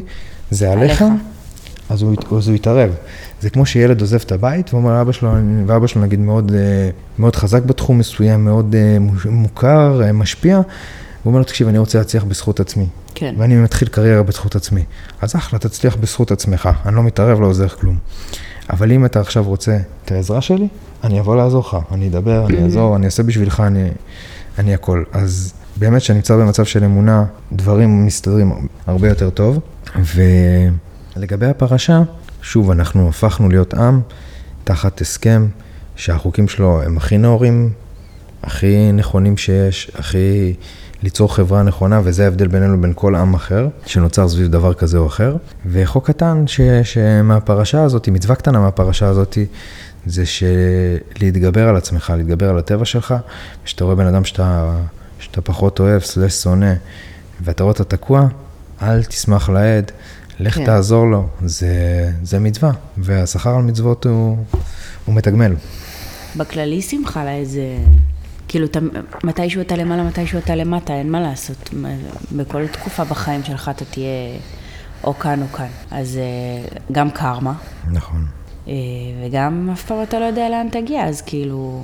זה 0.52 0.72
עליך, 0.72 1.04
אז 1.90 2.02
הוא, 2.02 2.16
אז 2.38 2.48
הוא 2.48 2.56
יתערב. 2.56 2.92
זה 3.42 3.50
כמו 3.50 3.66
שילד 3.66 4.02
עוזב 4.02 4.20
את 4.26 4.32
הבית, 4.32 4.74
ואומר, 4.74 5.02
אבא 5.02 5.12
שלו, 5.12 5.32
ואבא 5.68 5.88
שלו 5.88 6.02
נגיד 6.02 6.20
מאוד, 6.20 6.52
אה, 6.56 6.90
מאוד 7.20 7.36
חזק 7.36 7.64
בתחום 7.64 7.98
מסוים, 7.98 8.46
מאוד 8.46 8.76
אה, 8.76 8.98
מוכר, 9.30 10.02
אה, 10.04 10.12
משפיע, 10.12 10.56
הוא 10.56 10.64
אומר 11.26 11.40
לו, 11.40 11.46
תקשיב, 11.46 11.68
אני 11.68 11.78
רוצה 11.78 11.98
להצליח 11.98 12.24
בזכות 12.24 12.60
עצמי. 12.60 12.86
כן. 13.16 13.36
ואני 13.38 13.56
מתחיל 13.56 13.88
קריירה 13.88 14.24
בזכות 14.24 14.56
עצמי. 14.56 14.84
אז 15.22 15.36
אחלה, 15.36 15.60
תצליח 15.60 15.96
בזכות 15.96 16.32
עצמך, 16.32 16.70
אני 16.86 16.96
לא 16.96 17.04
מתערב, 17.04 17.42
לא 17.42 17.48
עוזר 17.48 17.68
כלום. 17.68 17.98
אבל 18.70 18.92
אם 18.92 19.06
אתה 19.06 19.20
עכשיו 19.20 19.44
רוצה 19.44 19.78
את 20.06 20.12
העזרה 20.12 20.42
שלי, 20.42 20.68
אני 21.04 21.20
אבוא 21.20 21.36
לעזור 21.36 21.60
לך, 21.60 21.78
אני 21.92 22.08
אדבר, 22.08 22.46
אני 22.46 22.64
אעזור, 22.64 22.96
אני 22.96 23.06
אעשה 23.06 23.24
בשבילך, 23.24 23.64
אני, 23.68 23.90
אני 24.60 24.74
הכל. 24.74 25.04
אז 25.12 25.54
באמת, 25.78 26.02
כשאני 26.02 26.18
נמצא 26.18 26.36
במצב 26.36 26.64
של 26.64 26.84
אמונה, 26.84 27.26
דברים 27.52 28.06
מסתדרים 28.06 28.68
הרבה 28.88 29.10
יותר 29.10 29.30
טוב. 29.30 29.60
ולגבי 31.16 31.46
הפרשה, 31.46 32.02
שוב, 32.42 32.72
אנחנו 32.72 33.10
הפכנו 33.10 33.50
להיות 33.50 33.74
עם 33.74 34.02
תחת 34.64 35.02
הסכם 35.02 35.48
שהחוקים 35.96 36.48
שלו 36.48 36.82
הם 36.82 36.98
הכי 36.98 37.18
נאורים, 37.18 37.70
הכי 38.44 38.92
נכונים 38.92 39.38
שיש, 39.38 39.92
הכי 39.96 40.54
ליצור 41.06 41.36
חברה 41.36 41.64
נכונה, 41.64 42.02
וזה 42.04 42.24
ההבדל 42.24 42.48
בינינו 42.48 42.74
לבין 42.74 42.94
כל 42.96 43.16
עם 43.16 43.34
אחר, 43.34 43.68
שנוצר 43.86 44.30
סביב 44.30 44.48
דבר 44.48 44.74
כזה 44.74 44.98
או 44.98 45.08
אחר. 45.08 45.36
וחוק 45.66 46.08
קטן 46.08 46.44
ש, 46.48 46.62
שמהפרשה 46.84 47.84
הזאת, 47.84 48.10
מצווה 48.10 48.36
קטנה 48.36 48.60
מהפרשה 48.60 49.08
הזאת, 49.08 49.38
זה 50.06 50.24
שלהתגבר 50.26 51.70
על 51.70 51.76
עצמך, 51.76 52.14
להתגבר 52.18 52.50
על 52.50 52.58
הטבע 52.58 52.86
שלך, 52.86 53.16
כשאתה 53.66 53.84
רואה 53.84 53.96
בן 53.96 54.06
אדם 54.06 54.26
שאתה, 54.26 54.78
שאתה 55.20 55.42
פחות 55.42 55.80
אוהב, 55.80 56.02
סלש 56.02 56.34
שונא, 56.34 56.74
ואתה 57.42 57.64
רואה 57.64 57.74
אותו 57.74 57.84
תקוע, 57.84 58.28
אל 58.82 59.04
תשמח 59.04 59.50
לעד, 59.50 59.92
לך 60.40 60.56
כן. 60.56 60.66
תעזור 60.66 61.06
לו, 61.08 61.28
זה, 61.46 61.70
זה 62.24 62.40
מצווה, 62.40 62.72
והשכר 62.98 63.56
על 63.56 63.64
מצוות 63.64 64.06
הוא, 64.06 64.38
הוא 65.06 65.16
מתגמל. 65.16 65.54
בכללי 66.38 66.82
שמחה 66.82 67.26
לאיזה... 67.26 67.78
כאילו, 68.48 68.66
אתה, 68.66 68.80
מתישהו 69.24 69.62
אתה 69.62 69.76
למעלה, 69.76 70.04
מתישהו 70.04 70.40
אתה 70.40 70.56
למטה, 70.56 70.94
אין 70.94 71.12
מה 71.12 71.22
לעשות. 71.22 71.70
בכל 72.32 72.68
תקופה 72.68 73.04
בחיים 73.04 73.44
שלך 73.44 73.72
אתה 73.76 73.86
תהיה 73.86 74.38
או 75.04 75.14
כאן 75.14 75.42
או 75.42 75.48
כאן. 75.48 75.68
אז 75.92 76.18
אה, 76.18 76.78
גם 76.92 77.10
קרמה. 77.10 77.54
נכון. 77.92 78.26
אה, 78.68 78.74
וגם 79.26 79.70
אף 79.74 79.84
פעם 79.86 80.04
אתה 80.04 80.20
לא 80.20 80.26
יודע 80.26 80.50
לאן 80.50 80.68
תגיע, 80.72 81.06
אז 81.06 81.22
כאילו... 81.22 81.84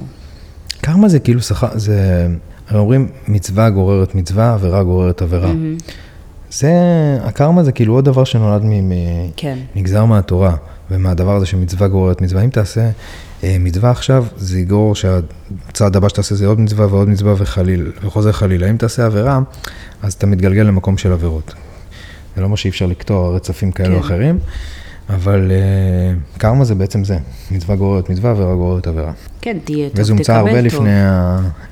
קרמה 0.81 1.09
זה 1.09 1.19
כאילו 1.19 1.41
שכר, 1.41 1.67
זה... 1.73 2.27
הרי 2.67 2.79
אומרים 2.79 3.07
מצווה 3.27 3.69
גוררת 3.69 4.15
מצווה, 4.15 4.53
עבירה 4.53 4.83
גוררת 4.83 5.21
עבירה. 5.21 5.51
Mm-hmm. 5.51 5.91
זה, 6.51 6.71
הקרמה 7.23 7.63
זה 7.63 7.71
כאילו 7.71 7.93
עוד 7.93 8.05
דבר 8.05 8.23
שנולד 8.23 8.61
מ... 8.65 8.91
כן. 9.37 9.57
נגזר 9.75 10.05
מהתורה, 10.05 10.55
ומהדבר 10.91 11.35
הזה 11.35 11.45
שמצווה 11.45 11.87
גוררת 11.87 12.21
מצווה. 12.21 12.43
אם 12.43 12.49
תעשה 12.49 12.89
מצווה 13.43 13.91
עכשיו, 13.91 14.25
זה 14.37 14.59
יגרור 14.59 14.95
שהצעד 14.95 15.95
הבא 15.95 16.09
שתעשה 16.09 16.35
זה 16.35 16.45
עוד 16.47 16.59
מצווה 16.59 16.87
ועוד 16.87 17.09
מצווה 17.09 17.33
וחליל, 17.37 17.91
וחוזר 18.03 18.31
חלילה. 18.31 18.69
אם 18.69 18.77
תעשה 18.77 19.05
עבירה, 19.05 19.39
אז 20.01 20.13
אתה 20.13 20.27
מתגלגל 20.27 20.61
למקום 20.61 20.97
של 20.97 21.11
עבירות. 21.11 21.53
זה 22.35 22.41
לא 22.41 22.45
אומר 22.45 22.55
שאי 22.55 22.69
אפשר 22.69 22.85
לקטוע 22.85 23.35
רצפים 23.35 23.71
כאלו 23.71 23.95
או 23.95 24.01
כן. 24.01 24.05
אחרים, 24.05 24.39
אבל 25.09 25.51
uh, 25.51 26.39
קרמה 26.39 26.65
זה 26.65 26.75
בעצם 26.75 27.03
זה, 27.03 27.17
מצווה 27.51 27.75
גוררת 27.75 28.09
מצווה, 28.09 28.31
עבירה 28.31 28.55
גוררת 28.55 28.87
עבירה. 28.87 29.11
כן, 29.41 29.57
תהיה 29.63 29.89
טוב, 29.89 29.89
תקבל 29.89 29.95
טוב. 29.95 30.01
וזה 30.01 30.13
הומצא 30.13 30.33
הרבה 30.33 30.61
לפני, 30.61 30.89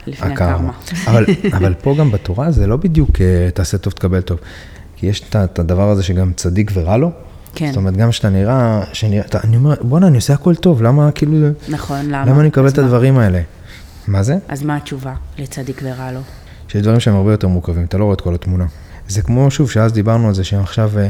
לפני 0.07 0.33
הקרמה. 0.33 0.73
אבל, 1.07 1.25
אבל 1.57 1.73
פה 1.73 1.95
גם 1.99 2.11
בתורה 2.11 2.51
זה 2.51 2.67
לא 2.67 2.77
בדיוק 2.77 3.09
uh, 3.09 3.19
תעשה 3.53 3.77
טוב, 3.77 3.93
תקבל 3.93 4.21
טוב. 4.21 4.39
כי 4.95 5.07
יש 5.07 5.23
את 5.29 5.59
הדבר 5.59 5.89
הזה 5.89 6.03
שגם 6.03 6.33
צדיק 6.35 6.71
ורע 6.73 6.97
לו. 6.97 7.11
כן. 7.59 7.67
זאת 7.67 7.77
אומרת, 7.77 7.97
גם 7.97 8.09
כשאתה 8.09 8.29
נראה, 8.29 8.83
שנראה, 8.93 9.25
אתה, 9.25 9.39
אני 9.43 9.57
אומר, 9.57 9.73
בואנה, 9.81 10.07
אני 10.07 10.15
עושה 10.15 10.33
הכל 10.33 10.55
טוב, 10.55 10.81
למה 10.81 11.11
כאילו... 11.11 11.47
נכון, 11.69 12.05
למה? 12.05 12.25
למה 12.25 12.39
אני 12.39 12.47
מקבל 12.47 12.67
את 12.67 12.77
הדברים 12.77 13.17
האלה? 13.17 13.41
מה 14.07 14.23
זה? 14.23 14.37
אז 14.47 14.63
מה 14.63 14.75
התשובה 14.75 15.13
לצדיק 15.37 15.81
ורע 15.83 16.11
לו? 16.11 16.19
שיש 16.67 16.81
דברים 16.81 16.99
שהם 16.99 17.15
הרבה 17.15 17.31
יותר 17.31 17.47
מורכבים, 17.47 17.85
אתה 17.85 17.97
לא 17.97 18.03
רואה 18.03 18.13
את 18.13 18.21
כל 18.21 18.33
התמונה. 18.35 18.65
זה 19.07 19.21
כמו, 19.21 19.51
שוב, 19.51 19.71
שאז 19.71 19.93
דיברנו 19.93 20.27
על 20.27 20.33
זה, 20.33 20.43
שעכשיו, 20.43 20.91
אה, 20.97 21.07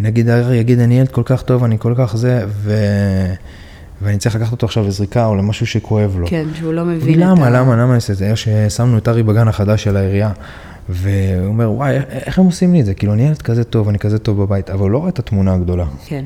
נגיד, 0.00 0.28
יגיד, 0.52 0.78
אני 0.78 0.98
ילד 0.98 1.08
כל 1.08 1.22
כך 1.24 1.42
טוב, 1.42 1.64
אני 1.64 1.76
כל 1.78 1.94
כך 1.96 2.16
זה, 2.16 2.44
ו... 2.48 2.74
ואני 4.02 4.18
צריך 4.18 4.34
לקחת 4.36 4.52
אותו 4.52 4.66
עכשיו 4.66 4.86
לזריקה 4.86 5.26
או 5.26 5.34
למשהו 5.34 5.66
שכואב 5.66 6.16
לו. 6.18 6.26
כן, 6.26 6.44
שהוא 6.54 6.72
לא 6.72 6.84
מבין 6.84 7.20
למה, 7.20 7.32
את 7.32 7.38
ה... 7.38 7.50
למה, 7.50 7.58
למה, 7.58 7.76
למה 7.76 7.84
אני 7.84 7.94
עושה 7.94 8.12
את 8.12 8.18
זה? 8.18 8.36
ששמנו 8.36 8.98
את 8.98 9.08
ארי 9.08 9.22
בגן 9.22 9.48
החדש 9.48 9.84
של 9.84 9.96
העירייה, 9.96 10.30
והוא 10.88 11.46
אומר, 11.46 11.70
וואי, 11.70 11.96
איך 12.08 12.38
הם 12.38 12.44
עושים 12.44 12.72
לי 12.72 12.80
את 12.80 12.86
זה? 12.86 12.94
כאילו, 12.94 13.12
אני 13.12 13.26
ילד 13.26 13.42
כזה 13.42 13.64
טוב, 13.64 13.88
אני 13.88 13.98
כזה 13.98 14.18
טוב 14.18 14.42
בבית, 14.42 14.70
אבל 14.70 14.80
הוא 14.80 14.90
לא 14.90 14.98
רואה 14.98 15.08
את 15.08 15.18
התמונה 15.18 15.54
הגדולה. 15.54 15.86
כן. 16.06 16.24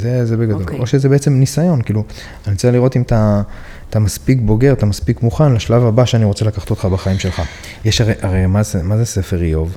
זה, 0.00 0.26
זה 0.26 0.36
בגדול. 0.36 0.60
Okay. 0.60 0.64
אוקיי. 0.64 0.78
או 0.78 0.86
שזה 0.86 1.08
בעצם 1.08 1.32
ניסיון, 1.32 1.82
כאילו, 1.82 2.04
אני 2.46 2.52
רוצה 2.54 2.70
לראות 2.70 2.96
אם 2.96 3.02
אתה, 3.02 3.42
אתה 3.90 3.98
מספיק 3.98 4.38
בוגר, 4.40 4.72
אתה 4.72 4.86
מספיק 4.86 5.22
מוכן 5.22 5.52
לשלב 5.52 5.82
הבא 5.82 6.04
שאני 6.04 6.24
רוצה 6.24 6.44
לקחת 6.44 6.70
אותך 6.70 6.84
בחיים 6.84 7.18
שלך. 7.18 7.42
יש 7.84 8.00
הרי, 8.00 8.12
הרי 8.22 8.46
מה 8.46 8.62
זה, 8.62 8.82
מה 8.82 8.96
זה 8.96 9.04
ספר 9.04 9.42
איוב? 9.42 9.76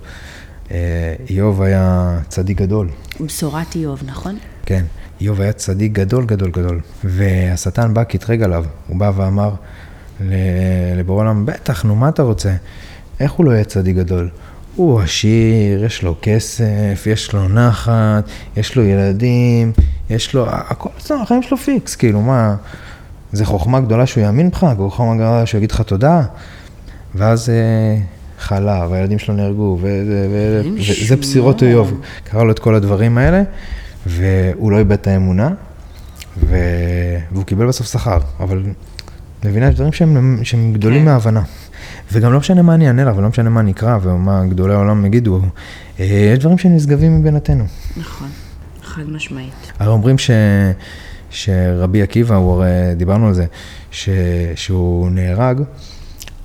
אה, 0.72 1.14
איוב 1.30 1.62
היה 1.62 2.18
צדיק 2.28 2.62
גדול. 2.62 2.90
בשורת 3.20 3.76
איוב, 3.76 4.02
נכון? 4.06 4.38
כן, 4.66 4.86
איוב 5.22 5.42
היה 5.42 5.54
צדיק 5.54 5.92
גדול 5.92 6.26
גדול 6.26 6.52
גדול. 6.52 6.80
והשטן 7.04 7.94
בא, 7.94 8.04
קטרג 8.04 8.44
עליו, 8.44 8.66
הוא 8.88 8.98
בא 8.98 9.12
ואמר 9.16 9.52
לבורא 10.98 11.22
עולם, 11.22 11.46
בטח, 11.46 11.84
נו, 11.84 11.96
מה 11.96 12.10
אתה 12.10 12.24
רוצה? 12.24 12.54
איך 13.20 13.32
הוא 13.32 13.46
לא 13.46 13.52
יהיה 13.52 13.64
צדיק 13.64 13.96
גדול? 13.96 14.30
הוא 14.76 15.02
עשיר, 15.02 15.86
יש 15.86 16.04
לו 16.04 16.16
כסף, 16.22 17.04
יש 17.06 17.34
לו 17.34 17.48
נחת, 17.48 18.24
יש 18.58 18.76
לו 18.76 18.84
ילדים, 18.84 19.72
יש 20.10 20.34
לו, 20.34 20.46
הכל, 20.50 20.90
בסדר, 20.98 21.18
החיים 21.22 21.44
שלו 21.44 21.58
פיקס, 21.58 21.96
כאילו, 21.96 22.22
מה, 22.22 22.56
זה 23.32 23.46
חוכמה 23.46 23.80
גדולה 23.80 24.06
שהוא 24.06 24.24
יאמין 24.24 24.50
בך, 24.50 24.66
חוכמה 24.78 25.16
גדולה 25.16 25.46
שהוא 25.46 25.60
יגיד 25.60 25.72
לך 25.72 25.82
תודה, 25.82 26.24
ואז 27.16 27.50
אה, 27.50 27.98
חלה, 28.40 28.88
והילדים 28.90 29.20
שלו 29.20 29.36
נהרגו, 29.36 29.78
וזה 29.82 31.16
בסירות 31.16 31.64
איוב, 31.64 32.02
קרה 32.24 32.44
לו 32.44 32.52
את 32.52 32.60
כל 32.60 32.76
הדברים 32.76 33.18
האלה, 33.18 33.44
והוא 34.06 34.72
לא 34.72 34.78
איבד 34.78 34.92
את 34.92 35.08
האמונה, 35.08 35.50
והוא 36.38 37.44
קיבל 37.46 37.68
בסוף 37.68 37.88
שכר, 37.88 38.20
אבל 38.40 38.64
מבינה, 39.46 39.68
יש 39.68 39.76
דברים 39.76 39.94
שהם, 39.94 40.40
שהם 40.44 40.74
גדולים 40.74 41.00
כן. 41.00 41.06
מההבנה. 41.06 41.42
וגם 42.12 42.34
לא 42.34 42.40
משנה 42.40 42.62
מה 42.62 42.76
אני 42.76 42.88
אענה 42.88 43.04
לך, 43.06 43.18
ולא 43.18 43.30
משנה 43.30 43.50
מה 43.50 43.60
אני 43.60 43.72
אקרא, 43.72 43.98
ומה 44.02 44.46
גדולי 44.46 44.74
העולם 44.74 45.06
יגידו, 45.06 45.42
אה, 46.00 46.06
יש 46.06 46.40
דברים 46.40 46.58
שנשגבים 46.58 47.20
מבינתנו. 47.20 47.66
נכון, 47.98 48.28
חד 48.84 49.10
משמעית. 49.10 49.72
הרי 49.80 49.92
אומרים 49.92 50.18
ש... 50.18 50.32
שרבי 51.30 52.02
עקיבא, 52.02 52.36
הוא 52.36 52.54
הרי, 52.54 52.96
דיברנו 52.96 53.28
על 53.28 53.34
זה, 53.34 53.46
ש... 53.92 54.10
שהוא 54.56 55.10
נהרג, 55.12 55.62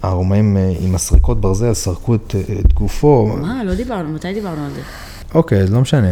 הרומאים 0.03 0.57
אה, 0.57 0.73
עם 0.81 0.93
מסריקות 0.93 1.41
ברזל 1.41 1.75
סרקו 1.75 2.15
את, 2.15 2.35
את 2.61 2.73
גופו. 2.73 3.37
מה? 3.41 3.65
לא 3.65 3.75
דיברנו, 3.75 4.09
מתי 4.09 4.35
דיברנו 4.35 4.65
על 4.65 4.71
זה? 4.71 4.81
אוקיי, 5.35 5.59
אז 5.59 5.73
לא 5.73 5.81
משנה. 5.81 6.11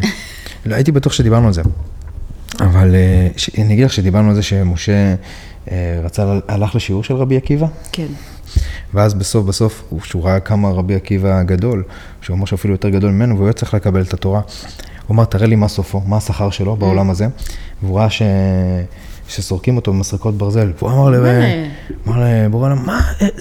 לא, 0.66 0.74
הייתי 0.74 0.92
בטוח 0.92 1.12
שדיברנו 1.12 1.46
על 1.46 1.52
זה. 1.52 1.62
אבל 2.60 2.94
אה, 2.94 3.28
ש... 3.36 3.50
אני 3.58 3.74
אגיד 3.74 3.84
לך 3.84 3.92
שדיברנו 3.92 4.28
על 4.28 4.34
זה 4.34 4.42
שמשה 4.42 5.14
רצה, 6.02 6.38
הלך 6.48 6.74
לשיעור 6.74 7.04
של 7.04 7.14
רבי 7.14 7.36
עקיבא. 7.36 7.66
כן. 7.92 8.06
ואז 8.94 9.14
בסוף 9.14 9.46
בסוף, 9.46 9.92
כשהוא 10.00 10.24
ראה 10.24 10.40
כמה 10.40 10.70
רבי 10.70 10.94
עקיבא 10.94 11.42
גדול, 11.42 11.84
שהוא 12.20 12.36
אמר 12.36 12.44
שאפילו 12.44 12.74
יותר 12.74 12.88
גדול 12.88 13.10
ממנו, 13.10 13.34
והוא 13.34 13.46
היה 13.46 13.52
צריך 13.52 13.74
לקבל 13.74 14.02
את 14.02 14.14
התורה, 14.14 14.40
הוא 15.06 15.14
אמר, 15.14 15.24
תראה 15.24 15.46
לי 15.46 15.56
מה 15.56 15.68
סופו, 15.68 16.00
מה 16.00 16.16
השכר 16.16 16.50
שלו 16.50 16.72
mm. 16.72 16.76
בעולם 16.76 17.10
הזה, 17.10 17.26
והוא 17.82 17.98
ראה 17.98 18.10
ש... 18.10 18.22
שסורקים 19.28 19.76
אותו 19.76 19.92
במסרקות 19.92 20.38
ברזל, 20.38 20.72
והוא 20.78 20.90
אמר 20.90 21.10
לב... 21.10 21.24
אמר 22.08 22.24
לבורא 22.24 22.66
עולם, 22.66 22.86
מה, 22.86 23.00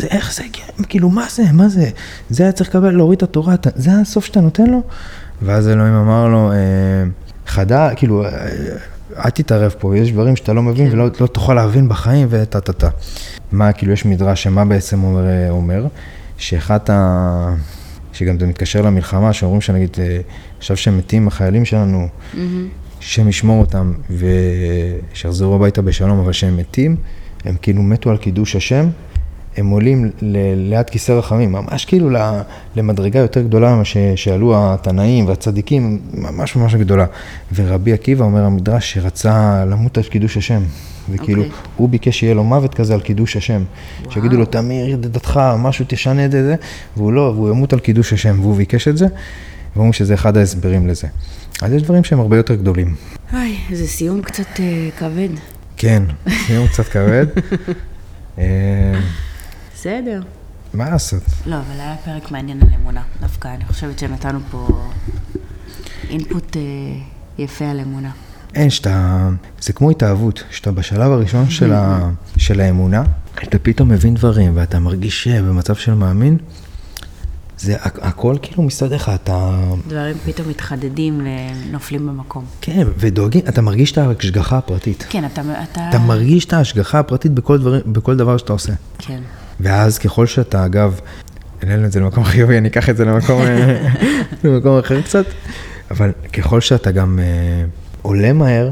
איך 0.10 0.34
זה, 0.34 0.44
כאילו, 0.90 1.10
מה 1.10 1.26
זה, 1.30 1.44
מה 1.54 1.70
זה, 1.70 1.90
זה 2.30 2.44
היה 2.44 2.52
צריך 2.52 2.70
לקבל, 2.70 2.92
להוריד 2.92 3.18
את 3.18 3.24
התורה, 3.24 3.56
זה 3.76 3.92
הסוף 4.02 4.26
שאתה 4.26 4.42
נותן 4.42 4.66
לו? 4.66 4.82
ואז 5.42 5.70
אלוהים 5.70 5.94
אמר 5.94 6.28
לו, 6.28 6.52
אה, 6.52 6.58
חדה, 7.48 7.90
כאילו, 7.96 8.26
אה, 8.26 8.30
אל 9.26 9.30
תתערב 9.30 9.76
פה, 9.80 9.98
יש 9.98 10.12
דברים 10.12 10.36
שאתה 10.36 10.54
לא 10.54 10.64
מבין 10.64 10.88
כן. 10.90 10.94
ולא 10.94 11.08
לא 11.20 11.28
תוכל 11.28 11.54
להבין 11.54 11.90
בחיים 11.90 12.28
וטה 12.32 12.62
טה 12.62 12.74
טה. 12.74 12.90
מה, 13.52 13.72
כאילו 13.72 13.94
יש 13.94 14.06
מדרש 14.06 14.44
שמה 14.44 14.66
בעצם 14.66 15.04
אומר, 15.04 15.50
אומר 15.50 15.86
שאחת 16.38 16.90
ה... 16.90 17.56
שגם 18.14 18.40
זה 18.40 18.48
מתקשר 18.48 18.82
למלחמה, 18.82 19.34
שאומרים 19.34 19.62
שנגיד, 19.62 19.98
אה, 20.00 20.20
עכשיו 20.58 20.78
שהם 20.78 20.98
מתים 20.98 21.28
החיילים 21.28 21.66
שלנו, 21.66 22.08
mm-hmm. 22.08 22.38
השם 23.00 23.30
ישמור 23.30 23.60
אותם 23.60 23.94
ושיחזרו 24.10 25.56
הביתה 25.56 25.82
בשלום, 25.82 26.20
אבל 26.20 26.32
שהם 26.32 26.58
מתים, 26.58 26.96
הם 27.46 27.56
כאילו 27.62 27.84
מתו 27.84 28.10
על 28.10 28.18
קידוש 28.18 28.56
השם, 28.56 28.90
הם 29.58 29.70
עולים 29.70 30.12
ל- 30.22 30.38
ליד 30.56 30.90
כיסא 30.90 31.12
רחמים, 31.12 31.52
ממש 31.52 31.86
כאילו 31.86 32.10
למדרגה 32.76 33.20
יותר 33.20 33.42
גדולה 33.42 33.76
ממה 33.76 33.86
ש- 33.86 33.98
שעלו 34.16 34.54
התנאים 34.56 35.28
והצדיקים, 35.28 36.00
ממש 36.14 36.56
ממש 36.56 36.76
גדולה. 36.76 37.06
ורבי 37.56 37.94
עקיבא 37.94 38.26
אומר 38.26 38.44
המדרש 38.44 38.94
שרצה 38.94 39.66
למות 39.66 39.98
על 39.98 40.04
קידוש 40.04 40.38
השם. 40.38 40.62
וכאילו, 41.10 41.44
אוקיי. 41.44 41.58
okay. 41.58 41.68
הוא 41.78 41.90
ביקש 41.90 42.20
שיהיה 42.20 42.34
לו 42.34 42.44
מוות 42.44 42.74
כזה 42.74 42.94
על 42.94 43.02
קידוש 43.02 43.38
השם. 43.38 43.64
וואו. 44.02 44.12
שיגידו 44.12 44.38
לו, 44.38 44.46
תמיר 44.46 44.98
דתך, 44.98 45.40
משהו 45.58 45.86
תשנה 45.88 46.26
את 46.26 46.32
זה, 46.32 46.56
והוא 46.98 47.14
לא, 47.14 47.22
והוא 47.36 47.50
ימות 47.50 47.74
על 47.74 47.80
קידוש 47.80 48.14
השם, 48.14 48.40
והוא 48.40 48.56
ביקש 48.56 48.88
את 48.88 48.98
זה, 48.98 49.06
ואומרים 49.76 49.94
שזה 49.94 50.14
אחד 50.14 50.38
ההסברים 50.38 50.88
לזה. 50.88 51.08
אז 51.62 51.74
יש 51.74 51.82
דברים 51.84 52.04
שהם 52.04 52.20
הרבה 52.20 52.38
יותר 52.38 52.56
גדולים. 52.56 52.96
אוי, 53.34 53.58
זה 53.72 53.88
סיום 53.88 54.22
קצת 54.22 54.60
אה, 54.60 54.90
כבד. 55.00 55.30
כן, 55.78 56.04
סיום 56.48 56.68
קצת 56.68 56.86
כבד. 56.86 57.26
בסדר. 59.80 60.22
מה 60.74 60.90
לעשות? 60.90 61.24
לא, 61.46 61.56
אבל 61.56 61.80
היה 61.80 61.96
פרק 62.06 62.32
מעניין 62.32 62.62
על 62.62 62.68
אמונה. 62.82 63.02
דווקא 63.22 63.48
אני 63.48 63.66
חושבת 63.66 64.00
שנתנו 64.00 64.40
פה 64.52 64.68
אינפוט 66.10 66.58
אה, 66.58 66.62
יפה 67.38 67.66
על 67.66 67.80
אמונה. 67.80 68.12
אין, 68.56 68.70
שאתה, 68.70 69.30
זה 69.62 69.74
כמו 69.74 69.90
התאהבות, 69.90 70.44
שאתה 70.52 70.72
בשלב 70.72 71.12
הראשון 71.12 71.50
של, 71.50 71.74
ה, 71.74 72.10
של 72.38 72.62
האמונה, 72.62 73.04
אתה 73.44 73.60
פתאום 73.60 73.90
מבין 73.90 74.14
דברים 74.16 74.52
ואתה 74.56 74.80
מרגיש 74.80 75.28
אה, 75.28 75.42
במצב 75.42 75.76
של 75.76 75.94
מאמין, 75.94 76.38
זה 77.58 77.76
הכ- 77.76 78.00
הכל 78.02 78.36
כאילו 78.42 78.64
מסתדר 78.64 78.96
לך, 78.96 79.12
אתה, 79.16 79.60
דברים 79.88 80.18
פתאום 80.26 80.50
מתחדדים 80.50 81.28
ונופלים 81.68 82.08
במקום. 82.08 82.46
כן, 82.62 82.88
ודואגים, 82.98 83.42
אתה 83.50 83.62
מרגיש 83.62 83.92
את 83.92 83.98
ההשגחה 83.98 84.58
הפרטית. 84.58 85.06
כן, 85.10 85.26
אתה... 85.26 85.42
אתה... 85.64 85.90
אתה 85.90 86.00
מרגיש 86.00 86.46
את 86.46 86.54
ההשגחה 86.54 87.00
הפרטית 87.00 87.32
בכל, 87.32 87.58
דברים, 87.60 87.82
בכל 87.86 88.18
דבר 88.18 88.38
שאתה 88.38 88.54
עושה. 88.54 88.74
כן. 88.98 89.20
ואז 89.60 89.98
ככל 89.98 90.26
שאתה, 90.26 90.66
אגב, 90.66 91.00
העלינו 91.62 91.86
את 91.86 91.92
זה 91.92 92.00
למקום 92.00 92.24
חיובי, 92.24 92.58
אני 92.58 92.68
אקח 92.68 92.90
את 92.90 92.98
זה 92.98 93.06
למקום, 93.06 93.42
אה, 93.42 93.88
למקום 94.44 94.80
אחר 94.80 95.02
קצת, 95.02 95.26
אבל 95.92 96.12
ככל 96.34 96.62
שאתה 96.62 96.92
גם 96.92 97.20
אה, 97.20 97.66
עולה 98.02 98.34
מהר, 98.34 98.72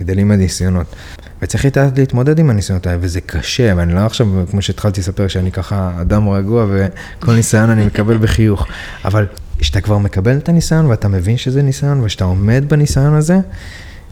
גדלים 0.00 0.30
הניסיונות. 0.30 0.96
וצריך 1.42 1.64
לדעת 1.64 1.98
להתמודד 1.98 2.38
עם 2.38 2.50
הניסיונות 2.50 2.86
האלה, 2.86 2.98
וזה 3.00 3.20
קשה, 3.20 3.72
ואני 3.76 3.94
לא 3.94 4.00
עכשיו, 4.00 4.26
כמו 4.50 4.62
שהתחלתי 4.62 5.00
לספר, 5.00 5.28
שאני 5.28 5.52
ככה 5.52 5.92
אדם 6.00 6.28
רגוע, 6.28 6.66
וכל 6.68 7.34
ניסיון 7.34 7.70
אני 7.70 7.86
מקבל 7.86 8.18
בחיוך. 8.18 8.66
אבל 9.04 9.26
כשאתה 9.58 9.80
כבר 9.80 9.98
מקבל 9.98 10.36
את 10.36 10.48
הניסיון, 10.48 10.86
ואתה 10.86 11.08
מבין 11.08 11.36
שזה 11.36 11.62
ניסיון, 11.62 12.00
וכשאתה 12.00 12.24
עומד 12.24 12.64
בניסיון 12.68 13.14
הזה, 13.14 13.38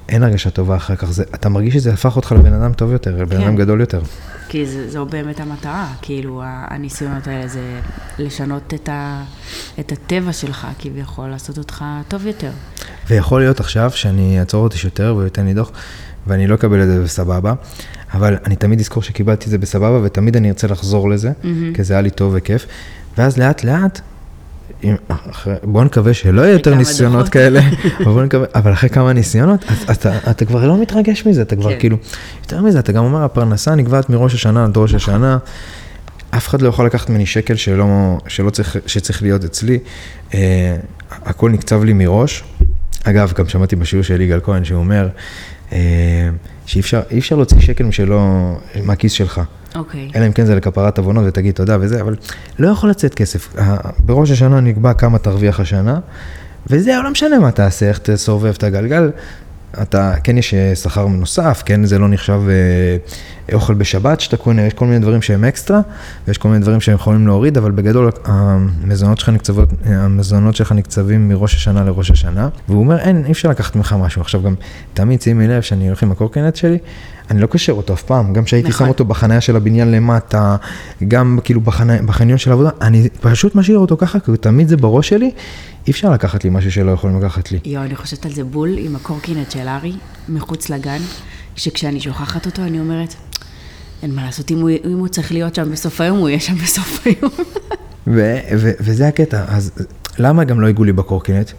אין 0.08 0.22
הרגשה 0.22 0.50
טובה 0.50 0.76
אחר 0.76 0.96
כך. 0.96 1.10
זה, 1.10 1.24
אתה 1.34 1.48
מרגיש 1.48 1.74
שזה 1.74 1.92
הפך 1.92 2.16
אותך 2.16 2.32
לבן 2.32 2.52
אדם 2.52 2.72
טוב 2.72 2.92
יותר, 2.92 3.16
לבן 3.22 3.36
כן. 3.36 3.42
אדם 3.42 3.56
גדול 3.56 3.80
יותר. 3.80 4.00
כי 4.48 4.66
זה, 4.66 4.90
זו 4.90 5.06
באמת 5.06 5.40
המטרה, 5.40 5.92
כאילו, 6.02 6.42
הניסיונות 6.44 7.26
האלה 7.26 7.48
זה 7.48 7.80
לשנות 8.18 8.74
את, 8.74 8.88
ה, 8.88 9.24
את 9.80 9.92
הטבע 9.92 10.32
שלך, 10.32 10.66
כביכול, 10.78 11.28
לעשות 11.28 11.58
אותך 11.58 11.84
טוב 12.08 12.26
יותר. 12.26 12.50
ויכול 13.08 13.40
להיות 13.40 13.60
עכשיו 13.60 13.90
שאני 13.90 14.40
אעצור 14.40 14.64
אותי 14.64 14.78
שוטר 14.78 15.12
והוא 15.14 15.24
ייתן 15.24 15.46
לי 15.46 15.54
דוח, 15.54 15.70
ואני 16.26 16.46
לא 16.46 16.54
אקבל 16.54 16.82
את 16.82 16.86
זה 16.86 17.02
בסבבה, 17.02 17.54
אבל 18.14 18.36
אני 18.46 18.56
תמיד 18.56 18.80
אזכור 18.80 19.02
שקיבלתי 19.02 19.44
את 19.44 19.50
זה 19.50 19.58
בסבבה, 19.58 20.00
ותמיד 20.02 20.36
אני 20.36 20.48
ארצה 20.48 20.66
לחזור 20.66 21.10
לזה, 21.10 21.32
מהמם. 21.42 21.74
כי 21.74 21.84
זה 21.84 21.94
היה 21.94 22.00
לי 22.00 22.10
טוב 22.10 22.32
וכיף. 22.36 22.66
ואז 23.18 23.38
לאט 23.38 23.64
לאט, 23.64 24.00
בוא 25.62 25.84
נקווה 25.84 26.14
שלא 26.14 26.42
יהיה 26.42 26.52
יותר 26.52 26.74
ניסיונות. 26.74 27.28
כאלה, 27.28 27.60
אבל, 27.96 28.04
בוא 28.04 28.22
נקווה, 28.22 28.46
אבל 28.54 28.72
אחרי 28.72 28.90
כמה 28.90 29.12
ניסיונות, 29.12 29.64
אתה, 29.90 30.30
אתה 30.30 30.44
כבר 30.44 30.66
לא 30.66 30.78
מתרגש 30.78 31.26
מזה, 31.26 31.42
אתה 31.42 31.56
כבר 31.56 31.72
כן. 31.72 31.78
כאילו, 31.78 31.96
יותר 32.42 32.62
מזה, 32.62 32.78
אתה 32.78 32.92
גם 32.92 33.04
אומר, 33.04 33.24
הפרנסה 33.24 33.74
נקבעת 33.74 34.10
מראש 34.10 34.34
השנה 34.34 34.64
עד 34.64 34.76
ראש 34.76 34.94
השנה, 34.94 35.38
אף 36.30 36.48
אחד 36.48 36.62
לא 36.62 36.68
יכול 36.68 36.86
לקחת 36.86 37.10
ממני 37.10 37.26
שקל 37.26 37.54
שלא, 37.54 38.18
שלא 38.28 38.50
צריך, 38.50 38.76
שצריך 38.86 39.22
להיות 39.22 39.44
אצלי, 39.44 39.78
אה, 40.34 40.76
הכל 41.10 41.50
נקצב 41.50 41.84
לי 41.84 41.92
מראש. 41.92 42.44
אגב, 43.04 43.32
גם 43.36 43.48
שמעתי 43.48 43.76
בשיעור 43.76 44.04
של 44.04 44.20
יגאל 44.20 44.40
כהן, 44.42 44.64
שהוא 44.64 44.78
אומר, 44.78 45.08
אה, 45.72 45.78
שאי 46.68 46.80
אפשר, 46.80 47.00
אפשר 47.18 47.36
להוציא 47.36 47.60
שקל 47.60 47.84
משלו, 47.84 48.20
מהכיס 48.84 49.12
שלך. 49.12 49.40
אוקיי. 49.74 50.08
אלא 50.16 50.26
אם 50.26 50.32
כן 50.32 50.44
זה 50.46 50.54
לכפרת 50.54 50.98
עוונות 50.98 51.24
ותגיד 51.26 51.54
תודה 51.54 51.76
וזה, 51.80 52.00
אבל 52.00 52.16
לא 52.58 52.68
יכול 52.68 52.90
לצאת 52.90 53.14
כסף. 53.14 53.54
בראש 53.98 54.30
השנה 54.30 54.60
נקבע 54.60 54.94
כמה 54.94 55.18
תרוויח 55.18 55.60
השנה, 55.60 55.98
וזהו, 56.66 57.02
לא 57.02 57.10
משנה 57.10 57.38
מה 57.38 57.50
תעשה, 57.50 57.88
איך 57.88 57.98
תסובב 57.98 58.54
את 58.56 58.62
הגלגל. 58.62 59.10
אתה, 59.82 60.14
כן 60.24 60.38
יש 60.38 60.54
אה, 60.54 60.74
שכר 60.74 61.06
נוסף, 61.06 61.62
כן 61.66 61.84
זה 61.84 61.98
לא 61.98 62.08
נחשב 62.08 62.40
אה, 62.48 62.96
אוכל 63.52 63.74
בשבת 63.74 64.20
שאתה 64.20 64.36
קונה, 64.36 64.62
יש 64.62 64.74
כל 64.74 64.86
מיני 64.86 64.98
דברים 64.98 65.22
שהם 65.22 65.44
אקסטרה, 65.44 65.80
ויש 66.26 66.38
כל 66.38 66.48
מיני 66.48 66.60
דברים 66.60 66.80
שהם 66.80 66.94
יכולים 66.94 67.26
להוריד, 67.26 67.58
אבל 67.58 67.70
בגדול 67.70 68.10
המזונות 68.24 69.18
שלך 69.18 69.28
נקצבות, 69.28 69.68
המזונות 69.84 70.56
שלך 70.56 70.72
נקצבים 70.72 71.28
מראש 71.28 71.54
השנה 71.54 71.84
לראש 71.84 72.10
השנה, 72.10 72.48
והוא 72.68 72.80
אומר, 72.80 72.98
אין, 72.98 73.24
אי 73.26 73.32
אפשר 73.32 73.48
לקחת 73.48 73.76
ממך 73.76 73.96
משהו. 73.98 74.20
עכשיו 74.20 74.42
גם, 74.42 74.54
תמיד 74.94 75.22
שימי 75.22 75.48
לב 75.48 75.62
שאני 75.62 75.86
הולך 75.86 76.02
עם 76.02 76.12
הקורקינט 76.12 76.56
שלי, 76.56 76.78
אני 77.30 77.40
לא 77.40 77.46
קושר 77.46 77.72
אותו 77.72 77.94
אף 77.94 78.02
פעם, 78.02 78.32
גם 78.32 78.44
כשהייתי 78.44 78.68
נכון. 78.68 78.86
שם 78.86 78.88
אותו 78.88 79.04
בחניה 79.04 79.40
של 79.40 79.56
הבניין 79.56 79.90
למטה, 79.90 80.56
גם 81.08 81.38
כאילו 81.44 81.60
בחני, 81.60 81.98
בחניון 82.06 82.38
של 82.38 82.50
העבודה, 82.50 82.70
אני 82.80 83.08
פשוט 83.20 83.54
משאיר 83.54 83.78
אותו 83.78 83.96
ככה, 83.96 84.20
כי 84.20 84.30
תמיד 84.40 84.68
זה 84.68 84.76
בראש 84.76 85.08
שלי, 85.08 85.30
אי 85.86 85.92
אפשר 85.92 86.10
לקחת 86.10 86.44
לי 86.44 86.50
משהו 86.50 86.72
שלא 86.72 86.90
יכולים 86.90 87.22
לקחת 87.22 87.52
לי. 87.52 87.58
יואו, 87.64 87.84
אני 87.84 87.96
חושבת 87.96 88.26
על 88.26 88.32
זה 88.32 88.44
בול 88.44 88.74
עם 88.78 88.96
הקורקינט 88.96 89.50
של 89.50 89.68
ארי, 89.68 89.92
מחוץ 90.28 90.70
לגן, 90.70 91.00
שכשאני 91.56 92.00
שוכחת 92.00 92.46
אותו, 92.46 92.62
אני 92.62 92.80
אומרת, 92.80 93.14
אין 94.02 94.14
מה 94.14 94.24
לעשות, 94.24 94.50
אם 94.50 94.60
הוא, 94.60 94.70
אם 94.84 94.98
הוא 94.98 95.08
צריך 95.08 95.32
להיות 95.32 95.54
שם 95.54 95.72
בסוף 95.72 96.00
היום, 96.00 96.18
הוא 96.18 96.28
יהיה 96.28 96.40
שם 96.40 96.54
בסוף 96.54 97.06
היום. 97.06 97.32
ו- 98.06 98.38
ו- 98.58 98.72
וזה 98.80 99.08
הקטע, 99.08 99.44
אז 99.48 99.70
למה 100.18 100.44
גם 100.44 100.60
לא 100.60 100.66
ייגעו 100.66 100.84
לי 100.84 100.92
בקורקינט? 100.92 101.50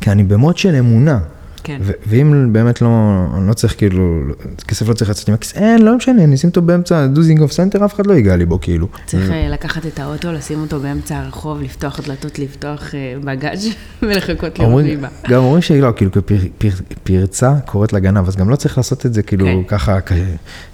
כי 0.00 0.10
אני 0.10 0.24
ב 0.24 0.31
mode 0.31 0.58
של 0.58 0.74
אמונה. 0.74 1.18
כן. 1.66 1.80
ואם 2.06 2.52
באמת 2.52 2.82
לא, 2.82 2.88
אני 3.36 3.48
לא 3.48 3.52
צריך 3.52 3.74
כאילו, 3.78 4.20
כסף 4.68 4.88
לא 4.88 4.94
צריך 4.94 5.10
לצאת 5.10 5.28
מהכיס, 5.28 5.56
אין, 5.56 5.82
לא 5.82 5.96
משנה, 5.96 6.24
אני 6.24 6.34
אשים 6.34 6.48
אותו 6.48 6.62
באמצע 6.62 7.06
דיזנגוף 7.06 7.52
סנטר, 7.52 7.84
אף 7.84 7.94
אחד 7.94 8.06
לא 8.06 8.12
ייגע 8.12 8.36
לי 8.36 8.46
בו 8.46 8.60
כאילו. 8.60 8.88
צריך 9.06 9.30
אה, 9.30 9.48
לקחת 9.48 9.86
את 9.86 9.98
האוטו, 9.98 10.32
לשים 10.32 10.60
אותו 10.60 10.80
באמצע 10.80 11.18
הרחוב, 11.18 11.62
לפתוח 11.62 12.00
דלתות, 12.00 12.38
לפתוח 12.38 12.94
אה, 12.94 13.14
בגאז' 13.24 13.68
ולחכות 14.02 14.58
לראות 14.58 14.84
מי 14.84 14.96
בא. 14.96 15.08
גם 15.28 15.42
אומרים 15.42 15.62
שלא, 15.62 15.92
כאילו 15.96 16.10
כפרצה 16.60 17.54
קוראת 17.66 17.92
לגנב, 17.92 18.28
אז 18.28 18.36
גם 18.36 18.50
לא 18.50 18.56
צריך 18.56 18.76
לעשות 18.76 19.06
את 19.06 19.14
זה 19.14 19.22
כאילו 19.22 19.46
כן. 19.46 19.62
ככה 19.68 19.98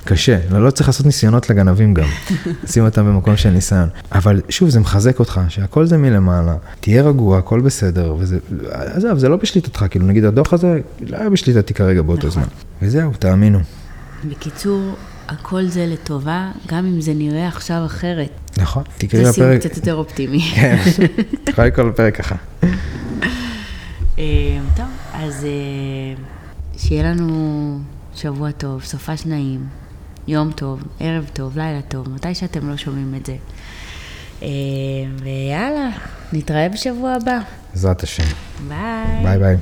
קשה, 0.05 0.39
לא, 0.51 0.65
לא 0.65 0.71
צריך 0.71 0.89
לעשות 0.89 1.07
ניסיונות 1.07 1.51
לגנבים 1.51 1.95
גם, 1.95 2.09
שים 2.73 2.85
אותם 2.85 3.07
במקום 3.07 3.37
של 3.37 3.51
ניסיון. 3.51 3.89
אבל 4.13 4.41
שוב, 4.49 4.69
זה 4.69 4.81
מחזק 4.81 5.19
אותך, 5.19 5.41
שהכל 5.49 5.87
זה 5.87 5.97
מלמעלה, 5.97 6.55
תהיה 6.81 7.03
רגוע, 7.03 7.39
הכל 7.39 7.61
בסדר, 7.61 8.15
וזה, 8.19 8.39
עזוב, 8.71 9.19
זה 9.19 9.29
לא 9.29 9.37
בשליטתך, 9.37 9.85
כאילו 9.91 10.07
נגיד 10.07 10.25
הדוח 10.25 10.53
הזה, 10.53 10.81
לא 11.01 11.17
היה 11.17 11.31
בשליטתי 11.31 11.75
כרגע 11.75 12.03
באותו 12.03 12.27
נכון. 12.27 12.43
זמן. 12.43 12.53
וזהו, 12.83 13.13
תאמינו. 13.19 13.59
בקיצור, 14.25 14.95
הכל 15.29 15.67
זה 15.67 15.87
לטובה, 15.87 16.51
גם 16.67 16.87
אם 16.87 17.01
זה 17.01 17.15
נראה 17.15 17.49
עכשיו 17.49 17.83
אחרת. 17.87 18.31
נכון, 18.57 18.83
תקראי 18.99 19.25
זה 19.25 19.33
סיום 19.33 19.51
לפרק, 19.51 19.61
קצת 19.61 19.77
יותר 19.77 19.95
אופטימי. 19.95 20.41
כן, 20.55 20.77
תקראי 21.45 21.71
כל 21.75 21.89
הפרק 21.89 22.17
ככה. 22.17 22.37
אה, 24.19 24.59
טוב, 24.77 24.87
אז 25.13 25.45
אה, 25.45 26.23
שיהיה 26.77 27.03
לנו 27.03 27.79
שבוע 28.15 28.51
טוב, 28.51 28.85
סופש 28.85 29.27
נעים, 29.27 29.67
יום 30.29 30.53
טוב, 30.53 30.83
ערב 31.01 31.31
טוב, 31.33 31.59
לילה 31.59 31.83
טוב, 31.83 32.09
מתי 32.09 32.35
שאתם 32.35 32.69
לא 32.69 32.77
שומעים 32.77 33.15
את 33.21 33.27
זה. 33.27 33.37
אה, 34.43 34.49
ויאללה, 35.23 35.91
נתראה 36.33 36.69
בשבוע 36.69 37.13
הבא. 37.13 37.39
בעזרת 37.73 38.03
השם. 38.03 38.25
ביי. 38.69 39.23
ביי 39.23 39.39
ביי. 39.39 39.57